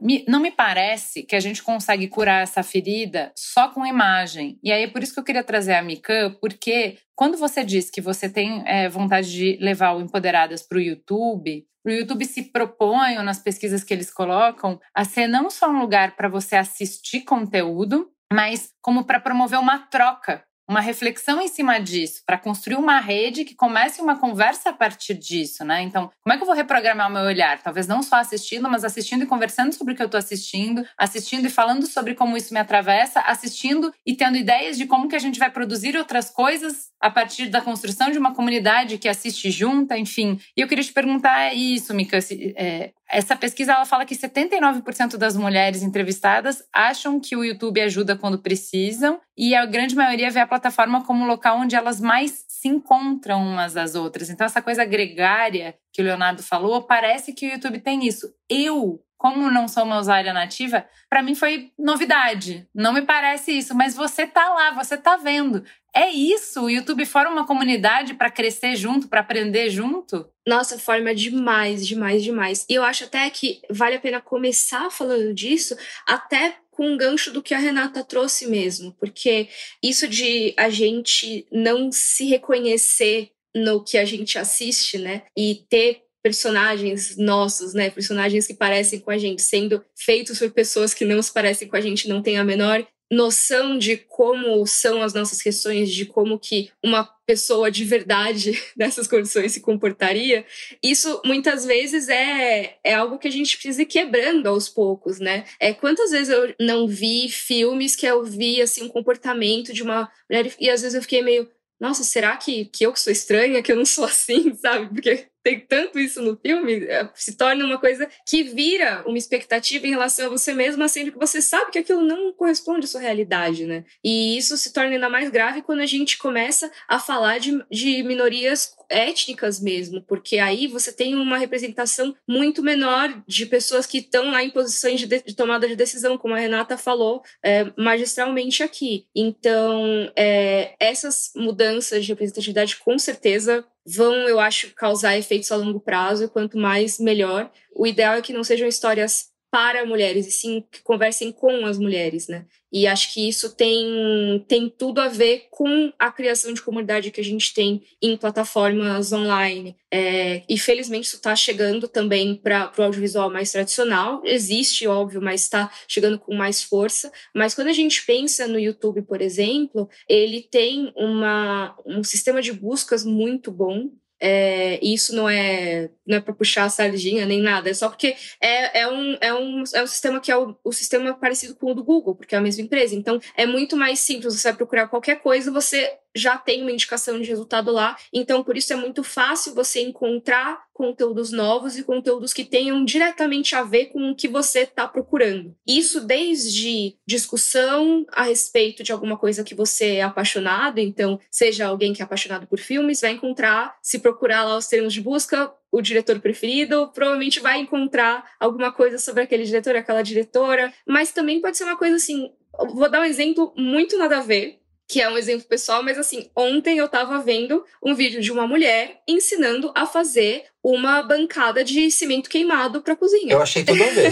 Me, 0.00 0.24
não 0.28 0.40
me 0.40 0.50
parece 0.50 1.22
que 1.22 1.34
a 1.34 1.40
gente 1.40 1.62
consegue 1.62 2.08
curar 2.08 2.42
essa 2.42 2.62
ferida 2.62 3.32
só 3.36 3.68
com 3.68 3.84
imagem. 3.84 4.58
E 4.62 4.70
aí 4.70 4.84
é 4.84 4.88
por 4.88 5.02
isso 5.02 5.12
que 5.12 5.20
eu 5.20 5.24
queria 5.24 5.42
trazer 5.42 5.74
a 5.74 5.82
Mikan, 5.82 6.36
porque 6.40 6.98
quando 7.14 7.36
você 7.36 7.64
diz 7.64 7.90
que 7.90 8.00
você 8.00 8.28
tem 8.28 8.62
é, 8.66 8.88
vontade 8.88 9.30
de 9.30 9.58
levar 9.60 9.92
o 9.92 10.00
Empoderadas 10.00 10.62
para 10.62 10.78
o 10.78 10.80
YouTube, 10.80 11.66
o 11.86 11.90
YouTube 11.90 12.24
se 12.24 12.42
propõe, 12.42 13.16
ou 13.16 13.22
nas 13.22 13.38
pesquisas 13.38 13.84
que 13.84 13.94
eles 13.94 14.12
colocam, 14.12 14.80
a 14.94 15.04
ser 15.04 15.28
não 15.28 15.48
só 15.48 15.70
um 15.70 15.78
lugar 15.78 16.16
para 16.16 16.28
você 16.28 16.56
assistir 16.56 17.20
conteúdo, 17.20 18.10
mas 18.32 18.70
como 18.82 19.04
para 19.04 19.20
promover 19.20 19.58
uma 19.58 19.78
troca 19.78 20.44
uma 20.68 20.80
reflexão 20.80 21.40
em 21.40 21.48
cima 21.48 21.78
disso, 21.78 22.22
para 22.26 22.38
construir 22.38 22.76
uma 22.76 22.98
rede 22.98 23.44
que 23.44 23.54
comece 23.54 24.00
uma 24.00 24.18
conversa 24.18 24.70
a 24.70 24.72
partir 24.72 25.14
disso, 25.14 25.64
né? 25.64 25.82
Então, 25.82 26.10
como 26.22 26.34
é 26.34 26.36
que 26.36 26.42
eu 26.42 26.46
vou 26.46 26.56
reprogramar 26.56 27.08
o 27.08 27.12
meu 27.12 27.22
olhar? 27.22 27.62
Talvez 27.62 27.86
não 27.86 28.02
só 28.02 28.16
assistindo, 28.16 28.68
mas 28.68 28.84
assistindo 28.84 29.22
e 29.22 29.26
conversando 29.26 29.72
sobre 29.72 29.94
o 29.94 29.96
que 29.96 30.02
eu 30.02 30.06
estou 30.06 30.18
assistindo, 30.18 30.84
assistindo 30.98 31.46
e 31.46 31.50
falando 31.50 31.86
sobre 31.86 32.14
como 32.14 32.36
isso 32.36 32.52
me 32.52 32.60
atravessa, 32.60 33.20
assistindo 33.20 33.92
e 34.04 34.14
tendo 34.14 34.36
ideias 34.36 34.76
de 34.76 34.86
como 34.86 35.08
que 35.08 35.16
a 35.16 35.20
gente 35.20 35.38
vai 35.38 35.50
produzir 35.50 35.96
outras 35.96 36.30
coisas 36.30 36.90
a 37.00 37.10
partir 37.10 37.46
da 37.48 37.60
construção 37.60 38.10
de 38.10 38.18
uma 38.18 38.34
comunidade 38.34 38.98
que 38.98 39.08
assiste 39.08 39.50
junta, 39.50 39.96
enfim. 39.96 40.38
E 40.56 40.60
eu 40.60 40.68
queria 40.68 40.84
te 40.84 40.92
perguntar 40.92 41.54
isso, 41.54 41.94
Mika, 41.94 42.20
se, 42.20 42.54
é, 42.56 42.92
essa 43.10 43.36
pesquisa 43.36 43.72
ela 43.72 43.84
fala 43.84 44.04
que 44.04 44.14
79% 44.14 45.16
das 45.16 45.36
mulheres 45.36 45.82
entrevistadas 45.82 46.62
acham 46.72 47.20
que 47.20 47.36
o 47.36 47.44
YouTube 47.44 47.80
ajuda 47.80 48.16
quando 48.16 48.38
precisam 48.38 49.20
e 49.36 49.54
a 49.54 49.64
grande 49.64 49.94
maioria 49.94 50.30
vê 50.30 50.40
a 50.40 50.46
plataforma 50.46 51.04
como 51.04 51.22
um 51.22 51.26
local 51.26 51.58
onde 51.58 51.76
elas 51.76 52.00
mais 52.00 52.44
se 52.48 52.68
encontram 52.68 53.40
umas 53.42 53.76
às 53.76 53.94
outras. 53.94 54.28
Então 54.28 54.44
essa 54.44 54.60
coisa 54.60 54.84
gregária 54.84 55.76
que 55.92 56.02
o 56.02 56.04
Leonardo 56.04 56.42
falou, 56.42 56.82
parece 56.82 57.32
que 57.32 57.46
o 57.46 57.50
YouTube 57.52 57.78
tem 57.78 58.06
isso. 58.06 58.26
Eu 58.50 59.00
como 59.26 59.50
não 59.50 59.66
sou 59.66 59.82
uma 59.82 59.98
usuária 59.98 60.32
nativa, 60.32 60.86
para 61.10 61.20
mim 61.20 61.34
foi 61.34 61.72
novidade. 61.76 62.64
Não 62.72 62.92
me 62.92 63.02
parece 63.02 63.50
isso, 63.50 63.74
mas 63.74 63.96
você 63.96 64.24
tá 64.24 64.48
lá, 64.50 64.70
você 64.70 64.96
tá 64.96 65.16
vendo. 65.16 65.64
É 65.92 66.08
isso, 66.12 66.62
o 66.62 66.70
YouTube 66.70 67.04
forma 67.04 67.32
uma 67.32 67.46
comunidade 67.46 68.14
para 68.14 68.30
crescer 68.30 68.76
junto, 68.76 69.08
para 69.08 69.22
aprender 69.22 69.68
junto? 69.68 70.30
Nossa, 70.46 70.78
forma 70.78 71.12
demais, 71.12 71.84
demais, 71.84 72.22
demais. 72.22 72.64
E 72.70 72.74
eu 72.74 72.84
acho 72.84 73.02
até 73.02 73.28
que 73.30 73.60
vale 73.68 73.96
a 73.96 74.00
pena 74.00 74.20
começar 74.20 74.92
falando 74.92 75.34
disso, 75.34 75.76
até 76.06 76.54
com 76.70 76.86
um 76.86 76.96
gancho 76.96 77.32
do 77.32 77.42
que 77.42 77.52
a 77.52 77.58
Renata 77.58 78.04
trouxe 78.04 78.46
mesmo, 78.46 78.94
porque 79.00 79.48
isso 79.82 80.06
de 80.06 80.54
a 80.56 80.68
gente 80.68 81.48
não 81.50 81.90
se 81.90 82.26
reconhecer 82.26 83.32
no 83.52 83.82
que 83.82 83.98
a 83.98 84.04
gente 84.04 84.38
assiste, 84.38 84.98
né? 84.98 85.22
E 85.36 85.64
ter 85.68 86.05
personagens 86.26 87.16
nossos, 87.16 87.72
né? 87.72 87.88
Personagens 87.88 88.48
que 88.48 88.52
parecem 88.52 88.98
com 88.98 89.12
a 89.12 89.16
gente, 89.16 89.40
sendo 89.42 89.80
feitos 89.94 90.40
por 90.40 90.50
pessoas 90.50 90.92
que 90.92 91.04
não 91.04 91.22
se 91.22 91.32
parecem 91.32 91.68
com 91.68 91.76
a 91.76 91.80
gente, 91.80 92.08
não 92.08 92.20
tem 92.20 92.36
a 92.36 92.42
menor 92.42 92.84
noção 93.08 93.78
de 93.78 93.96
como 93.96 94.66
são 94.66 95.00
as 95.00 95.14
nossas 95.14 95.40
questões, 95.40 95.88
de 95.88 96.04
como 96.04 96.36
que 96.36 96.68
uma 96.82 97.04
pessoa 97.24 97.70
de 97.70 97.84
verdade 97.84 98.60
nessas 98.76 99.06
condições 99.06 99.52
se 99.52 99.60
comportaria, 99.60 100.44
isso 100.82 101.22
muitas 101.24 101.64
vezes 101.64 102.08
é, 102.08 102.76
é 102.82 102.94
algo 102.94 103.20
que 103.20 103.28
a 103.28 103.30
gente 103.30 103.56
precisa 103.56 103.82
ir 103.82 103.86
quebrando 103.86 104.48
aos 104.48 104.68
poucos, 104.68 105.20
né? 105.20 105.44
É, 105.60 105.72
quantas 105.72 106.10
vezes 106.10 106.30
eu 106.30 106.52
não 106.58 106.88
vi 106.88 107.28
filmes 107.28 107.94
que 107.94 108.04
eu 108.04 108.24
vi 108.24 108.60
assim 108.60 108.82
um 108.82 108.88
comportamento 108.88 109.72
de 109.72 109.84
uma 109.84 110.10
mulher 110.28 110.52
e 110.58 110.68
às 110.68 110.82
vezes 110.82 110.96
eu 110.96 111.02
fiquei 111.02 111.22
meio, 111.22 111.48
nossa, 111.78 112.02
será 112.02 112.36
que, 112.36 112.64
que 112.66 112.84
eu 112.84 112.92
que 112.92 112.98
sou 112.98 113.12
estranha, 113.12 113.62
que 113.62 113.70
eu 113.70 113.76
não 113.76 113.86
sou 113.86 114.04
assim, 114.06 114.52
sabe? 114.54 114.88
Porque 114.92 115.28
tem 115.46 115.60
tanto 115.60 115.96
isso 115.96 116.20
no 116.20 116.36
filme, 116.36 116.86
é, 116.86 117.08
se 117.14 117.36
torna 117.36 117.64
uma 117.64 117.78
coisa 117.78 118.08
que 118.26 118.42
vira 118.42 119.04
uma 119.06 119.16
expectativa 119.16 119.86
em 119.86 119.90
relação 119.90 120.26
a 120.26 120.28
você 120.28 120.52
mesma, 120.52 120.88
sendo 120.88 121.12
que 121.12 121.18
você 121.20 121.40
sabe 121.40 121.70
que 121.70 121.78
aquilo 121.78 122.02
não 122.02 122.32
corresponde 122.32 122.84
à 122.84 122.88
sua 122.88 123.00
realidade, 123.00 123.64
né? 123.64 123.84
E 124.02 124.36
isso 124.36 124.56
se 124.56 124.72
torna 124.72 124.90
ainda 124.90 125.08
mais 125.08 125.30
grave 125.30 125.62
quando 125.62 125.82
a 125.82 125.86
gente 125.86 126.18
começa 126.18 126.68
a 126.88 126.98
falar 126.98 127.38
de, 127.38 127.64
de 127.70 128.02
minorias 128.02 128.74
étnicas 128.88 129.60
mesmo, 129.60 130.02
porque 130.02 130.38
aí 130.38 130.66
você 130.66 130.92
tem 130.92 131.14
uma 131.14 131.38
representação 131.38 132.14
muito 132.26 132.62
menor 132.62 133.22
de 133.26 133.46
pessoas 133.46 133.86
que 133.86 133.98
estão 133.98 134.30
lá 134.30 134.42
em 134.42 134.50
posições 134.50 135.00
de, 135.00 135.06
de, 135.06 135.22
de 135.22 135.34
tomada 135.34 135.68
de 135.68 135.76
decisão, 135.76 136.18
como 136.18 136.34
a 136.34 136.38
Renata 136.38 136.76
falou 136.76 137.22
é, 137.42 137.72
magistralmente 137.76 138.62
aqui. 138.62 139.06
Então, 139.14 140.10
é, 140.16 140.74
essas 140.78 141.32
mudanças 141.34 142.04
de 142.04 142.12
representatividade 142.12 142.76
com 142.76 142.98
certeza 142.98 143.64
vão, 143.86 144.28
eu 144.28 144.40
acho, 144.40 144.74
causar 144.74 145.16
efeitos 145.16 145.52
a 145.52 145.56
longo 145.56 145.78
prazo, 145.78 146.28
quanto 146.28 146.58
mais, 146.58 146.98
melhor. 146.98 147.50
O 147.74 147.86
ideal 147.86 148.14
é 148.14 148.22
que 148.22 148.32
não 148.32 148.42
sejam 148.42 148.66
histórias 148.66 149.28
para 149.56 149.86
mulheres, 149.86 150.26
e 150.26 150.30
sim 150.30 150.64
que 150.70 150.82
conversem 150.82 151.32
com 151.32 151.64
as 151.64 151.78
mulheres, 151.78 152.28
né? 152.28 152.44
E 152.70 152.86
acho 152.86 153.14
que 153.14 153.26
isso 153.26 153.56
tem, 153.56 154.44
tem 154.46 154.68
tudo 154.68 155.00
a 155.00 155.08
ver 155.08 155.46
com 155.50 155.90
a 155.98 156.12
criação 156.12 156.52
de 156.52 156.60
comunidade 156.60 157.10
que 157.10 157.22
a 157.22 157.24
gente 157.24 157.54
tem 157.54 157.82
em 158.02 158.18
plataformas 158.18 159.14
online. 159.14 159.74
É, 159.90 160.42
e 160.46 160.58
felizmente 160.58 161.06
isso 161.06 161.16
está 161.16 161.34
chegando 161.34 161.88
também 161.88 162.34
para 162.34 162.70
o 162.76 162.82
audiovisual 162.82 163.30
mais 163.30 163.50
tradicional. 163.50 164.20
Existe, 164.26 164.86
óbvio, 164.86 165.22
mas 165.22 165.44
está 165.44 165.72
chegando 165.88 166.18
com 166.18 166.34
mais 166.34 166.62
força. 166.62 167.10
Mas 167.34 167.54
quando 167.54 167.68
a 167.68 167.72
gente 167.72 168.04
pensa 168.04 168.46
no 168.46 168.58
YouTube, 168.58 169.00
por 169.00 169.22
exemplo, 169.22 169.88
ele 170.06 170.42
tem 170.42 170.92
uma, 170.94 171.74
um 171.86 172.04
sistema 172.04 172.42
de 172.42 172.52
buscas 172.52 173.06
muito 173.06 173.50
bom. 173.50 173.88
É, 174.20 174.78
isso 174.82 175.14
não 175.14 175.28
é 175.28 175.90
não 176.06 176.16
é 176.16 176.20
para 176.20 176.32
puxar 176.32 176.64
a 176.64 176.68
sardinha 176.70 177.26
nem 177.26 177.42
nada, 177.42 177.68
é 177.68 177.74
só 177.74 177.88
porque 177.88 178.16
é, 178.40 178.80
é, 178.80 178.88
um, 178.88 179.18
é, 179.20 179.34
um, 179.34 179.62
é 179.74 179.82
um 179.82 179.86
sistema 179.86 180.20
que 180.20 180.30
é 180.30 180.36
o, 180.36 180.56
o 180.64 180.72
sistema 180.72 181.12
parecido 181.14 181.54
com 181.54 181.72
o 181.72 181.74
do 181.74 181.84
Google, 181.84 182.14
porque 182.14 182.34
é 182.34 182.38
a 182.38 182.40
mesma 182.40 182.62
empresa. 182.62 182.94
Então 182.94 183.20
é 183.36 183.44
muito 183.44 183.76
mais 183.76 183.98
simples. 184.00 184.34
Você 184.34 184.48
vai 184.48 184.56
procurar 184.56 184.88
qualquer 184.88 185.20
coisa, 185.20 185.50
você 185.50 185.92
já 186.16 186.36
tem 186.38 186.62
uma 186.62 186.72
indicação 186.72 187.20
de 187.20 187.28
resultado 187.28 187.70
lá. 187.70 187.96
Então, 188.12 188.42
por 188.42 188.56
isso 188.56 188.72
é 188.72 188.76
muito 188.76 189.04
fácil 189.04 189.54
você 189.54 189.80
encontrar 189.80 190.64
conteúdos 190.72 191.32
novos 191.32 191.78
e 191.78 191.82
conteúdos 191.82 192.34
que 192.34 192.44
tenham 192.44 192.84
diretamente 192.84 193.54
a 193.54 193.62
ver 193.62 193.86
com 193.86 194.10
o 194.10 194.14
que 194.14 194.28
você 194.28 194.60
está 194.60 194.86
procurando. 194.86 195.56
Isso 195.66 196.00
desde 196.00 196.96
discussão 197.06 198.04
a 198.12 198.24
respeito 198.24 198.82
de 198.82 198.92
alguma 198.92 199.16
coisa 199.16 199.42
que 199.42 199.54
você 199.54 199.96
é 199.96 200.02
apaixonado, 200.02 200.78
então, 200.78 201.18
seja 201.30 201.66
alguém 201.66 201.94
que 201.94 202.02
é 202.02 202.04
apaixonado 202.04 202.46
por 202.46 202.58
filmes, 202.58 203.00
vai 203.00 203.12
encontrar, 203.12 203.76
se 203.82 203.98
procurar 203.98 204.44
lá 204.44 204.56
os 204.56 204.66
termos 204.66 204.92
de 204.92 205.00
busca, 205.00 205.50
o 205.72 205.80
diretor 205.80 206.20
preferido, 206.20 206.90
provavelmente 206.94 207.40
vai 207.40 207.58
encontrar 207.58 208.24
alguma 208.38 208.72
coisa 208.72 208.98
sobre 208.98 209.22
aquele 209.22 209.44
diretor, 209.44 209.76
aquela 209.76 210.02
diretora, 210.02 210.72
mas 210.86 211.12
também 211.12 211.40
pode 211.40 211.56
ser 211.56 211.64
uma 211.64 211.76
coisa 211.76 211.96
assim. 211.96 212.30
Vou 212.74 212.90
dar 212.90 213.00
um 213.00 213.04
exemplo 213.04 213.52
muito 213.56 213.98
nada 213.98 214.18
a 214.18 214.22
ver, 214.22 214.58
que 214.88 215.00
é 215.00 215.08
um 215.08 215.18
exemplo 215.18 215.46
pessoal, 215.46 215.82
mas 215.82 215.98
assim, 215.98 216.30
ontem 216.34 216.78
eu 216.78 216.88
tava 216.88 217.18
vendo 217.20 217.64
um 217.82 217.94
vídeo 217.94 218.20
de 218.20 218.30
uma 218.30 218.46
mulher 218.46 219.00
ensinando 219.06 219.72
a 219.74 219.84
fazer 219.84 220.44
uma 220.62 221.02
bancada 221.02 221.64
de 221.64 221.90
cimento 221.90 222.30
queimado 222.30 222.80
para 222.82 222.96
cozinha. 222.96 223.32
Eu 223.32 223.42
achei 223.42 223.64
tudo 223.64 223.82
a 223.82 223.86
ver, 223.86 224.10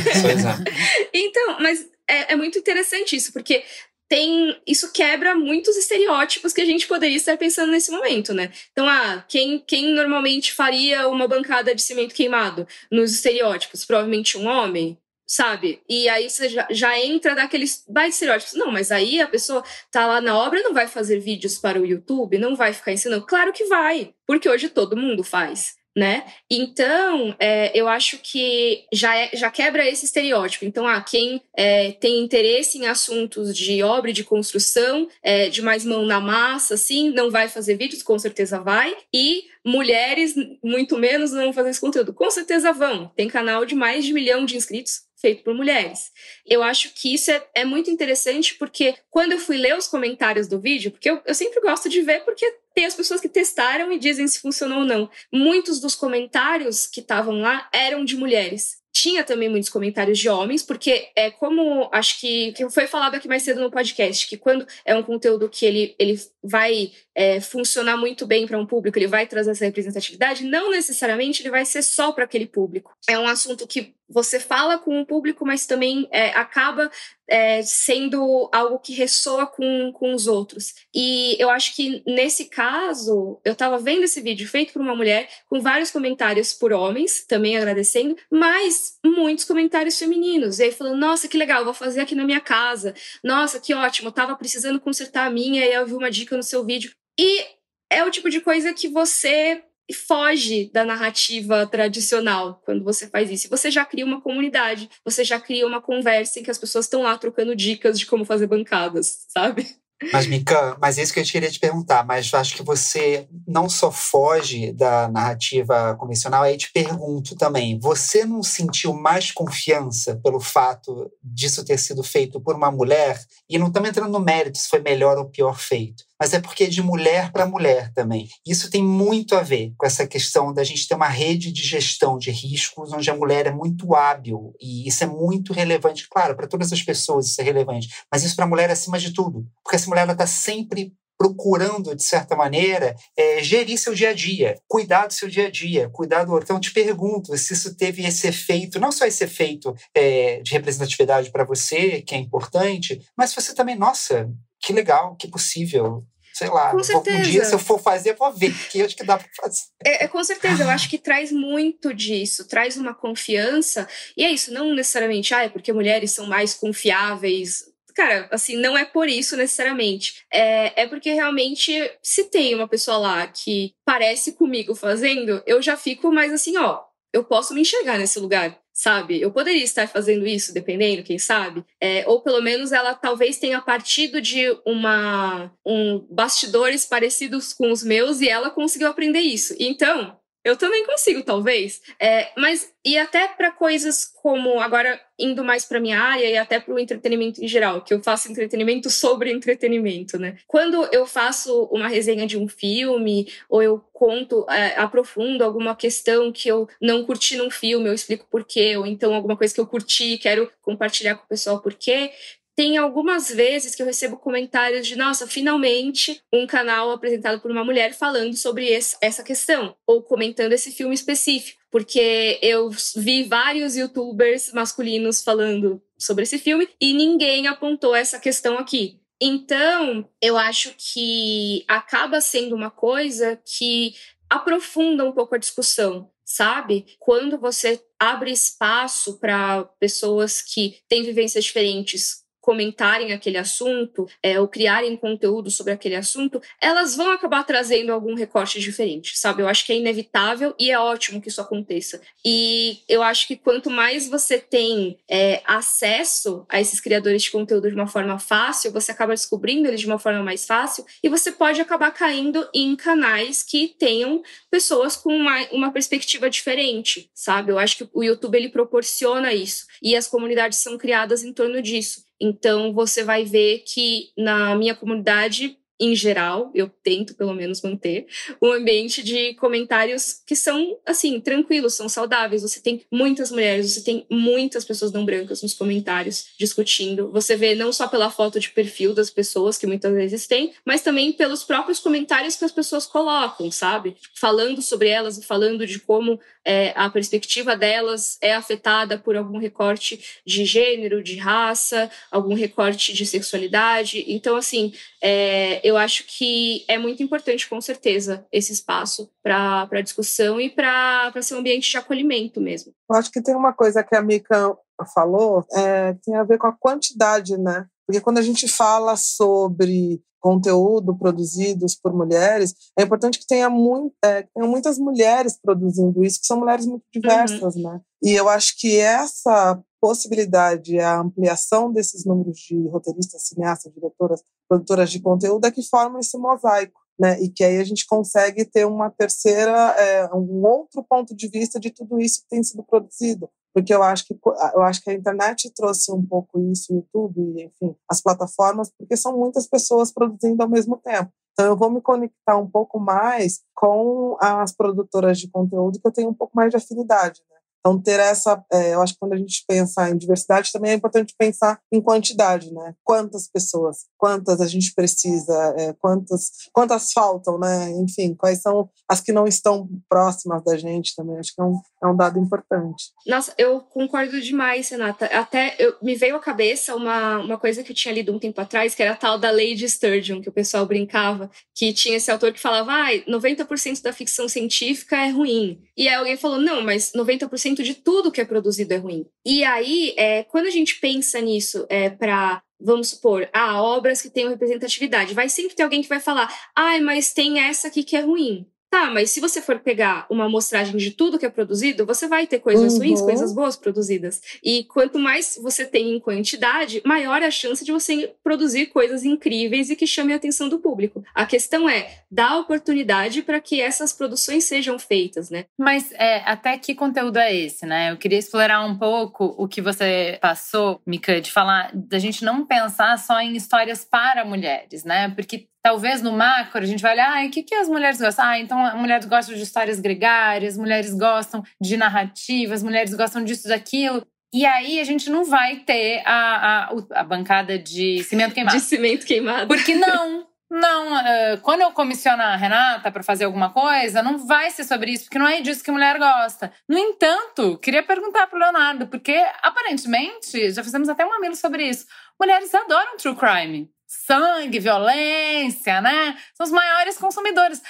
então, 1.15 1.59
mas 1.61 1.89
é, 2.09 2.33
é 2.33 2.37
muito 2.37 2.59
interessante 2.59 3.15
isso, 3.15 3.33
porque 3.33 3.63
tem 4.09 4.57
isso 4.67 4.93
quebra 4.93 5.35
muitos 5.35 5.77
estereótipos 5.77 6.53
que 6.53 6.61
a 6.61 6.65
gente 6.65 6.87
poderia 6.87 7.17
estar 7.17 7.37
pensando 7.37 7.73
nesse 7.73 7.91
momento, 7.91 8.35
né? 8.35 8.53
Então, 8.73 8.89
ah, 8.89 9.25
quem, 9.29 9.59
quem 9.67 9.95
normalmente 9.95 10.53
faria 10.53 11.09
uma 11.09 11.27
bancada 11.27 11.75
de 11.75 11.83
cimento 11.83 12.15
queimado 12.15 12.67
nos 12.91 13.13
estereótipos? 13.13 13.85
Provavelmente 13.85 14.37
um 14.37 14.47
homem, 14.47 14.99
sabe? 15.27 15.83
E 15.89 16.09
aí 16.09 16.29
você 16.29 16.49
já, 16.49 16.67
já 16.71 16.99
entra 16.99 17.35
naqueles 17.35 17.85
mais 17.89 18.15
estereótipos. 18.15 18.55
Não, 18.55 18.71
mas 18.71 18.91
aí 18.91 19.21
a 19.21 19.29
pessoa 19.29 19.63
tá 19.91 20.07
lá 20.07 20.21
na 20.21 20.37
obra, 20.37 20.63
não 20.63 20.75
vai 20.75 20.87
fazer 20.87 21.19
vídeos 21.19 21.59
para 21.59 21.81
o 21.81 21.87
YouTube, 21.87 22.39
não 22.39 22.57
vai 22.57 22.73
ficar 22.73 22.93
ensinando. 22.93 23.27
Claro 23.27 23.53
que 23.53 23.65
vai, 23.65 24.15
porque 24.27 24.49
hoje 24.49 24.69
todo 24.69 24.97
mundo 24.97 25.23
faz 25.25 25.77
né? 25.97 26.25
Então, 26.51 27.37
é, 27.39 27.71
eu 27.73 27.87
acho 27.87 28.19
que 28.19 28.85
já, 28.93 29.17
é, 29.17 29.31
já 29.33 29.51
quebra 29.51 29.89
esse 29.89 30.05
estereótipo. 30.05 30.65
Então, 30.65 30.87
ah, 30.87 31.01
quem 31.01 31.41
é, 31.57 31.93
tem 31.93 32.21
interesse 32.21 32.79
em 32.79 32.87
assuntos 32.87 33.57
de 33.57 33.83
obra 33.83 34.11
e 34.11 34.15
de 34.15 34.25
construção, 34.25 35.09
é, 35.23 35.49
de 35.49 35.63
mais 35.63 35.85
mão 35.85 36.05
na 36.05 36.21
massa, 36.21 36.75
assim, 36.75 37.11
não 37.11 37.31
vai 37.31 37.49
fazer 37.49 37.77
vídeos, 37.77 38.03
com 38.03 38.19
certeza 38.19 38.61
vai. 38.61 38.97
E 39.13 39.45
mulheres, 39.65 40.35
muito 40.63 40.99
menos, 40.99 41.31
não 41.31 41.45
vão 41.45 41.53
fazer 41.53 41.71
esse 41.71 41.81
conteúdo. 41.81 42.13
Com 42.13 42.31
certeza 42.31 42.73
vão. 42.73 43.09
Tem 43.15 43.29
canal 43.29 43.65
de 43.65 43.75
mais 43.75 44.05
de 44.05 44.13
milhão 44.13 44.45
de 44.45 44.57
inscritos 44.57 45.03
feito 45.25 45.43
por 45.43 45.55
mulheres. 45.55 46.13
Eu 46.45 46.63
acho 46.63 46.93
que 46.93 47.15
isso 47.15 47.31
é, 47.31 47.43
é 47.55 47.65
muito 47.65 47.91
interessante 47.91 48.55
porque 48.57 48.95
quando 49.11 49.33
eu 49.33 49.39
fui 49.39 49.57
ler 49.57 49.75
os 49.75 49.89
comentários 49.89 50.47
do 50.47 50.61
vídeo, 50.61 50.91
porque 50.91 51.09
eu, 51.09 51.19
eu 51.25 51.35
sempre 51.35 51.63
gosto 51.63 51.89
de 51.89 52.03
ver 52.03 52.27
porque 52.27 52.45
tem 52.75 52.85
as 52.85 52.95
pessoas 52.95 53.23
que 53.23 53.29
testaram 53.29 53.91
e 53.91 53.99
dizem 53.99 54.29
se 54.29 54.39
funcionou 54.39 54.81
ou 54.81 54.85
não. 54.85 55.09
Muitos 55.33 55.81
dos 55.81 55.95
comentários 55.95 56.87
que 56.87 57.01
estavam 57.01 57.41
lá 57.41 57.71
eram 57.73 58.05
de 58.05 58.19
mulheres 58.19 58.85
tinha 58.95 59.25
também 59.25 59.49
muitos 59.49 59.69
comentários 59.69 60.21
de 60.21 60.29
homens, 60.29 60.63
porque 60.63 61.11
é 61.17 61.29
como 61.29 61.91
acho 61.93 62.21
que, 62.21 62.53
que 62.53 62.71
foi 62.71 62.87
falado 62.87 63.17
aqui 63.17 63.27
mais 63.27 63.43
cedo 63.43 63.61
no 63.61 63.71
podcast, 63.71 64.29
que 64.29 64.37
quando 64.37 64.65
é 64.85 64.95
um 64.95 65.03
conteúdo 65.03 65.49
que 65.49 65.67
ele, 65.67 65.97
ele 65.99 66.17
vai 66.41 66.93
é, 67.13 67.41
funcionar 67.41 67.97
muito 67.97 68.25
bem 68.25 68.47
para 68.47 68.57
um 68.57 68.65
público, 68.65 68.97
ele 68.97 69.09
vai 69.09 69.27
trazer 69.27 69.51
essa 69.51 69.65
representatividade, 69.65 70.45
não 70.45 70.71
necessariamente 70.71 71.43
ele 71.43 71.51
vai 71.51 71.65
ser 71.65 71.83
só 71.83 72.13
para 72.13 72.23
aquele 72.23 72.47
público. 72.47 72.97
É 73.09 73.19
um 73.19 73.27
assunto 73.27 73.67
que 73.67 73.95
você 74.09 74.39
fala 74.39 74.79
com 74.79 75.01
o 75.01 75.07
público, 75.07 75.47
mas 75.47 75.67
também 75.67 76.07
é, 76.11 76.29
acaba 76.31 76.91
é, 77.27 77.63
sendo 77.63 78.49
algo 78.53 78.79
que 78.79 78.93
ressoa 78.93 79.47
com, 79.47 79.93
com 79.93 80.15
os 80.15 80.27
outros. 80.27 80.75
E 80.95 81.37
eu 81.41 81.49
acho 81.51 81.75
que 81.75 82.03
nesse 82.07 82.47
caso, 82.47 83.41
eu 83.45 83.53
estava 83.53 83.79
vendo 83.79 84.05
esse 84.05 84.21
vídeo 84.21 84.47
feito 84.49 84.73
por 84.73 84.83
uma 84.83 84.95
mulher, 84.95 85.29
com 85.49 85.61
vários 85.61 85.91
comentários 85.91 86.53
por 86.53 86.73
homens, 86.73 87.25
também 87.27 87.57
agradecendo, 87.57 88.17
mas 88.31 88.99
muitos 89.05 89.45
comentários 89.45 89.99
femininos. 89.99 90.59
E 90.59 90.65
aí 90.65 90.73
falando, 90.73 90.99
nossa, 90.99 91.29
que 91.29 91.39
legal, 91.39 91.65
vou 91.65 91.75
fazer 91.75 92.01
aqui 92.01 92.15
na 92.15 92.25
minha 92.25 92.41
casa. 92.41 92.95
Nossa, 93.23 93.59
que 93.59 93.75
ótimo, 93.75 94.13
tava 94.13 94.37
precisando 94.37 94.81
consertar 94.81 95.27
a 95.27 95.31
minha, 95.31 95.65
e 95.65 95.73
eu 95.73 95.87
vi 95.87 95.95
uma 95.95 96.11
dica 96.11 96.37
no 96.37 96.43
seu 96.43 96.65
vídeo. 96.65 96.93
E 97.19 97.45
é 97.91 98.05
o 98.05 98.11
tipo 98.11 98.29
de 98.29 98.41
coisa 98.41 98.75
que 98.75 98.89
você 98.89 99.63
foge 99.93 100.71
da 100.73 100.85
narrativa 100.85 101.67
tradicional 101.67 102.63
quando 102.65 102.83
você 102.83 103.09
faz 103.09 103.31
isso. 103.31 103.51
Você 103.51 103.71
já 103.71 103.85
cria 103.85 104.05
uma 104.05 104.21
comunidade, 104.21 104.89
você 105.05 105.25
já 105.25 105.39
cria 105.39 105.67
uma 105.67 105.83
conversa 105.83 106.41
em 106.41 106.43
que 106.43 106.51
as 106.51 106.59
pessoas 106.59 106.87
estão 106.87 107.03
lá 107.03 107.19
trocando 107.19 107.55
dicas 107.55 107.99
de 107.99 108.07
como 108.07 108.25
fazer 108.25 108.47
bancadas, 108.47 109.27
sabe? 109.29 109.67
Mas, 110.13 110.27
Mika, 110.27 110.77
mas 110.81 110.99
é 110.99 111.03
isso 111.03 111.13
que 111.13 111.21
eu 111.21 111.25
queria 111.25 111.51
te 111.51 111.61
perguntar. 111.61 112.05
Mas 112.05 112.33
acho 112.35 112.55
que 112.55 112.63
você 112.63 113.29
não 113.47 113.69
só 113.69 113.91
foge 113.91 114.73
da 114.73 115.09
narrativa 115.09 115.97
convencional, 115.99 116.43
aí 116.43 116.57
te 116.57 116.71
pergunto 116.73 117.37
também: 117.37 117.79
você 117.79 118.25
não 118.25 118.43
sentiu 118.43 118.93
mais 118.93 119.31
confiança 119.31 120.21
pelo 120.23 120.41
fato 120.41 121.11
disso 121.23 121.65
ter 121.65 121.79
sido 121.79 122.03
feito 122.03 122.41
por 122.41 122.55
uma 122.55 122.71
mulher? 122.71 123.21
E 123.49 123.59
não 123.59 123.69
estamos 123.69 123.89
entrando 123.89 124.13
no 124.13 124.21
mérito 124.21 124.59
se 124.59 124.69
foi 124.69 124.81
melhor 124.81 125.17
ou 125.19 125.31
pior 125.31 125.59
feito 125.59 126.05
mas 126.25 126.33
é 126.33 126.41
porque 126.41 126.65
é 126.65 126.69
de 126.69 126.83
mulher 126.83 127.31
para 127.33 127.47
mulher 127.47 127.93
também. 127.93 128.29
Isso 128.47 128.71
tem 128.71 128.83
muito 128.83 129.35
a 129.35 129.43
ver 129.43 129.75
com 129.77 129.85
essa 129.85 130.07
questão 130.07 130.55
da 130.55 130.65
gente 130.65 130.89
ter 130.89 130.95
uma 130.95 131.09
rede 131.09 131.53
de 131.53 131.63
gestão 131.63 132.17
de 132.17 132.31
riscos 132.31 132.95
onde 132.95 133.11
a 133.11 133.15
mulher 133.15 133.47
é 133.47 133.51
muito 133.51 133.95
hábil 133.95 134.55
e 134.59 134.89
isso 134.89 135.05
é 135.05 135.07
muito 135.07 135.53
relevante. 135.53 136.09
Claro, 136.09 136.35
para 136.35 136.47
todas 136.47 136.73
as 136.73 136.83
pessoas 136.83 137.27
isso 137.27 137.41
é 137.43 137.45
relevante, 137.45 137.89
mas 138.11 138.25
isso 138.25 138.37
para 138.37 138.47
a 138.47 138.49
mulher 138.49 138.71
é 138.71 138.73
acima 138.73 138.99
de 138.99 139.13
tudo, 139.13 139.47
porque 139.63 139.77
essa 139.85 139.91
mulher 139.91 140.09
está 140.09 140.27
sempre 140.27 140.93
procurando, 141.17 141.95
de 141.95 142.03
certa 142.03 142.35
maneira, 142.35 142.97
é, 143.17 143.43
gerir 143.43 143.79
seu 143.79 143.95
dia 143.95 144.11
a 144.11 144.13
dia, 144.13 144.61
cuidar 144.67 145.07
do 145.07 145.13
seu 145.13 145.29
dia 145.29 145.47
a 145.47 145.51
dia, 145.51 145.89
cuidar 145.91 146.25
do 146.25 146.33
outro. 146.33 146.45
Então, 146.45 146.61
te 146.61 146.73
pergunto 146.73 147.37
se 147.39 147.53
isso 147.53 147.77
teve 147.77 148.05
esse 148.05 148.27
efeito, 148.27 148.81
não 148.81 148.91
só 148.91 149.07
esse 149.07 149.23
efeito 149.23 149.75
é, 149.95 150.41
de 150.41 150.53
representatividade 150.53 151.31
para 151.31 151.45
você, 151.45 152.03
que 152.03 152.15
é 152.15 152.19
importante, 152.19 153.01
mas 153.17 153.33
você 153.33 153.55
também, 153.55 153.77
nossa, 153.77 154.29
que 154.61 154.73
legal, 154.73 155.15
que 155.17 155.29
possível 155.29 156.05
sei 156.35 156.49
lá, 156.49 156.73
com 156.73 156.83
certeza. 156.83 157.17
um 157.17 157.23
dia 157.23 157.45
se 157.45 157.55
eu 157.55 157.61
for 157.61 157.81
fazer, 157.81 158.17
vou 158.17 158.33
ver, 158.33 158.53
que 158.69 158.83
acho 158.83 158.97
que 158.97 159.05
dá 159.05 159.17
para 159.17 159.29
fazer. 159.41 159.61
É, 159.85 160.05
é, 160.05 160.09
com 160.09 160.23
certeza, 160.25 160.65
eu 160.65 160.69
acho 160.69 160.91
que 160.91 160.99
traz 160.99 161.31
muito 161.31 161.95
disso, 161.95 162.49
traz 162.49 162.77
uma 162.77 162.93
confiança, 162.93 163.87
e 164.17 164.25
é 164.25 164.31
isso, 164.33 164.53
não 164.53 164.75
necessariamente, 164.75 165.33
ah, 165.33 165.45
é 165.45 165.49
porque 165.49 165.73
mulheres 165.73 166.11
são 166.11 166.27
mais 166.27 166.53
confiáveis, 166.53 167.63
cara, 167.95 168.29
assim, 168.31 168.57
não 168.57 168.77
é 168.77 168.85
por 168.85 169.09
isso 169.09 169.37
necessariamente. 169.37 170.25
É, 170.33 170.83
é 170.83 170.87
porque 170.87 171.13
realmente, 171.13 171.73
se 172.03 172.25
tem 172.25 172.55
uma 172.55 172.69
pessoa 172.69 172.97
lá 172.99 173.27
que 173.27 173.73
parece 173.85 174.33
comigo 174.33 174.75
fazendo, 174.75 175.43
eu 175.47 175.63
já 175.63 175.77
fico 175.77 176.13
mais 176.13 176.33
assim, 176.33 176.57
ó, 176.57 176.83
eu 177.13 177.25
posso 177.25 177.55
me 177.55 177.61
enxergar 177.61 177.99
nesse 177.99 178.19
lugar 178.19 178.59
sabe? 178.75 179.21
Eu 179.21 179.31
poderia 179.31 179.63
estar 179.63 179.87
fazendo 179.87 180.27
isso, 180.27 180.53
dependendo, 180.53 181.05
quem 181.05 181.17
sabe? 181.17 181.65
É, 181.81 182.03
ou 182.09 182.21
pelo 182.21 182.43
menos 182.43 182.73
ela 182.73 182.93
talvez 182.93 183.39
tenha 183.39 183.61
partido 183.63 184.21
de 184.21 184.45
uma 184.67 185.51
um 185.65 186.05
bastidores 186.11 186.85
parecidos 186.85 187.53
com 187.53 187.71
os 187.71 187.85
meus 187.85 188.21
e 188.21 188.29
ela 188.29 188.51
conseguiu 188.51 188.89
aprender 188.89 189.21
isso. 189.21 189.55
Então, 189.61 190.19
eu 190.45 190.57
também 190.57 190.85
consigo, 190.85 191.23
talvez. 191.23 191.81
É, 191.99 192.31
mas, 192.37 192.71
e 192.85 192.99
até 192.99 193.27
para 193.27 193.51
coisas 193.51 194.05
como, 194.05 194.61
agora 194.61 195.01
indo 195.19 195.43
mais 195.43 195.65
para 195.65 195.81
minha 195.81 195.99
área 195.99 196.29
e 196.29 196.37
até 196.37 196.61
para 196.61 196.75
o 196.75 196.79
entretenimento 196.79 197.43
em 197.43 197.49
geral, 197.49 197.81
que 197.83 197.95
eu 197.95 198.03
faço 198.03 198.31
entretenimento 198.31 198.91
sobre 198.91 199.33
entretenimento, 199.33 200.19
né? 200.19 200.37
Quando 200.47 200.87
eu 200.93 201.07
faço 201.07 201.65
uma 201.73 201.89
resenha 201.89 202.27
de 202.27 202.37
um 202.37 202.47
filme, 202.47 203.33
ou 203.49 203.63
eu 203.63 203.83
conto, 203.93 204.45
é, 204.51 204.77
aprofundo 204.77 205.43
alguma 205.43 205.75
questão 205.75 206.31
que 206.31 206.49
eu 206.49 206.69
não 206.81 207.05
curti 207.05 207.37
num 207.37 207.51
filme, 207.51 207.89
eu 207.89 207.95
explico 207.95 208.27
por 208.31 208.45
quê, 208.45 208.77
ou 208.77 208.85
então 208.85 209.15
alguma 209.15 209.37
coisa 209.37 209.55
que 209.55 209.61
eu 209.61 209.67
curti 209.67 210.15
e 210.15 210.19
quero 210.19 210.51
compartilhar 210.61 211.15
com 211.15 211.25
o 211.25 211.29
pessoal 211.29 211.61
por 211.61 211.73
quê, 211.73 212.11
tem 212.57 212.77
algumas 212.77 213.29
vezes 213.29 213.75
que 213.75 213.83
eu 213.83 213.87
recebo 213.87 214.17
comentários 214.17 214.87
de, 214.87 214.97
nossa, 214.97 215.27
finalmente 215.27 216.21
um 216.33 216.47
canal 216.47 216.91
apresentado 216.91 217.41
por 217.41 217.51
uma 217.51 217.65
mulher 217.65 217.95
falando 217.95 218.37
sobre 218.37 218.71
essa 218.73 219.23
questão, 219.23 219.77
ou 219.87 220.03
comentando 220.03 220.53
esse 220.53 220.71
filme 220.71 220.95
específico, 220.95 221.61
porque 221.71 222.39
eu 222.43 222.71
vi 222.97 223.25
vários 223.25 223.77
youtubers 223.77 224.53
masculinos 224.53 225.23
falando 225.23 225.83
sobre 225.99 226.23
esse 226.23 226.39
filme 226.39 226.69
e 226.81 226.93
ninguém 226.93 227.47
apontou 227.47 227.95
essa 227.95 228.21
questão 228.21 228.59
aqui. 228.59 229.01
Então, 229.21 230.09
eu 230.21 230.37
acho 230.37 230.75
que 230.77 231.65
acaba 231.67 232.21
sendo 232.21 232.55
uma 232.55 232.71
coisa 232.71 233.41
que 233.45 233.95
aprofunda 234.29 235.05
um 235.05 235.13
pouco 235.13 235.35
a 235.35 235.39
discussão, 235.39 236.11
sabe? 236.25 236.85
Quando 236.99 237.39
você 237.39 237.83
abre 237.99 238.33
espaço 238.33 239.19
para 239.19 239.65
pessoas 239.79 240.43
que 240.43 240.81
têm 240.89 241.03
vivências 241.03 241.45
diferentes 241.45 242.24
comentarem 242.45 243.15
aquele 243.15 243.39
assunto 243.39 244.07
é, 244.23 244.39
ou 244.39 244.47
criarem 244.47 244.99
conteúdo 244.99 245.51
sobre 245.51 245.73
aquele 245.73 245.97
assunto, 245.97 246.43
elas 246.61 246.95
vão 246.95 247.11
acabar 247.11 247.43
trazendo 247.43 247.91
algum 247.91 248.15
recorte 248.15 248.61
diferente, 248.61 249.19
sabe? 249.19 249.41
Eu 249.43 249.49
acho 249.49 249.65
que 249.65 249.73
é 249.73 249.77
inevitável 249.77 250.55
e 250.59 250.71
é 250.71 250.79
ótimo 250.79 251.23
que 251.23 251.29
isso 251.29 251.41
aconteça. 251.41 252.03
E 252.23 252.83
eu 252.87 253.03
acho 253.03 253.27
que 253.27 253.35
quanto 253.35 253.71
mais 253.71 254.07
você 254.07 254.39
tem 254.39 254.99
é, 255.09 255.41
acesso 255.47 256.45
a 256.47 256.61
esses 256.61 256.81
criadores 256.81 257.23
de 257.23 257.31
conteúdo 257.31 257.71
de 257.71 257.75
uma 257.75 257.87
forma 257.87 258.19
fácil, 258.19 258.71
você 258.71 258.93
acaba 258.93 259.15
descobrindo 259.15 259.67
eles 259.67 259.81
de 259.81 259.87
uma 259.87 259.99
forma 259.99 260.23
mais 260.23 260.47
fácil 260.47 260.85
e 261.03 261.09
você 261.09 261.33
pode 261.33 261.63
acabar 261.63 261.93
caindo 261.93 262.47
em 262.53 262.77
canais 262.77 263.43
que 263.43 263.75
tenham 263.79 264.23
pessoas 264.51 264.97
com 264.97 265.17
uma, 265.17 265.41
uma 265.51 265.73
perspectiva 265.73 266.29
diferente, 266.29 267.09
sabe? 267.15 267.53
Eu 267.53 267.59
acho 267.59 267.79
que 267.79 267.89
o 267.95 268.05
YouTube 268.05 268.37
ele 268.37 268.51
proporciona 268.51 269.33
isso 269.33 269.65
e 269.83 269.97
as 269.97 270.07
comunidades 270.07 270.59
são 270.59 270.77
criadas 270.77 271.25
em 271.25 271.33
torno 271.33 271.63
disso. 271.63 272.04
Então, 272.21 272.73
você 272.73 273.03
vai 273.03 273.25
ver 273.25 273.65
que 273.67 274.11
na 274.17 274.55
minha 274.55 274.75
comunidade 274.75 275.59
em 275.79 275.95
geral, 275.95 276.51
eu 276.55 276.71
tento 276.83 277.15
pelo 277.15 277.35
menos 277.35 277.61
manter, 277.61 278.07
um 278.41 278.53
ambiente 278.53 279.03
de 279.03 279.35
comentários 279.35 280.23
que 280.25 280.37
são, 280.37 280.79
assim, 280.87 281.21
tranquilos, 281.21 281.75
são 281.75 281.89
saudáveis. 281.89 282.43
Você 282.43 282.61
tem 282.61 282.85
muitas 282.91 283.31
mulheres, 283.31 283.73
você 283.73 283.83
tem 283.83 284.07
muitas 284.09 284.65
pessoas 284.65 284.93
não 284.93 285.05
brancas 285.05 285.43
nos 285.43 285.55
comentários 285.55 286.29
discutindo. 286.39 287.11
Você 287.11 287.37
vê 287.37 287.55
não 287.55 287.73
só 287.73 287.89
pela 287.89 288.11
foto 288.11 288.39
de 288.39 288.51
perfil 288.51 288.95
das 288.95 289.11
pessoas, 289.11 289.59
que 289.59 289.67
muitas 289.67 289.93
vezes 289.93 290.27
tem, 290.27 290.53
mas 290.65 290.83
também 290.83 291.13
pelos 291.13 291.43
próprios 291.43 291.81
comentários 291.81 292.37
que 292.37 292.45
as 292.45 292.53
pessoas 292.53 292.87
colocam, 292.87 293.51
sabe? 293.51 293.97
Falando 294.15 294.63
sobre 294.63 294.89
elas, 294.89 295.23
falando 295.25 295.67
de 295.67 295.81
como 295.81 296.21
é, 296.45 296.73
a 296.77 296.91
perspectiva 296.91 297.57
delas 297.57 298.19
é 298.21 298.35
afetada 298.35 298.99
por 298.99 299.17
algum 299.17 299.39
recorte 299.39 300.21
de 300.27 300.45
gênero, 300.45 301.03
de 301.03 301.17
raça, 301.17 301.91
algum 302.11 302.35
recorte 302.35 302.93
de 302.93 303.07
sexualidade. 303.07 304.05
Então, 304.07 304.37
assim, 304.37 304.73
é, 305.03 305.61
eu 305.67 305.77
acho 305.77 306.05
que 306.07 306.65
é 306.69 306.79
muito 306.79 307.03
importante, 307.03 307.49
com 307.49 307.61
certeza, 307.61 308.27
esse 308.31 308.53
espaço 308.53 309.11
para 309.23 309.81
discussão 309.83 310.41
e 310.41 310.51
para 310.51 311.13
ser 311.23 311.35
um 311.35 311.39
ambiente 311.39 311.71
de 311.71 311.77
acolhimento 311.77 312.41
mesmo. 312.41 312.75
Eu 312.91 312.97
acho 312.97 313.11
que 313.11 313.23
tem 313.23 313.35
uma 313.35 313.53
coisa 313.53 313.83
que 313.83 313.97
a 313.97 314.03
Mika 314.03 314.57
falou, 314.95 315.45
é, 315.53 315.95
tem 316.05 316.15
a 316.17 316.25
ver 316.25 316.39
com 316.39 316.47
a 316.47 316.57
quantidade, 316.59 317.37
né? 317.37 317.67
Porque 317.87 318.01
quando 318.01 318.19
a 318.19 318.23
gente 318.23 318.49
fala 318.49 318.97
sobre 318.97 320.03
conteúdo 320.25 320.97
produzidos 320.97 321.75
por 321.75 321.93
mulheres, 321.93 322.55
é 322.79 322.83
importante 322.83 323.19
que 323.19 323.27
tenha, 323.27 323.51
muito, 323.51 323.95
é, 324.03 324.23
tenha 324.23 324.49
muitas 324.49 324.79
mulheres 324.79 325.39
produzindo 325.39 326.03
isso, 326.03 326.19
que 326.19 326.27
são 326.27 326.39
mulheres 326.39 326.65
muito 326.65 326.83
diversas, 326.91 327.57
uhum. 327.57 327.63
né? 327.63 327.81
E 328.03 328.13
eu 328.13 328.27
acho 328.31 328.59
que 328.59 328.79
essa 328.79 329.63
possibilidade, 329.79 330.79
a 330.79 330.99
ampliação 330.99 331.71
desses 331.71 332.07
números 332.07 332.39
de 332.39 332.57
roteiristas, 332.69 333.29
cineastas, 333.29 333.71
diretoras, 333.75 334.23
produtoras 334.49 334.91
de 334.91 334.99
conteúdo 334.99 335.47
é 335.47 335.51
que 335.51 335.63
formam 335.63 336.01
esse 336.01 336.17
mosaico. 336.17 336.83
Né, 336.97 337.21
e 337.21 337.29
que 337.29 337.43
aí 337.43 337.59
a 337.59 337.65
gente 337.65 337.85
consegue 337.89 338.45
ter 338.45 338.65
uma 338.65 338.89
terceira, 338.89 339.75
é, 339.77 340.15
um 340.15 340.47
outro 340.47 340.81
ponto 340.89 341.13
de 341.13 341.27
vista 341.27 341.59
de 341.59 341.69
tudo 341.69 341.99
isso 341.99 342.21
que 342.21 342.29
tem 342.29 342.41
sido 342.41 342.63
produzido, 342.63 343.29
porque 343.55 343.73
eu 343.73 343.83
acho 343.85 344.05
que 344.05 344.19
eu 344.55 344.63
acho 344.63 344.83
que 344.83 344.91
a 344.91 344.95
internet 344.95 345.51
trouxe 345.55 345.93
um 345.93 346.05
pouco 346.05 346.41
isso, 346.51 346.73
o 346.73 346.77
YouTube, 346.79 347.41
enfim, 347.41 347.77
as 347.89 348.01
plataformas, 348.01 348.71
porque 348.77 348.97
são 348.97 349.17
muitas 349.17 349.47
pessoas 349.47 349.93
produzindo 349.93 350.43
ao 350.43 350.49
mesmo 350.49 350.77
tempo. 350.77 351.11
Então 351.33 351.47
eu 351.47 351.57
vou 351.57 351.71
me 351.71 351.81
conectar 351.81 352.37
um 352.37 352.51
pouco 352.51 352.81
mais 352.81 353.43
com 353.55 354.17
as 354.21 354.53
produtoras 354.53 355.19
de 355.19 355.31
conteúdo 355.31 355.81
que 355.81 355.87
eu 355.87 355.93
tenho 355.93 356.09
um 356.11 356.15
pouco 356.15 356.37
mais 356.37 356.51
de 356.51 356.57
afinidade. 356.57 357.23
Né? 357.31 357.34
Então, 357.67 357.81
ter 357.81 357.99
essa, 357.99 358.45
é, 358.53 358.75
eu 358.75 358.83
acho 358.83 358.93
que 358.93 358.99
quando 358.99 359.15
a 359.15 359.17
gente 359.17 359.43
pensa 359.49 359.89
em 359.89 359.97
diversidade, 359.97 360.53
também 360.53 360.73
é 360.73 360.75
importante 360.75 361.15
pensar 361.19 361.59
em 361.73 361.81
quantidade, 361.81 362.53
né? 362.53 362.75
Quantas 362.85 363.27
pessoas, 363.27 363.87
quantas 363.97 364.43
a 364.43 364.47
gente 364.47 364.75
precisa, 364.75 365.55
é, 365.57 365.73
quantas, 365.73 366.31
quantas 366.53 366.93
faltam, 366.93 367.39
né? 367.39 367.71
Enfim, 367.71 368.15
quais 368.15 368.43
são 368.43 368.69
as 368.87 369.01
que 369.01 369.13
não 369.13 369.27
estão 369.27 369.67
próximas 369.89 370.45
da 370.45 370.59
gente 370.59 370.95
também. 370.95 371.17
Acho 371.19 371.35
que 371.35 371.41
é 371.41 371.45
um, 371.45 371.59
é 371.83 371.87
um 371.87 371.97
dado 371.97 372.19
importante. 372.19 372.93
Nossa, 373.07 373.33
eu 373.39 373.61
concordo 373.61 374.21
demais, 374.21 374.69
Renata. 374.69 375.07
Até 375.07 375.57
eu, 375.59 375.75
me 375.83 375.95
veio 375.95 376.17
à 376.17 376.21
cabeça 376.21 376.77
uma, 376.77 377.19
uma 377.21 377.39
coisa 377.39 377.63
que 377.63 377.73
eu 377.73 377.77
tinha 377.77 377.95
lido 377.95 378.13
um 378.13 378.19
tempo 378.19 378.39
atrás, 378.43 378.75
que 378.75 378.83
era 378.83 378.93
a 378.93 378.97
tal 378.97 379.19
da 379.19 379.31
lei 379.31 379.55
de 379.55 379.67
Sturgeon, 379.67 380.21
que 380.21 380.29
o 380.29 380.33
pessoal 380.33 380.67
brincava, 380.67 381.31
que 381.55 381.73
tinha 381.73 381.97
esse 381.97 382.11
autor 382.11 382.31
que 382.31 382.41
falava, 382.41 382.73
ah, 382.73 382.91
90% 383.09 383.81
da 383.81 383.93
ficção 383.93 384.29
científica 384.29 384.97
é 384.97 385.09
ruim. 385.09 385.63
E 385.77 385.89
aí 385.89 385.95
alguém 385.95 386.17
falou, 386.19 386.39
não, 386.39 386.63
mas 386.63 386.93
90% 386.95 387.54
de 387.63 387.75
tudo 387.75 388.11
que 388.11 388.21
é 388.21 388.25
produzido 388.25 388.75
é 388.75 388.77
ruim. 388.77 389.07
E 389.25 389.45
aí, 389.45 389.95
é, 389.97 390.25
quando 390.25 390.47
a 390.47 390.51
gente 390.51 390.81
pensa 390.81 391.21
nisso 391.21 391.67
é, 391.69 391.91
para 391.91 392.43
vamos 392.61 392.89
supor, 392.89 393.29
ah, 393.33 393.61
obras 393.63 394.01
que 394.01 394.09
tenham 394.09 394.31
representatividade, 394.31 395.13
vai 395.13 395.29
sempre 395.29 395.55
ter 395.55 395.63
alguém 395.63 395.83
que 395.83 395.89
vai 395.89 396.01
falar, 396.01 396.33
ai, 396.57 396.81
mas 396.81 397.13
tem 397.13 397.39
essa 397.39 397.69
aqui 397.69 397.85
que 397.85 397.95
é 397.95 398.01
ruim. 398.01 398.47
Tá, 398.75 398.91
mas 398.91 399.11
se 399.11 399.21
você 399.21 399.41
for 399.41 399.61
pegar 399.61 400.05
uma 400.11 400.25
amostragem 400.25 400.77
de 400.77 400.91
tudo 400.91 401.17
que 401.17 401.25
é 401.25 401.31
produzido, 401.31 401.87
você 401.87 402.09
vai 402.09 402.27
ter 402.27 402.41
coisas 402.41 402.73
uhum. 402.73 402.81
ruins, 402.81 403.01
coisas 403.01 403.33
boas 403.33 403.55
produzidas. 403.57 404.21
E 404.43 404.65
quanto 404.65 404.99
mais 404.99 405.39
você 405.41 405.65
tem 405.65 405.95
em 405.95 406.01
quantidade, 406.01 406.83
maior 406.85 407.23
é 407.23 407.27
a 407.27 407.31
chance 407.31 407.65
de 407.65 407.71
você 407.71 408.13
produzir 408.25 408.67
coisas 408.67 409.05
incríveis 409.05 409.71
e 409.71 409.77
que 409.77 409.87
chamem 409.87 410.13
a 410.13 410.17
atenção 410.17 410.49
do 410.49 410.59
público. 410.59 411.05
A 411.15 411.25
questão 411.25 411.69
é 411.69 412.01
dar 412.11 412.37
oportunidade 412.37 413.23
para 413.23 413.41
que 413.41 413.61
essas 413.61 413.93
produções 413.93 414.43
sejam 414.43 414.77
feitas, 414.77 415.31
né? 415.31 415.45
Mas 415.57 415.93
é, 415.93 416.29
até 416.29 416.59
que 416.59 416.75
conteúdo 416.75 417.21
é 417.21 417.33
esse, 417.33 417.65
né? 417.65 417.93
Eu 417.93 417.97
queria 417.97 418.19
explorar 418.19 418.65
um 418.67 418.77
pouco 418.77 419.37
o 419.39 419.47
que 419.47 419.63
você 419.63 420.19
passou, 420.21 420.81
Mika, 420.85 421.21
de 421.21 421.31
falar 421.31 421.71
da 421.73 422.01
gente 422.01 422.25
não 422.25 422.45
pensar 422.45 422.99
só 422.99 423.21
em 423.21 423.37
histórias 423.37 423.85
para 423.85 424.25
mulheres, 424.25 424.83
né? 424.83 425.11
Porque 425.11 425.47
talvez 425.65 426.03
no 426.03 426.13
macro 426.13 426.63
a 426.63 426.67
gente 426.67 426.83
vai 426.83 426.93
olhar, 426.93 427.17
ah, 427.17 427.27
o 427.27 427.31
que, 427.31 427.43
que 427.43 427.55
as 427.55 427.69
mulheres 427.69 427.99
gostam? 427.99 428.25
Ah, 428.25 428.39
então 428.39 428.65
as 428.65 428.75
mulheres 428.75 429.07
gostam 429.07 429.35
de 429.35 429.43
histórias 429.43 429.81
gregárias, 429.81 430.59
mulheres 430.59 430.95
gostam 430.95 431.43
de 431.59 431.77
narrativas, 431.79 432.63
mulheres 432.63 432.95
gostam 432.95 433.25
disso, 433.25 433.49
daquilo. 433.49 434.07
E 434.33 434.45
aí 434.45 434.79
a 434.79 434.85
gente 434.85 435.09
não 435.09 435.25
vai 435.25 435.61
ter 435.61 436.03
a, 436.05 436.69
a, 436.69 437.01
a 437.01 437.05
bancada 437.05 437.59
de 437.59 438.03
cimento 438.05 438.35
queimado. 438.35 438.57
De 438.57 438.63
cimento 438.63 439.07
queimado. 439.07 439.49
Porque 439.49 439.75
não. 439.75 440.27
Não, 440.51 440.93
uh, 440.93 441.41
quando 441.43 441.63
eu 441.63 441.73
comissiono 441.73 442.23
a 442.23 442.37
Renata 442.37 442.93
para 442.93 443.03
fazer 443.03 443.25
alguma 443.25 443.51
coisa, 443.51 444.05
não 444.05 444.19
vai 444.19 444.51
ser 444.51 444.63
sobre 444.63 444.93
isso, 444.93 445.05
porque 445.05 445.19
não 445.19 445.27
é 445.27 445.41
disso 445.41 445.65
que 445.65 445.71
mulher 445.71 445.99
gosta. 445.99 446.53
No 446.69 446.79
entanto, 446.79 447.59
queria 447.59 447.83
perguntar 447.83 448.29
pro 448.29 448.39
Leonardo, 448.39 448.87
porque 448.87 449.21
aparentemente, 449.43 450.53
já 450.53 450.63
fizemos 450.63 450.89
até 450.89 451.05
um 451.05 451.13
amigo 451.13 451.35
sobre 451.35 451.67
isso, 451.67 451.87
mulheres 452.21 452.55
adoram 452.55 452.97
true 452.99 453.17
crime 453.17 453.74
sangue, 453.87 454.59
violência, 454.59 455.81
né? 455.81 456.17
São 456.35 456.47
os 456.47 456.53
maiores 456.53 456.99
consumidores. 456.99 457.61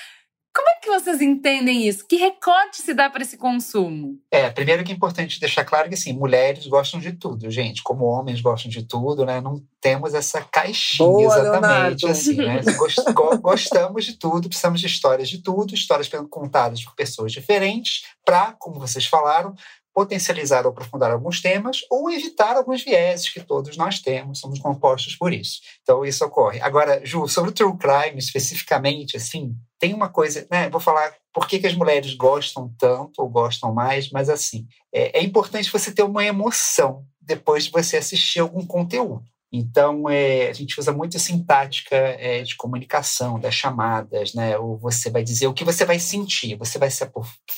Como 0.54 0.68
é 0.68 0.74
que 0.74 0.88
vocês 0.88 1.20
entendem 1.20 1.88
isso? 1.88 2.06
Que 2.06 2.14
recorte 2.14 2.80
se 2.80 2.94
dá 2.94 3.10
para 3.10 3.22
esse 3.22 3.36
consumo? 3.36 4.20
É, 4.30 4.48
primeiro 4.50 4.84
que 4.84 4.92
é 4.92 4.94
importante 4.94 5.40
deixar 5.40 5.64
claro 5.64 5.88
que 5.88 5.96
assim, 5.96 6.12
mulheres 6.12 6.68
gostam 6.68 7.00
de 7.00 7.12
tudo, 7.12 7.50
gente. 7.50 7.82
Como 7.82 8.04
homens 8.04 8.40
gostam 8.40 8.70
de 8.70 8.84
tudo, 8.84 9.26
né? 9.26 9.40
Não 9.40 9.60
temos 9.80 10.14
essa 10.14 10.40
caixinha 10.42 11.08
Boa, 11.08 11.38
exatamente 11.40 12.06
assim, 12.06 12.36
né? 12.36 12.60
Gostamos 13.42 14.04
de 14.04 14.16
tudo, 14.16 14.48
precisamos 14.48 14.80
de 14.80 14.86
histórias 14.86 15.28
de 15.28 15.42
tudo, 15.42 15.74
histórias 15.74 16.08
contadas 16.30 16.84
por 16.84 16.94
pessoas 16.94 17.32
diferentes, 17.32 18.04
para, 18.24 18.52
como 18.52 18.78
vocês 18.78 19.06
falaram, 19.06 19.56
potencializar 19.94 20.64
ou 20.64 20.72
aprofundar 20.72 21.12
alguns 21.12 21.40
temas 21.40 21.78
ou 21.88 22.10
evitar 22.10 22.56
alguns 22.56 22.82
vieses 22.82 23.28
que 23.32 23.40
todos 23.40 23.76
nós 23.76 24.00
temos, 24.00 24.40
somos 24.40 24.58
compostos 24.58 25.14
por 25.14 25.32
isso. 25.32 25.60
Então, 25.82 26.04
isso 26.04 26.24
ocorre. 26.24 26.60
Agora, 26.60 27.00
Ju, 27.06 27.28
sobre 27.28 27.50
o 27.50 27.54
true 27.54 27.78
crime 27.78 28.18
especificamente, 28.18 29.16
assim, 29.16 29.54
tem 29.78 29.94
uma 29.94 30.08
coisa, 30.08 30.46
né? 30.50 30.68
Vou 30.68 30.80
falar 30.80 31.14
por 31.32 31.46
que, 31.46 31.58
que 31.58 31.66
as 31.66 31.74
mulheres 31.74 32.14
gostam 32.14 32.74
tanto 32.78 33.22
ou 33.22 33.28
gostam 33.28 33.72
mais, 33.72 34.10
mas 34.10 34.28
assim, 34.28 34.66
é, 34.92 35.20
é 35.20 35.22
importante 35.22 35.70
você 35.70 35.92
ter 35.92 36.02
uma 36.02 36.24
emoção 36.24 37.04
depois 37.20 37.64
de 37.64 37.70
você 37.70 37.96
assistir 37.96 38.40
algum 38.40 38.66
conteúdo. 38.66 39.24
Então, 39.56 40.10
é, 40.10 40.48
a 40.48 40.52
gente 40.52 40.80
usa 40.80 40.92
muito 40.92 41.16
sintática 41.16 41.94
é, 41.94 42.42
de 42.42 42.56
comunicação, 42.56 43.38
das 43.38 43.54
chamadas, 43.54 44.34
né? 44.34 44.58
Ou 44.58 44.76
você 44.76 45.08
vai 45.08 45.22
dizer 45.22 45.46
o 45.46 45.54
que 45.54 45.62
você 45.62 45.84
vai 45.84 46.00
sentir. 46.00 46.56
Você 46.56 46.76
vai 46.76 46.90
se 46.90 47.08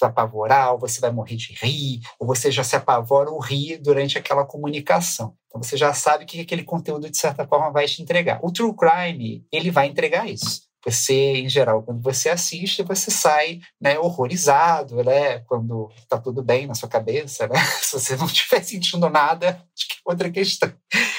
apavorar, 0.02 0.74
ou 0.74 0.78
você 0.78 1.00
vai 1.00 1.10
morrer 1.10 1.36
de 1.36 1.54
rir, 1.54 2.02
ou 2.20 2.26
você 2.26 2.50
já 2.50 2.62
se 2.62 2.76
apavora 2.76 3.30
ou 3.30 3.40
ri 3.40 3.78
durante 3.78 4.18
aquela 4.18 4.44
comunicação. 4.44 5.34
Então, 5.48 5.62
você 5.62 5.74
já 5.74 5.94
sabe 5.94 6.26
que 6.26 6.38
aquele 6.38 6.64
conteúdo, 6.64 7.08
de 7.08 7.16
certa 7.16 7.46
forma, 7.46 7.70
vai 7.70 7.86
te 7.86 8.02
entregar. 8.02 8.40
O 8.42 8.52
True 8.52 8.74
Crime, 8.76 9.46
ele 9.50 9.70
vai 9.70 9.86
entregar 9.86 10.28
isso. 10.28 10.66
Você, 10.86 11.38
em 11.38 11.48
geral, 11.48 11.82
quando 11.82 12.00
você 12.00 12.28
assiste, 12.28 12.82
você 12.84 13.10
sai 13.10 13.60
né, 13.80 13.98
horrorizado, 13.98 15.02
né? 15.02 15.40
Quando 15.40 15.90
está 15.96 16.16
tudo 16.16 16.44
bem 16.44 16.66
na 16.66 16.74
sua 16.74 16.88
cabeça, 16.88 17.48
né? 17.48 17.58
Se 17.82 17.98
você 17.98 18.16
não 18.16 18.26
estiver 18.26 18.62
sentindo 18.62 19.10
nada, 19.10 19.60
que 19.84 19.94
é 19.94 19.98
outra 20.04 20.30
questão 20.30 20.72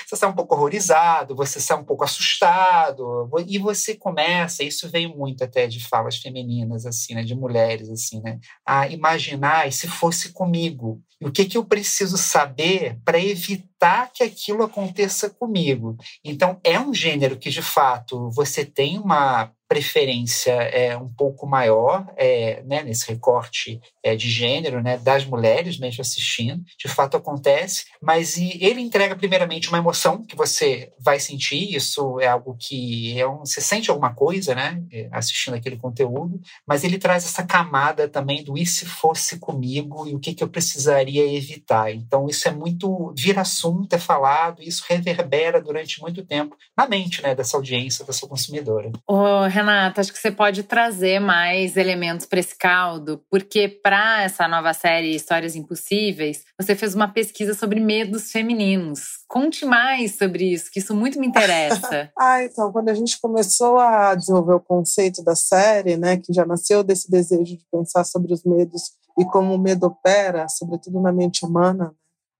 você 0.07 0.15
sai 0.15 0.29
um 0.29 0.33
pouco 0.33 0.55
horrorizado, 0.55 1.35
você 1.35 1.59
sai 1.59 1.77
um 1.77 1.83
pouco 1.83 2.03
assustado, 2.03 3.29
e 3.45 3.59
você 3.59 3.93
começa, 3.93 4.63
isso 4.63 4.89
veio 4.89 5.15
muito 5.15 5.43
até 5.43 5.67
de 5.67 5.85
falas 5.85 6.17
femininas, 6.17 6.85
assim, 6.85 7.13
né, 7.13 7.23
de 7.23 7.35
mulheres, 7.35 7.89
assim, 7.89 8.21
né, 8.21 8.39
a 8.65 8.87
imaginar, 8.87 9.67
e 9.67 9.71
se 9.71 9.87
fosse 9.87 10.31
comigo, 10.31 11.01
e 11.19 11.27
o 11.27 11.31
que, 11.31 11.45
que 11.45 11.57
eu 11.57 11.65
preciso 11.65 12.17
saber 12.17 12.97
para 13.03 13.19
evitar 13.19 14.11
que 14.13 14.23
aquilo 14.23 14.63
aconteça 14.63 15.29
comigo? 15.29 15.97
Então, 16.23 16.59
é 16.63 16.79
um 16.79 16.93
gênero 16.93 17.37
que, 17.37 17.49
de 17.49 17.61
fato, 17.61 18.29
você 18.31 18.63
tem 18.63 18.99
uma 18.99 19.51
preferência 19.67 20.51
é, 20.51 20.97
um 20.97 21.09
pouco 21.09 21.45
maior 21.45 22.05
é, 22.15 22.63
né, 22.63 22.83
nesse 22.83 23.07
recorte 23.07 23.81
é, 24.03 24.15
de 24.15 24.29
gênero 24.29 24.81
né, 24.81 24.97
das 24.97 25.25
mulheres 25.25 25.77
mesmo 25.77 26.01
assistindo, 26.01 26.63
de 26.77 26.87
fato 26.87 27.17
acontece, 27.17 27.85
mas 28.01 28.37
ele 28.37 28.81
entrega 28.81 29.15
primeiramente 29.15 29.69
uma 29.69 29.77
emoção 29.77 30.23
que 30.23 30.35
você 30.35 30.91
vai 30.99 31.19
sentir, 31.19 31.75
isso 31.75 32.19
é 32.19 32.27
algo 32.27 32.55
que 32.59 33.19
é 33.19 33.27
um, 33.27 33.39
você 33.39 33.59
sente 33.59 33.89
alguma 33.89 34.13
coisa 34.13 34.55
né, 34.55 34.81
é, 34.91 35.09
assistindo 35.11 35.55
aquele 35.55 35.77
conteúdo, 35.77 36.39
mas 36.65 36.83
ele 36.83 36.97
traz 36.97 37.25
essa 37.25 37.43
camada 37.43 38.07
também 38.07 38.43
do 38.43 38.57
e 38.57 38.65
se 38.65 38.85
fosse 38.85 39.37
comigo 39.39 40.07
e 40.07 40.15
o 40.15 40.19
que, 40.19 40.33
que 40.33 40.43
eu 40.43 40.47
precisaria 40.47 41.35
evitar. 41.35 41.91
Então 41.91 42.27
isso 42.27 42.47
é 42.47 42.51
muito, 42.51 43.13
vira 43.17 43.41
assunto, 43.41 43.93
é 43.93 43.99
falado, 43.99 44.61
e 44.61 44.67
isso 44.67 44.83
reverbera 44.87 45.61
durante 45.61 46.01
muito 46.01 46.25
tempo 46.25 46.55
na 46.75 46.87
mente 46.87 47.21
né, 47.21 47.35
dessa 47.35 47.57
audiência, 47.57 48.05
dessa 48.05 48.27
consumidora. 48.27 48.91
Oh, 49.07 49.45
Renata, 49.57 50.01
acho 50.01 50.13
que 50.13 50.19
você 50.19 50.29
pode 50.29 50.61
trazer 50.61 51.19
mais 51.19 51.77
elementos 51.77 52.27
para 52.27 52.39
esse 52.39 52.55
caldo, 52.55 53.23
porque 53.27 53.67
para 53.67 54.21
essa 54.21 54.47
nova 54.47 54.71
série 54.71 55.15
Histórias 55.15 55.55
Impossíveis, 55.55 56.43
você 56.59 56.75
fez 56.75 56.93
uma 56.93 57.07
pesquisa 57.07 57.55
sobre 57.55 57.79
medos 57.79 58.31
femininos. 58.31 59.23
Conte 59.27 59.65
mais 59.65 60.15
sobre 60.15 60.53
isso, 60.53 60.69
que 60.71 60.77
isso 60.77 60.95
muito 60.95 61.19
me 61.19 61.25
interessa. 61.25 62.11
ah, 62.15 62.43
então, 62.43 62.71
quando 62.71 62.89
a 62.89 62.93
gente 62.93 63.19
começou 63.19 63.79
a 63.79 64.13
desenvolver 64.13 64.53
o 64.53 64.59
conceito 64.59 65.23
da 65.23 65.35
série, 65.35 65.97
né, 65.97 66.17
que 66.17 66.31
já 66.31 66.45
nasceu 66.45 66.83
desse 66.83 67.09
desejo 67.09 67.57
de 67.57 67.65
pensar 67.71 68.03
sobre 68.03 68.33
os 68.33 68.43
medos 68.43 68.91
e 69.17 69.25
como 69.25 69.55
o 69.55 69.59
medo 69.59 69.87
opera, 69.87 70.47
sobretudo 70.47 71.01
na 71.01 71.11
mente 71.11 71.43
humana, 71.43 71.95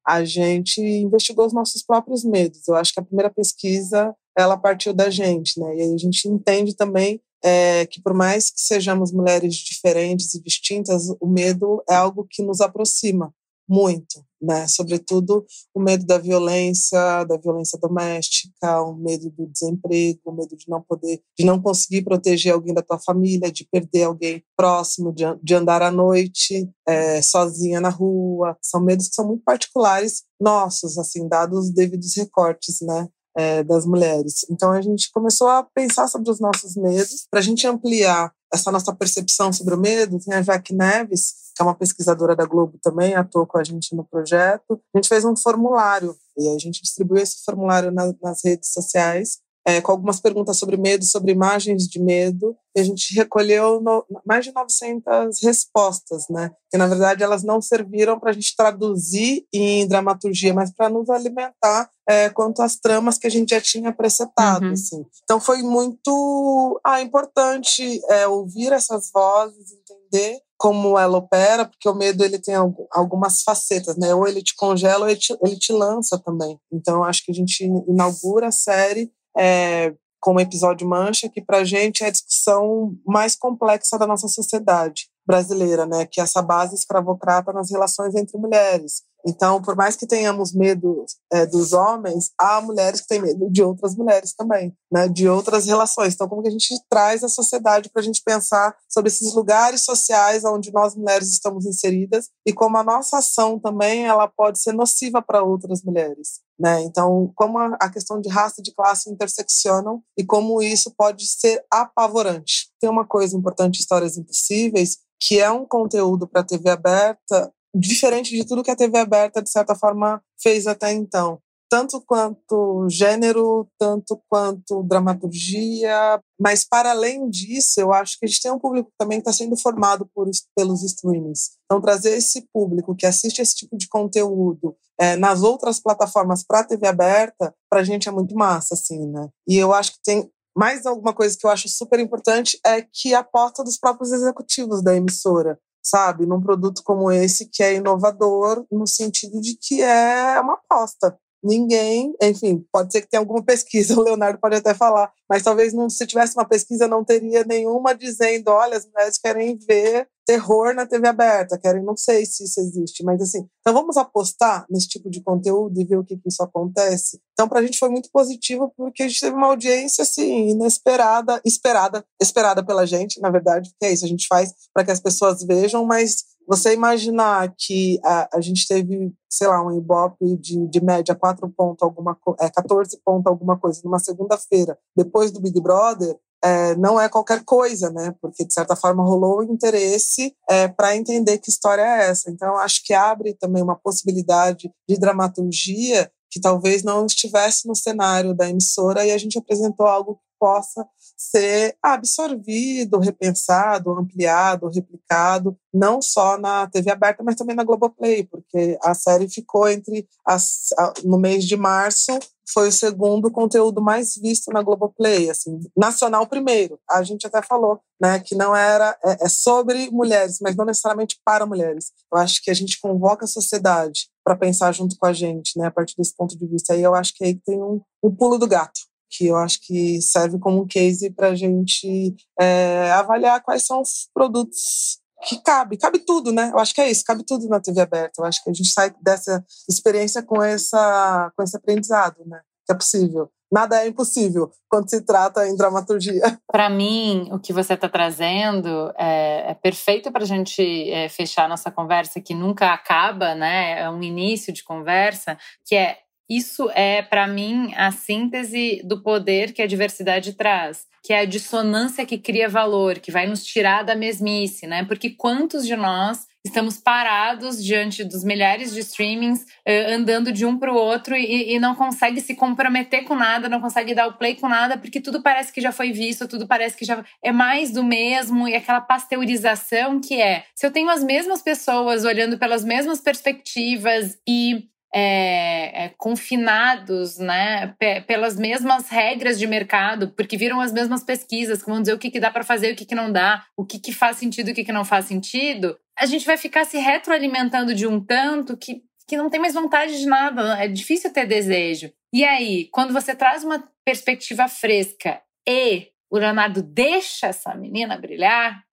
a 0.08 0.24
gente 0.24 0.80
investigou 0.80 1.45
os 1.45 1.53
nossos 1.53 1.84
próprios 1.84 2.24
medos. 2.24 2.68
Eu 2.68 2.76
acho 2.76 2.93
que 2.93 2.99
a 2.99 3.03
primeira 3.03 3.30
pesquisa 3.30 4.16
ela 4.38 4.55
partiu 4.55 4.93
da 4.93 5.10
gente, 5.10 5.60
né? 5.60 5.76
E 5.76 5.82
aí 5.82 5.93
a 5.93 5.97
gente 5.97 6.28
entende 6.30 6.76
também 6.76 7.20
é, 7.43 7.86
que 7.86 8.01
por 8.01 8.14
mais 8.14 8.49
que 8.49 8.62
sejamos 8.62 9.12
mulheres 9.12 9.55
diferentes 9.55 10.34
e 10.34 10.41
distintas, 10.41 11.10
o 11.20 11.28
medo 11.28 11.84
é 11.89 11.95
algo 11.95 12.26
que 12.30 12.41
nos 12.41 12.62
aproxima 12.62 13.34
muito, 13.68 14.24
né? 14.42 14.68
Sobretudo 14.68 15.46
o 15.74 15.82
medo 15.82 16.06
da 16.06 16.18
violência, 16.18 17.24
da 17.26 17.38
violência 17.38 17.78
doméstica, 17.80 18.82
o 18.82 18.96
medo 18.96 19.30
do 19.32 19.48
desemprego, 19.48 20.20
o 20.26 20.32
medo 20.32 20.56
de 20.56 20.70
não 20.70 20.82
poder, 20.82 21.22
de 21.38 21.46
não 21.46 21.62
conseguir 21.62 22.04
proteger 22.04 22.54
alguém 22.54 22.74
da 22.74 22.82
tua 22.82 23.00
família, 23.00 23.52
de 23.52 23.68
perder 23.72 24.04
alguém 24.04 24.44
próximo, 24.56 25.14
de, 25.14 25.24
de 25.42 25.56
andar 25.56 25.82
à 25.82 25.92
noite 25.92 26.70
é, 26.88 27.22
sozinha 27.22 27.82
na 27.82 27.90
rua. 27.90 28.58
São 28.62 28.82
medos 28.82 29.10
que 29.10 29.16
são 29.16 29.28
muito 29.28 29.44
particulares 29.44 30.24
nossos, 30.40 30.98
assim, 30.98 31.28
dados 31.28 31.68
os 31.68 31.74
devidos 31.74 32.16
recortes, 32.16 32.80
né? 32.82 33.08
É, 33.38 33.64
das 33.64 33.86
mulheres. 33.86 34.46
Então 34.50 34.72
a 34.72 34.82
gente 34.82 35.12
começou 35.12 35.48
a 35.48 35.64
pensar 35.64 36.08
sobre 36.08 36.32
os 36.32 36.40
nossos 36.40 36.76
medos, 36.76 37.28
para 37.30 37.40
a 37.40 37.44
gente 37.44 37.68
ampliar 37.68 38.34
essa 38.52 38.72
nossa 38.72 38.94
percepção 38.96 39.54
sobre 39.54 39.76
o 39.76 39.80
medo. 39.80 40.20
Tem 40.20 40.34
a 40.34 40.42
Jaque 40.42 40.74
Neves, 40.74 41.34
que 41.56 41.62
é 41.62 41.66
uma 41.66 41.76
pesquisadora 41.76 42.36
da 42.36 42.46
Globo 42.46 42.80
também, 42.82 43.16
atuou 43.16 43.46
com 43.46 43.58
a 43.58 43.64
gente 43.64 43.96
no 43.96 44.04
projeto. 44.04 44.82
A 44.94 44.98
gente 44.98 45.08
fez 45.08 45.24
um 45.24 45.36
formulário 45.36 46.16
e 46.38 46.50
a 46.50 46.58
gente 46.58 46.82
distribuiu 46.82 47.22
esse 47.22 47.44
formulário 47.46 47.92
na, 47.92 48.14
nas 48.22 48.42
redes 48.44 48.72
sociais 48.72 49.40
é, 49.68 49.82
com 49.82 49.91
algumas 49.91 50.22
perguntas 50.22 50.57
sobre 50.57 50.78
medo, 50.78 51.03
sobre 51.03 51.34
imagens 51.34 51.89
de 51.89 51.99
medo, 51.99 52.55
e 52.74 52.80
a 52.80 52.84
gente 52.86 53.13
recolheu 53.13 53.82
no, 53.82 54.05
mais 54.26 54.45
de 54.45 54.53
900 54.53 55.43
respostas, 55.43 56.24
né? 56.30 56.51
Que 56.72 56.78
na 56.78 56.88
verdade 56.88 57.22
elas 57.22 57.43
não 57.43 57.61
serviram 57.61 58.18
para 58.18 58.30
a 58.30 58.34
gente 58.34 58.55
traduzir 58.55 59.45
em 59.53 59.86
dramaturgia, 59.86 60.53
mas 60.53 60.72
para 60.72 60.88
nos 60.88 61.09
alimentar 61.09 61.89
é, 62.07 62.30
quanto 62.30 62.61
às 62.61 62.78
tramas 62.78 63.18
que 63.18 63.28
a 63.28 63.30
gente 63.30 63.49
já 63.49 63.59
tinha 63.59 63.91
presetado. 63.91 64.68
Uhum. 64.68 64.72
Assim. 64.72 65.05
Então 65.26 65.38
foi 65.38 65.61
muito 65.61 66.80
ah, 66.82 67.01
importante 67.01 68.01
é, 68.09 68.26
ouvir 68.26 68.72
essas 68.72 69.11
vozes, 69.13 69.74
entender 69.74 70.39
como 70.57 70.97
ela 70.97 71.18
opera, 71.18 71.65
porque 71.65 71.88
o 71.88 71.93
medo 71.93 72.24
ele 72.24 72.39
tem 72.39 72.55
algumas 72.91 73.41
facetas, 73.41 73.97
né? 73.97 74.15
Ou 74.15 74.28
ele 74.28 74.41
te 74.41 74.55
congela 74.55 75.01
ou 75.01 75.09
ele 75.09 75.20
te, 75.20 75.38
ele 75.43 75.57
te 75.57 75.74
lança 75.74 76.18
também. 76.18 76.57
Então 76.72 77.03
acho 77.03 77.24
que 77.26 77.32
a 77.32 77.36
gente 77.36 77.65
inaugura 77.88 78.47
a 78.47 78.51
série 78.51 79.11
é, 79.38 79.94
como 80.20 80.40
episódio 80.40 80.88
Mancha, 80.88 81.30
que 81.30 81.42
para 81.42 81.60
a 81.60 81.64
gente 81.64 82.04
é 82.04 82.08
a 82.08 82.12
discussão 82.12 82.96
mais 83.06 83.36
complexa 83.36 83.98
da 83.98 84.08
nossa 84.08 84.28
sociedade 84.28 85.08
brasileira, 85.26 85.86
né? 85.86 86.06
Que 86.06 86.20
é 86.20 86.24
essa 86.24 86.42
base 86.42 86.76
escravocrata 86.76 87.54
nas 87.54 87.72
relações 87.72 88.16
entre 88.16 88.38
mulheres. 88.38 89.04
Então, 89.28 89.61
por 89.61 89.75
mais 89.75 89.97
que 89.97 90.07
tenhamos 90.07 90.53
medo 90.53 91.05
é, 91.34 91.45
dos 91.45 91.73
homens, 91.73 92.32
há 92.39 92.61
mulheres 92.61 93.01
que 93.01 93.07
têm 93.07 93.21
medo 93.21 93.51
de 93.51 93.61
outras 93.61 93.93
mulheres 93.93 94.34
também, 94.34 94.73
né? 94.89 95.09
De 95.09 95.28
outras 95.28 95.65
relações. 95.65 96.13
Então, 96.13 96.30
como 96.30 96.41
que 96.41 96.47
a 96.47 96.51
gente 96.51 96.73
traz 96.89 97.25
a 97.25 97.28
sociedade 97.28 97.89
para 97.89 98.01
a 98.01 98.05
gente 98.05 98.21
pensar 98.23 98.73
sobre 98.88 99.09
esses 99.09 99.34
lugares 99.34 99.82
sociais 99.82 100.45
onde 100.45 100.71
nós 100.71 100.95
mulheres 100.95 101.30
estamos 101.30 101.65
inseridas 101.65 102.30
e 102.45 102.53
como 102.53 102.78
a 102.78 102.84
nossa 102.84 103.17
ação 103.17 103.59
também 103.59 104.05
ela 104.05 104.30
pode 104.30 104.61
ser 104.61 104.71
nociva 104.71 105.21
para 105.21 105.43
outras 105.43 105.84
mulheres. 105.84 106.39
Né? 106.57 106.82
Então, 106.84 107.30
como 107.36 107.57
a 107.59 107.89
questão 107.89 108.21
de 108.21 108.30
raça 108.30 108.55
e 108.59 108.63
de 108.63 108.73
classe 108.73 109.11
interseccionam 109.11 110.01
e 110.17 110.25
como 110.25 110.61
isso 110.61 110.93
pode 110.97 111.28
ser 111.28 111.63
apavorante. 111.71 112.69
Tem 112.80 112.89
uma 112.89 113.05
coisa 113.05 113.36
importante 113.36 113.80
Histórias 113.80 114.17
Impossíveis, 114.17 114.97
que 115.19 115.39
é 115.39 115.51
um 115.51 115.65
conteúdo 115.65 116.28
para 116.28 116.43
TV 116.43 116.69
aberta 116.69 117.51
diferente 117.78 118.36
de 118.36 118.45
tudo 118.45 118.63
que 118.63 118.71
a 118.71 118.75
TV 118.75 118.97
aberta, 118.97 119.41
de 119.41 119.49
certa 119.49 119.75
forma, 119.75 120.21
fez 120.41 120.67
até 120.67 120.91
então. 120.91 121.39
Tanto 121.69 122.01
quanto 122.01 122.88
gênero, 122.89 123.67
tanto 123.78 124.21
quanto 124.30 124.84
dramaturgia, 124.84 126.21
mas 126.39 126.65
para 126.65 126.91
além 126.91 127.30
disso, 127.30 127.82
eu 127.82 127.91
acho 127.91 128.17
que 128.17 128.25
a 128.25 128.28
gente 128.28 128.41
tem 128.41 128.51
um 128.51 128.59
público 128.59 128.89
também 128.97 129.19
que 129.19 129.30
está 129.30 129.34
sendo 129.34 129.57
formado 129.57 130.09
por, 130.15 130.30
pelos 130.55 130.82
streamings. 130.84 131.57
Então, 131.65 131.82
trazer 131.82 132.11
esse 132.11 132.47
público 132.53 132.95
que 132.95 133.05
assiste 133.05 133.41
esse 133.41 133.53
tipo 133.53 133.78
de 133.78 133.89
conteúdo 133.89 134.78
é, 134.97 135.17
nas 135.17 135.43
outras 135.43 135.78
plataformas 135.78 136.41
para 136.41 136.61
a 136.61 136.63
TV 136.63 136.88
aberta, 136.88 137.53
para 137.69 137.82
a 137.82 137.84
gente 137.84 138.07
é 138.07 138.11
muito 138.13 138.34
massa, 138.34 138.73
assim, 138.73 139.05
né? 139.05 139.28
E 139.45 139.57
eu 139.57 139.73
acho 139.73 139.91
que 139.91 139.99
tem 140.05 140.32
mais 140.57 140.86
alguma 140.86 141.13
coisa 141.13 141.38
que 141.38 141.45
eu 141.45 141.51
acho 141.51 141.69
super 141.69 141.99
importante 141.99 142.57
é 142.65 142.82
que 142.82 143.13
a 143.13 143.19
aposta 143.19 143.63
dos 143.63 143.78
próprios 143.78 144.11
executivos 144.11 144.82
da 144.82 144.95
emissora 144.95 145.59
sabe? 145.90 146.26
Num 146.26 146.42
produto 146.42 146.82
como 146.84 147.12
esse 147.12 147.50
que 147.50 147.64
é 147.64 147.76
inovador 147.76 148.66
no 148.72 148.88
sentido 148.88 149.40
de 149.42 149.58
que 149.60 149.82
é 149.82 150.40
uma 150.40 150.54
aposta, 150.54 151.18
ninguém, 151.44 152.14
enfim, 152.22 152.66
pode 152.72 152.92
ser 152.92 153.02
que 153.02 153.10
tenha 153.10 153.22
alguma 153.22 153.44
pesquisa, 153.44 153.94
o 154.00 154.04
Leonardo 154.04 154.40
pode 154.40 154.56
até 154.56 154.74
falar, 154.74 155.12
mas 155.30 155.44
talvez 155.44 155.74
não, 155.74 155.90
se 155.90 156.06
tivesse 156.06 156.36
uma 156.36 156.48
pesquisa 156.48 156.88
não 156.88 157.04
teria 157.04 157.44
nenhuma 157.44 157.96
dizendo, 157.96 158.50
olha, 158.50 158.78
as 158.78 158.86
mulheres 158.86 159.18
querem 159.18 159.58
ver 159.58 160.08
terror 160.28 160.75
na 160.75 160.86
TV 160.86 161.07
aberta, 161.07 161.57
querem, 161.57 161.82
não 161.82 161.95
sei 161.95 162.25
se 162.25 162.43
isso 162.43 162.59
existe, 162.59 163.01
mas 163.01 163.21
assim, 163.21 163.47
então 163.61 163.73
vamos 163.73 163.95
apostar 163.95 164.65
nesse 164.69 164.89
tipo 164.89 165.09
de 165.09 165.23
conteúdo 165.23 165.80
e 165.80 165.86
ver 165.86 165.95
o 165.95 166.03
que, 166.03 166.17
que 166.17 166.28
isso 166.28 166.43
acontece. 166.43 167.21
Então, 167.32 167.47
para 167.47 167.61
a 167.61 167.63
gente 167.63 167.80
foi 167.80 167.88
muito 167.88 168.09
positivo 168.11 168.73
porque 168.75 169.03
a 169.03 169.07
gente 169.07 169.21
teve 169.21 169.36
uma 169.36 169.47
audiência 169.47 170.01
assim 170.01 170.49
inesperada, 170.49 171.39
esperada, 171.45 172.03
esperada 172.21 172.63
pela 172.65 172.86
gente, 172.86 173.21
na 173.21 173.30
verdade, 173.30 173.69
porque 173.69 173.86
é 173.86 173.93
isso 173.93 174.03
a 174.03 174.09
gente 174.09 174.28
faz 174.28 174.53
para 174.73 174.84
que 174.84 174.91
as 174.91 174.99
pessoas 174.99 175.41
vejam, 175.43 175.86
mas 175.86 176.25
você 176.45 176.73
imaginar 176.73 177.53
que 177.57 177.97
a, 178.03 178.38
a 178.38 178.41
gente 178.41 178.67
teve, 178.67 179.13
sei 179.30 179.47
lá, 179.47 179.65
um 179.65 179.78
Ibope 179.78 180.38
de, 180.38 180.67
de 180.67 180.84
média 180.84 181.15
4 181.15 181.49
pontos, 181.49 181.84
alguma, 181.84 182.17
é, 182.39 182.49
14 182.49 182.99
pontos, 183.03 183.28
alguma 183.30 183.57
coisa, 183.57 183.82
numa 183.84 183.99
segunda-feira, 183.99 184.78
depois 184.95 185.32
do 185.32 185.41
Big 185.41 185.59
Brother, 185.61 186.17
é, 186.44 186.76
não 186.76 187.00
é 187.00 187.10
qualquer 187.10 187.44
coisa, 187.44 187.90
né? 187.90 188.14
Porque, 188.22 188.46
de 188.46 188.54
certa 188.54 188.76
forma, 188.76 189.04
rolou 189.04 189.40
o 189.40 189.44
interesse 189.44 190.34
é, 190.50 190.68
para 190.68 190.96
entender 190.96 191.40
que 191.40 191.50
história 191.50 191.82
é 191.82 192.10
essa. 192.10 192.30
Então, 192.30 192.58
acho 192.58 192.84
que 192.84 192.94
abre 192.94 193.34
também 193.34 193.64
uma 193.64 193.76
possibilidade 193.76 194.72
de 194.88 195.00
dramaturgia 195.00 196.12
que 196.30 196.40
talvez 196.40 196.84
não 196.84 197.06
estivesse 197.06 197.68
no 197.68 197.76
cenário 197.76 198.34
da 198.34 198.50
emissora 198.50 199.06
e 199.06 199.12
a 199.12 199.18
gente 199.18 199.38
apresentou 199.38 199.88
algo 199.88 200.20
possa 200.40 200.88
ser 201.16 201.78
absorvido, 201.82 203.00
repensado, 203.00 203.92
ampliado, 203.92 204.70
replicado, 204.70 205.58
não 205.74 206.02
só 206.02 206.38
na 206.38 206.68
TV 206.68 206.92
aberta, 206.92 207.24
mas 207.24 207.36
também 207.36 207.56
na 207.56 207.64
Globoplay, 207.64 208.24
porque 208.24 208.78
a 208.84 208.94
série 208.94 209.30
ficou 209.30 209.68
entre 209.68 210.08
as, 210.26 210.70
no 211.04 211.18
mês 211.18 211.46
de 211.46 211.56
março 211.56 212.18
foi 212.50 212.70
o 212.70 212.72
segundo 212.72 213.30
conteúdo 213.30 213.82
mais 213.82 214.16
visto 214.16 214.52
na 214.52 214.62
Globoplay, 214.62 215.30
assim, 215.30 215.60
nacional 215.76 216.26
primeiro. 216.26 216.80
A 216.90 217.04
gente 217.04 217.28
até 217.28 217.42
falou, 217.42 217.80
né, 218.02 218.20
que 218.20 218.36
não 218.36 218.56
era 218.56 218.98
é, 219.04 219.26
é 219.26 219.30
sobre 219.30 219.90
mulheres, 219.92 220.40
mas 220.42 220.56
não 220.56 220.66
necessariamente 220.66 221.20
para 221.26 221.46
mulheres. 221.46 221.92
Eu 222.12 222.20
acho 222.20 222.42
que 222.42 222.50
a 222.50 222.54
gente 222.54 222.80
convoca 222.80 223.26
a 223.26 223.28
sociedade 223.28 224.08
para 224.24 224.38
pensar 224.38 224.72
junto 224.72 224.98
com 224.98 225.06
a 225.06 225.14
gente, 225.14 225.58
né, 225.60 225.68
a 225.68 225.72
partir 225.72 225.96
desse 225.98 226.16
ponto 226.16 226.38
de 226.38 226.48
vista. 226.48 226.74
Aí 226.74 226.82
eu 226.82 226.96
acho 226.96 227.14
que 227.16 227.26
aí 227.26 227.36
tem 227.36 227.62
um, 227.62 227.82
um 228.02 228.16
pulo 228.16 228.38
do 228.38 228.48
gato 228.48 228.80
que 229.10 229.28
eu 229.28 229.36
acho 229.36 229.60
que 229.62 230.01
serve 230.01 230.39
como 230.39 230.62
um 230.62 230.68
case 230.68 231.10
para 231.10 231.30
a 231.30 231.36
gente 231.36 232.16
é, 232.39 232.91
avaliar 232.91 233.41
quais 233.41 233.66
são 233.66 233.82
os 233.82 234.10
produtos 234.14 234.99
que 235.28 235.41
cabe, 235.41 235.78
cabe 235.78 235.99
tudo, 235.99 236.32
né? 236.32 236.51
Eu 236.53 236.60
acho 236.60 236.74
que 236.74 236.82
é 236.82 236.89
isso, 236.89 237.03
cabe 237.03 237.24
tudo 237.24 237.47
na 237.47 237.60
TV 237.60 237.82
aberta. 237.82 238.22
Eu 238.22 238.26
acho 238.26 238.43
que 238.43 238.49
a 238.49 238.53
gente 238.53 238.70
sai 238.70 238.93
dessa 239.01 239.43
experiência 239.70 240.22
com 240.22 240.41
essa 240.43 241.32
com 241.36 241.43
esse 241.43 241.58
aprendizado, 241.58 242.24
né? 242.26 242.41
Que 242.66 242.74
é 242.74 242.76
possível. 242.76 243.30
Nada 243.51 243.82
é 243.82 243.88
impossível 243.88 244.51
quando 244.70 244.89
se 244.89 245.01
trata 245.01 245.47
em 245.47 245.55
dramaturgia. 245.55 246.22
Para 246.51 246.70
mim, 246.70 247.30
o 247.32 247.39
que 247.39 247.53
você 247.53 247.74
está 247.74 247.88
trazendo 247.88 248.93
é, 248.97 249.51
é 249.51 249.53
perfeito 249.53 250.12
para 250.12 250.24
a 250.24 250.28
gente 250.28 250.62
é, 250.91 251.08
fechar 251.08 251.47
nossa 251.47 251.72
conversa, 251.72 252.20
que 252.20 252.36
nunca 252.36 252.74
acaba, 252.74 253.34
né? 253.34 253.82
É 253.82 253.89
um 253.89 254.03
início 254.03 254.51
de 254.51 254.64
conversa, 254.64 255.38
que 255.66 255.76
é 255.76 255.97
isso 256.30 256.69
é, 256.71 257.01
para 257.01 257.28
mim, 257.28 257.73
a 257.75 257.91
síntese 257.91 258.82
do 258.84 259.01
poder 259.01 259.53
que 259.53 259.61
a 259.61 259.67
diversidade 259.67 260.34
traz, 260.34 260.86
que 261.03 261.13
é 261.13 261.19
a 261.19 261.25
dissonância 261.25 262.05
que 262.05 262.17
cria 262.17 262.49
valor, 262.49 262.99
que 262.99 263.11
vai 263.11 263.28
nos 263.28 263.45
tirar 263.45 263.84
da 263.84 263.95
mesmice, 263.95 264.67
né? 264.67 264.84
Porque 264.84 265.09
quantos 265.09 265.65
de 265.65 265.75
nós 265.75 266.28
estamos 266.47 266.78
parados 266.78 267.63
diante 267.63 268.03
dos 268.03 268.23
milhares 268.23 268.73
de 268.73 268.80
streamings, 268.80 269.41
uh, 269.41 269.93
andando 269.93 270.32
de 270.32 270.45
um 270.45 270.57
para 270.57 270.71
o 270.71 270.75
outro 270.75 271.15
e, 271.15 271.53
e, 271.53 271.59
não 271.59 271.75
consegue 271.75 272.21
se 272.21 272.36
comprometer 272.36 273.03
com 273.03 273.15
nada, 273.15 273.49
não 273.49 273.61
consegue 273.61 273.93
dar 273.93 274.07
o 274.07 274.17
play 274.17 274.36
com 274.36 274.47
nada, 274.47 274.78
porque 274.78 274.99
tudo 274.99 275.21
parece 275.21 275.51
que 275.51 275.61
já 275.61 275.71
foi 275.71 275.91
visto, 275.91 276.28
tudo 276.28 276.47
parece 276.47 276.75
que 276.75 276.86
já 276.86 277.03
é 277.23 277.32
mais 277.32 277.71
do 277.71 277.84
mesmo, 277.84 278.47
e 278.47 278.55
aquela 278.55 278.82
pasteurização 278.82 279.99
que 279.99 280.19
é: 280.21 280.45
se 280.55 280.65
eu 280.65 280.71
tenho 280.71 280.89
as 280.89 281.03
mesmas 281.03 281.41
pessoas 281.41 282.05
olhando 282.05 282.38
pelas 282.38 282.63
mesmas 282.63 282.99
perspectivas 282.99 284.17
e 284.28 284.67
é, 284.94 285.86
é, 285.86 285.90
confinados 285.98 287.18
né, 287.18 287.76
pelas 288.08 288.38
mesmas 288.38 288.90
regras 288.90 289.38
de 289.38 289.46
mercado, 289.46 290.12
porque 290.12 290.38
viram 290.38 290.62
as 290.62 290.72
mesmas 290.72 291.04
pesquisas 291.04 291.62
que 291.62 291.70
vão 291.70 291.82
dizer 291.82 291.94
o 291.94 292.00
que, 292.00 292.12
que 292.12 292.20
dá 292.20 292.32
para 292.32 292.44
fazer, 292.44 292.74
o 292.74 292.76
que, 292.76 292.86
que 292.86 292.96
não 292.96 293.12
dá, 293.12 293.46
o 293.56 293.66
que, 293.66 293.80
que 293.80 293.94
faz 293.94 294.18
sentido 294.18 294.50
o 294.50 294.54
que, 294.54 294.64
que 294.64 294.72
não 294.72 294.86
faz 294.86 295.06
sentido, 295.06 295.78
a 295.98 296.06
gente 296.06 296.26
vai 296.26 296.38
ficar 296.38 296.66
se 296.66 296.78
retroalimentando 296.78 297.74
de 297.74 297.88
um 297.88 298.00
tanto 298.00 298.56
que, 298.56 298.84
que 299.08 299.18
não 299.18 299.30
tem 299.30 299.40
mais 299.40 299.54
vontade 299.54 299.98
de 299.98 300.06
nada, 300.06 300.58
é 300.62 300.68
difícil 300.68 301.12
ter 301.12 301.26
desejo. 301.26 301.92
E 302.14 302.24
aí, 302.24 302.70
quando 302.72 302.94
você 302.94 303.16
traz 303.16 303.44
uma 303.44 303.64
perspectiva 303.84 304.48
fresca 304.48 305.22
e 305.48 305.90
o 306.10 306.18
Leonardo 306.18 306.62
deixa 306.62 307.28
essa 307.28 307.54
menina 307.54 307.98
brilhar, 307.98 308.64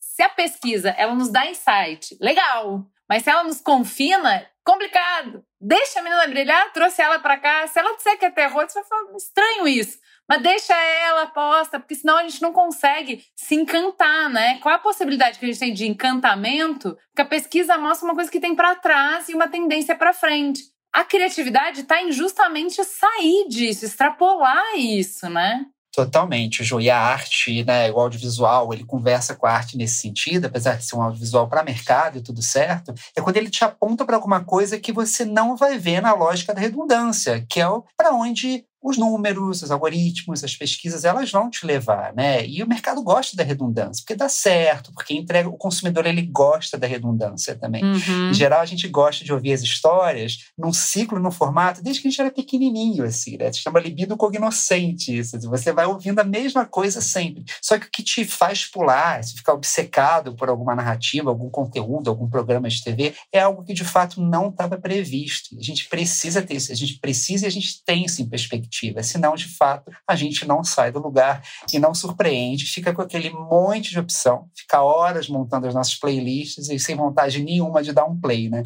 se 0.00 0.22
a 0.22 0.28
pesquisa 0.28 0.90
ela 0.90 1.14
nos 1.14 1.30
dá 1.30 1.46
insight, 1.46 2.16
legal, 2.20 2.86
mas 3.12 3.24
se 3.24 3.28
ela 3.28 3.44
nos 3.44 3.60
confina, 3.60 4.48
complicado. 4.64 5.44
Deixa 5.60 6.00
a 6.00 6.02
menina 6.02 6.26
brilhar, 6.28 6.72
trouxe 6.72 7.02
ela 7.02 7.18
para 7.18 7.36
cá. 7.36 7.66
Se 7.66 7.78
ela 7.78 7.94
disser 7.94 8.18
que 8.18 8.24
é 8.24 8.30
terror, 8.30 8.64
você 8.66 8.80
vai 8.80 8.88
falar, 8.88 9.14
estranho 9.18 9.68
isso. 9.68 9.98
Mas 10.26 10.42
deixa 10.42 10.74
ela 10.74 11.26
posta, 11.26 11.78
porque 11.78 11.94
senão 11.94 12.16
a 12.16 12.22
gente 12.22 12.40
não 12.40 12.54
consegue 12.54 13.22
se 13.36 13.54
encantar, 13.54 14.30
né? 14.30 14.58
Qual 14.60 14.74
a 14.74 14.78
possibilidade 14.78 15.38
que 15.38 15.44
a 15.44 15.48
gente 15.48 15.60
tem 15.60 15.74
de 15.74 15.86
encantamento? 15.86 16.96
Porque 17.10 17.20
a 17.20 17.26
pesquisa 17.26 17.76
mostra 17.76 18.08
uma 18.08 18.14
coisa 18.14 18.30
que 18.30 18.40
tem 18.40 18.54
para 18.54 18.76
trás 18.76 19.28
e 19.28 19.34
uma 19.34 19.46
tendência 19.46 19.94
para 19.94 20.14
frente. 20.14 20.62
A 20.90 21.04
criatividade 21.04 21.82
está 21.82 22.00
em 22.00 22.12
justamente 22.12 22.82
sair 22.82 23.46
disso, 23.46 23.84
extrapolar 23.84 24.74
isso, 24.74 25.28
né? 25.28 25.66
Totalmente, 25.94 26.64
Ju. 26.64 26.80
E 26.80 26.88
a 26.88 26.98
arte, 26.98 27.62
né, 27.64 27.90
o 27.92 28.00
audiovisual, 28.00 28.72
ele 28.72 28.82
conversa 28.82 29.36
com 29.36 29.46
a 29.46 29.52
arte 29.52 29.76
nesse 29.76 29.96
sentido, 29.96 30.46
apesar 30.46 30.76
de 30.76 30.86
ser 30.86 30.96
um 30.96 31.02
audiovisual 31.02 31.46
para 31.46 31.62
mercado 31.62 32.16
e 32.16 32.22
tudo 32.22 32.40
certo, 32.40 32.94
é 33.14 33.20
quando 33.20 33.36
ele 33.36 33.50
te 33.50 33.62
aponta 33.62 34.02
para 34.06 34.16
alguma 34.16 34.42
coisa 34.42 34.80
que 34.80 34.90
você 34.90 35.26
não 35.26 35.54
vai 35.54 35.78
ver 35.78 36.00
na 36.00 36.14
lógica 36.14 36.54
da 36.54 36.60
redundância, 36.62 37.44
que 37.46 37.60
é 37.60 37.66
para 37.94 38.10
onde 38.12 38.64
os 38.82 38.98
números, 38.98 39.62
os 39.62 39.70
algoritmos, 39.70 40.42
as 40.42 40.56
pesquisas, 40.56 41.04
elas 41.04 41.30
vão 41.30 41.48
te 41.48 41.64
levar, 41.64 42.12
né? 42.14 42.44
E 42.44 42.62
o 42.62 42.68
mercado 42.68 43.02
gosta 43.02 43.36
da 43.36 43.44
redundância, 43.44 44.02
porque 44.02 44.16
dá 44.16 44.28
certo, 44.28 44.92
porque 44.92 45.14
entrega 45.14 45.48
o 45.48 45.56
consumidor 45.56 46.04
ele 46.04 46.22
gosta 46.22 46.76
da 46.76 46.86
redundância 46.86 47.54
também. 47.54 47.84
Uhum. 47.84 48.30
Em 48.30 48.34
geral, 48.34 48.60
a 48.60 48.66
gente 48.66 48.88
gosta 48.88 49.24
de 49.24 49.32
ouvir 49.32 49.52
as 49.52 49.62
histórias 49.62 50.50
num 50.58 50.72
ciclo, 50.72 51.20
num 51.20 51.30
formato, 51.30 51.82
desde 51.82 52.02
que 52.02 52.08
a 52.08 52.10
gente 52.10 52.20
era 52.20 52.30
pequenininho, 52.30 53.04
assim, 53.04 53.36
né? 53.36 53.52
Se 53.52 53.60
chama 53.60 53.78
libido 53.78 54.16
cognoscente 54.16 55.16
isso. 55.16 55.38
Você 55.48 55.72
vai 55.72 55.86
ouvindo 55.86 56.18
a 56.18 56.24
mesma 56.24 56.66
coisa 56.66 57.00
sempre. 57.00 57.44
Só 57.62 57.78
que 57.78 57.86
o 57.86 57.90
que 57.90 58.02
te 58.02 58.24
faz 58.24 58.64
pular, 58.64 59.22
se 59.22 59.36
ficar 59.36 59.52
obcecado 59.52 60.34
por 60.34 60.48
alguma 60.48 60.74
narrativa, 60.74 61.30
algum 61.30 61.50
conteúdo, 61.50 62.10
algum 62.10 62.28
programa 62.28 62.68
de 62.68 62.82
TV, 62.82 63.14
é 63.32 63.40
algo 63.40 63.64
que 63.64 63.74
de 63.74 63.84
fato 63.84 64.20
não 64.20 64.48
estava 64.48 64.76
previsto. 64.76 65.56
A 65.56 65.62
gente 65.62 65.88
precisa 65.88 66.42
ter 66.42 66.54
isso, 66.54 66.72
a 66.72 66.74
gente 66.74 66.98
precisa 66.98 67.44
e 67.44 67.48
a 67.48 67.52
gente 67.52 67.82
tem 67.84 68.04
isso 68.04 68.20
em 68.20 68.28
perspectiva 68.28 68.71
perspectiva. 68.72 69.02
Senão, 69.02 69.34
de 69.34 69.48
fato, 69.54 69.92
a 70.08 70.16
gente 70.16 70.46
não 70.46 70.64
sai 70.64 70.90
do 70.90 70.98
lugar 70.98 71.42
e 71.72 71.78
não 71.78 71.94
surpreende, 71.94 72.64
fica 72.64 72.92
com 72.94 73.02
aquele 73.02 73.30
monte 73.30 73.90
de 73.90 73.98
opção, 73.98 74.48
fica 74.56 74.82
horas 74.82 75.28
montando 75.28 75.68
as 75.68 75.74
nossas 75.74 75.94
playlists 75.94 76.70
e 76.70 76.78
sem 76.78 76.96
vontade 76.96 77.42
nenhuma 77.42 77.82
de 77.82 77.92
dar 77.92 78.06
um 78.06 78.18
play, 78.18 78.48
né? 78.48 78.62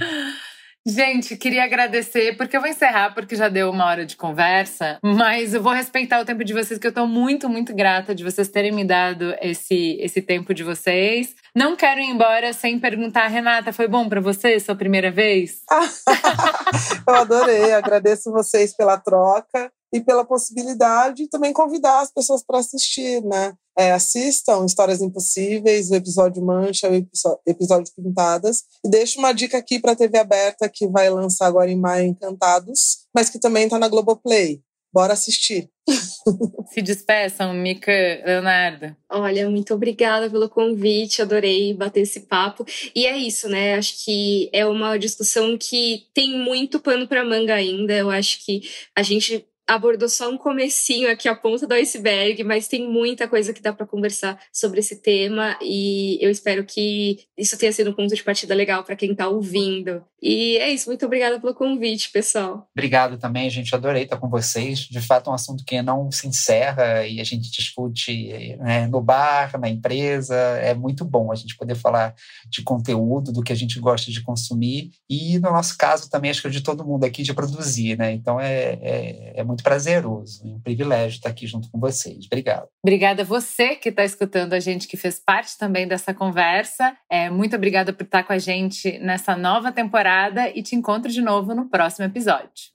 Gente, 0.89 1.37
queria 1.37 1.65
agradecer, 1.65 2.37
porque 2.37 2.57
eu 2.57 2.61
vou 2.61 2.71
encerrar, 2.71 3.13
porque 3.13 3.35
já 3.35 3.49
deu 3.49 3.71
uma 3.71 3.87
hora 3.87 4.07
de 4.07 4.15
conversa, 4.15 5.01
mas 5.03 5.53
eu 5.53 5.61
vou 5.61 5.73
respeitar 5.73 6.21
o 6.21 6.25
tempo 6.25 6.45
de 6.45 6.53
vocês, 6.53 6.79
que 6.79 6.87
eu 6.87 6.95
tô 6.95 7.09
muito, 7.09 7.49
muito 7.49 7.75
grata 7.75 8.15
de 8.15 8.23
vocês 8.23 8.47
terem 8.47 8.71
me 8.71 8.85
dado 8.85 9.35
esse, 9.43 9.99
esse 10.01 10.23
tempo 10.23 10.55
de 10.55 10.63
vocês. 10.63 11.35
Não 11.53 11.75
quero 11.75 11.99
ir 11.99 12.05
embora 12.05 12.53
sem 12.53 12.79
perguntar, 12.79 13.27
Renata, 13.27 13.73
foi 13.73 13.89
bom 13.89 14.09
para 14.09 14.21
você, 14.21 14.61
sua 14.61 14.77
primeira 14.77 15.11
vez? 15.11 15.63
eu 17.05 17.15
adorei, 17.17 17.73
agradeço 17.73 18.31
vocês 18.31 18.73
pela 18.77 18.97
troca 18.97 19.73
e 19.93 20.01
pela 20.01 20.24
possibilidade 20.24 21.24
de 21.24 21.28
também 21.28 21.53
convidar 21.53 22.01
as 22.01 22.12
pessoas 22.12 22.43
para 22.45 22.59
assistir, 22.59 23.22
né? 23.22 23.55
É, 23.78 23.93
assistam 23.93 24.64
Histórias 24.64 25.03
Impossíveis, 25.03 25.91
o 25.91 25.95
episódio 25.95 26.43
Mancha, 26.43 26.91
o 26.91 27.41
episódio 27.47 27.93
Pintadas. 27.95 28.64
E 28.84 28.89
deixo 28.89 29.18
uma 29.18 29.32
dica 29.32 29.59
aqui 29.59 29.78
para 29.78 29.93
a 29.93 29.97
TV 29.97 30.18
aberta 30.18 30.68
que 30.68 30.89
vai 30.89 31.11
lançar 31.11 31.47
agora 31.47 31.70
em 31.70 31.78
maio 31.78 32.07
Encantados, 32.07 33.07
mas 33.14 33.28
que 33.28 33.39
também 33.39 33.64
está 33.64 33.78
na 33.78 33.89
Globoplay. 33.89 34.62
Bora 34.97 35.12
assistir. 35.12 35.68
Se 36.72 36.80
despeçam, 36.80 37.53
Mica, 37.53 37.93
Leonardo. 38.24 38.97
Olha, 39.11 39.49
muito 39.51 39.74
obrigada 39.74 40.30
pelo 40.30 40.49
convite, 40.49 41.20
adorei 41.20 41.74
bater 41.74 42.01
esse 42.01 42.20
papo. 42.20 42.64
E 42.95 43.07
é 43.07 43.14
isso, 43.16 43.47
né? 43.47 43.74
Acho 43.74 44.03
que 44.03 44.49
é 44.55 44.64
uma 44.64 44.99
discussão 44.99 45.59
que 45.59 46.07
tem 46.14 46.39
muito 46.39 46.80
pano 46.80 47.07
para 47.07 47.24
manga 47.24 47.55
ainda. 47.55 47.93
Eu 47.93 48.09
acho 48.11 48.43
que 48.43 48.62
a 48.97 49.03
gente 49.03 49.47
abordou 49.67 50.09
só 50.09 50.31
um 50.31 50.39
comecinho 50.39 51.11
aqui, 51.11 51.29
a 51.29 51.35
ponta 51.35 51.67
do 51.67 51.75
iceberg, 51.75 52.43
mas 52.45 52.69
tem 52.69 52.89
muita 52.89 53.27
coisa 53.27 53.53
que 53.53 53.61
dá 53.61 53.73
para 53.73 53.87
conversar 53.87 54.39
sobre 54.53 54.81
esse 54.81 54.97
tema 55.03 55.59
e 55.61 56.19
eu 56.21 56.31
espero 56.31 56.64
que 56.64 57.27
isso 57.37 57.59
tenha 57.59 57.73
sido 57.73 57.91
um 57.91 57.95
ponto 57.95 58.14
de 58.14 58.23
partida 58.23 58.55
legal 58.55 58.85
para 58.85 58.97
quem 58.97 59.12
está 59.12 59.29
ouvindo. 59.29 60.03
E 60.23 60.57
é 60.59 60.71
isso, 60.71 60.89
muito 60.89 61.05
obrigada 61.05 61.39
pelo 61.39 61.55
convite, 61.55 62.11
pessoal. 62.11 62.69
Obrigado 62.75 63.19
também, 63.19 63.49
gente 63.51 63.75
adorei 63.75 64.05
estar 64.05 64.17
com 64.17 64.29
vocês. 64.29 64.81
De 64.81 65.01
fato, 65.01 65.29
é 65.29 65.33
um 65.33 65.35
assunto 65.35 65.64
que 65.64 65.81
não 65.83 66.11
se 66.11 66.27
encerra 66.27 67.07
e 67.07 67.21
a 67.21 67.25
gente 67.25 67.51
discute 67.51 68.57
né, 68.57 68.87
no 68.87 69.01
bar, 69.01 69.59
na 69.59 69.69
empresa. 69.69 70.35
É 70.35 70.75
muito 70.75 71.05
bom 71.05 71.31
a 71.31 71.35
gente 71.35 71.57
poder 71.57 71.75
falar 71.75 72.14
de 72.49 72.62
conteúdo, 72.62 73.33
do 73.33 73.43
que 73.43 73.53
a 73.53 73.57
gente 73.57 73.79
gosta 73.79 74.11
de 74.11 74.23
consumir 74.23 74.91
e, 75.09 75.39
no 75.39 75.51
nosso 75.51 75.77
caso, 75.77 76.11
também 76.11 76.31
acho 76.31 76.43
que 76.43 76.51
de 76.51 76.61
todo 76.62 76.85
mundo 76.85 77.05
aqui, 77.05 77.23
de 77.23 77.35
produzir, 77.35 77.97
né? 77.99 78.12
Então 78.12 78.41
é, 78.41 78.79
é, 78.81 79.33
é 79.37 79.45
muito 79.57 79.63
prazeroso, 79.63 80.43
é 80.45 80.49
um 80.49 80.61
privilégio 80.61 81.17
estar 81.17 81.31
aqui 81.31 81.47
junto 81.47 81.71
com 81.71 81.81
vocês. 81.81 82.27
Obrigado. 82.27 82.69
Obrigada 82.85 83.23
a 83.23 83.25
você 83.25 83.75
que 83.75 83.89
está 83.89 84.05
escutando 84.05 84.53
a 84.53 84.61
gente, 84.61 84.87
que 84.87 84.97
fez 84.97 85.19
parte 85.19 85.57
também 85.57 85.89
dessa 85.89 86.13
conversa. 86.13 86.95
É, 87.11 87.31
muito 87.31 87.57
obrigada 87.57 87.93
por 87.93 88.05
estar 88.05 88.23
com 88.23 88.35
a 88.35 88.39
gente 88.39 88.99
nessa 88.99 89.35
nova 89.35 89.73
temporada 89.73 90.51
e 90.51 90.63
te 90.63 90.77
encontro 90.77 91.11
de 91.11 91.23
novo 91.23 91.55
no 91.55 91.71
próximo 91.71 92.05
episódio. 92.05 92.71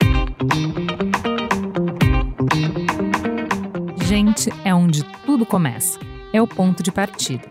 Gente 4.06 4.50
é 4.66 4.74
onde 4.74 5.04
tudo 5.26 5.46
começa. 5.46 6.00
É 6.34 6.42
o 6.42 6.48
ponto 6.48 6.82
de 6.82 6.92
partida. 6.92 7.48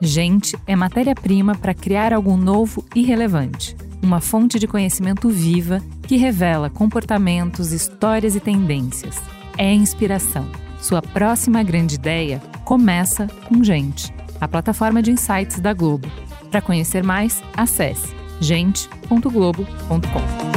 Gente 0.00 0.56
é 0.66 0.76
matéria-prima 0.76 1.56
para 1.56 1.72
criar 1.72 2.12
algo 2.12 2.36
novo 2.36 2.84
e 2.94 3.02
relevante. 3.02 3.76
Uma 4.04 4.20
fonte 4.20 4.58
de 4.58 4.68
conhecimento 4.68 5.30
viva 5.30 5.80
que 6.06 6.18
revela 6.18 6.68
comportamentos, 6.68 7.72
histórias 7.72 8.36
e 8.36 8.40
tendências. 8.40 9.18
É 9.56 9.72
inspiração. 9.72 10.46
Sua 10.78 11.00
próxima 11.00 11.62
grande 11.62 11.94
ideia 11.94 12.38
começa 12.66 13.26
com 13.48 13.64
Gente, 13.64 14.12
a 14.38 14.46
plataforma 14.46 15.02
de 15.02 15.10
insights 15.10 15.58
da 15.58 15.72
Globo. 15.72 16.06
Para 16.50 16.60
conhecer 16.60 17.02
mais, 17.02 17.42
acesse 17.56 18.14
gente.globo.com. 18.42 20.53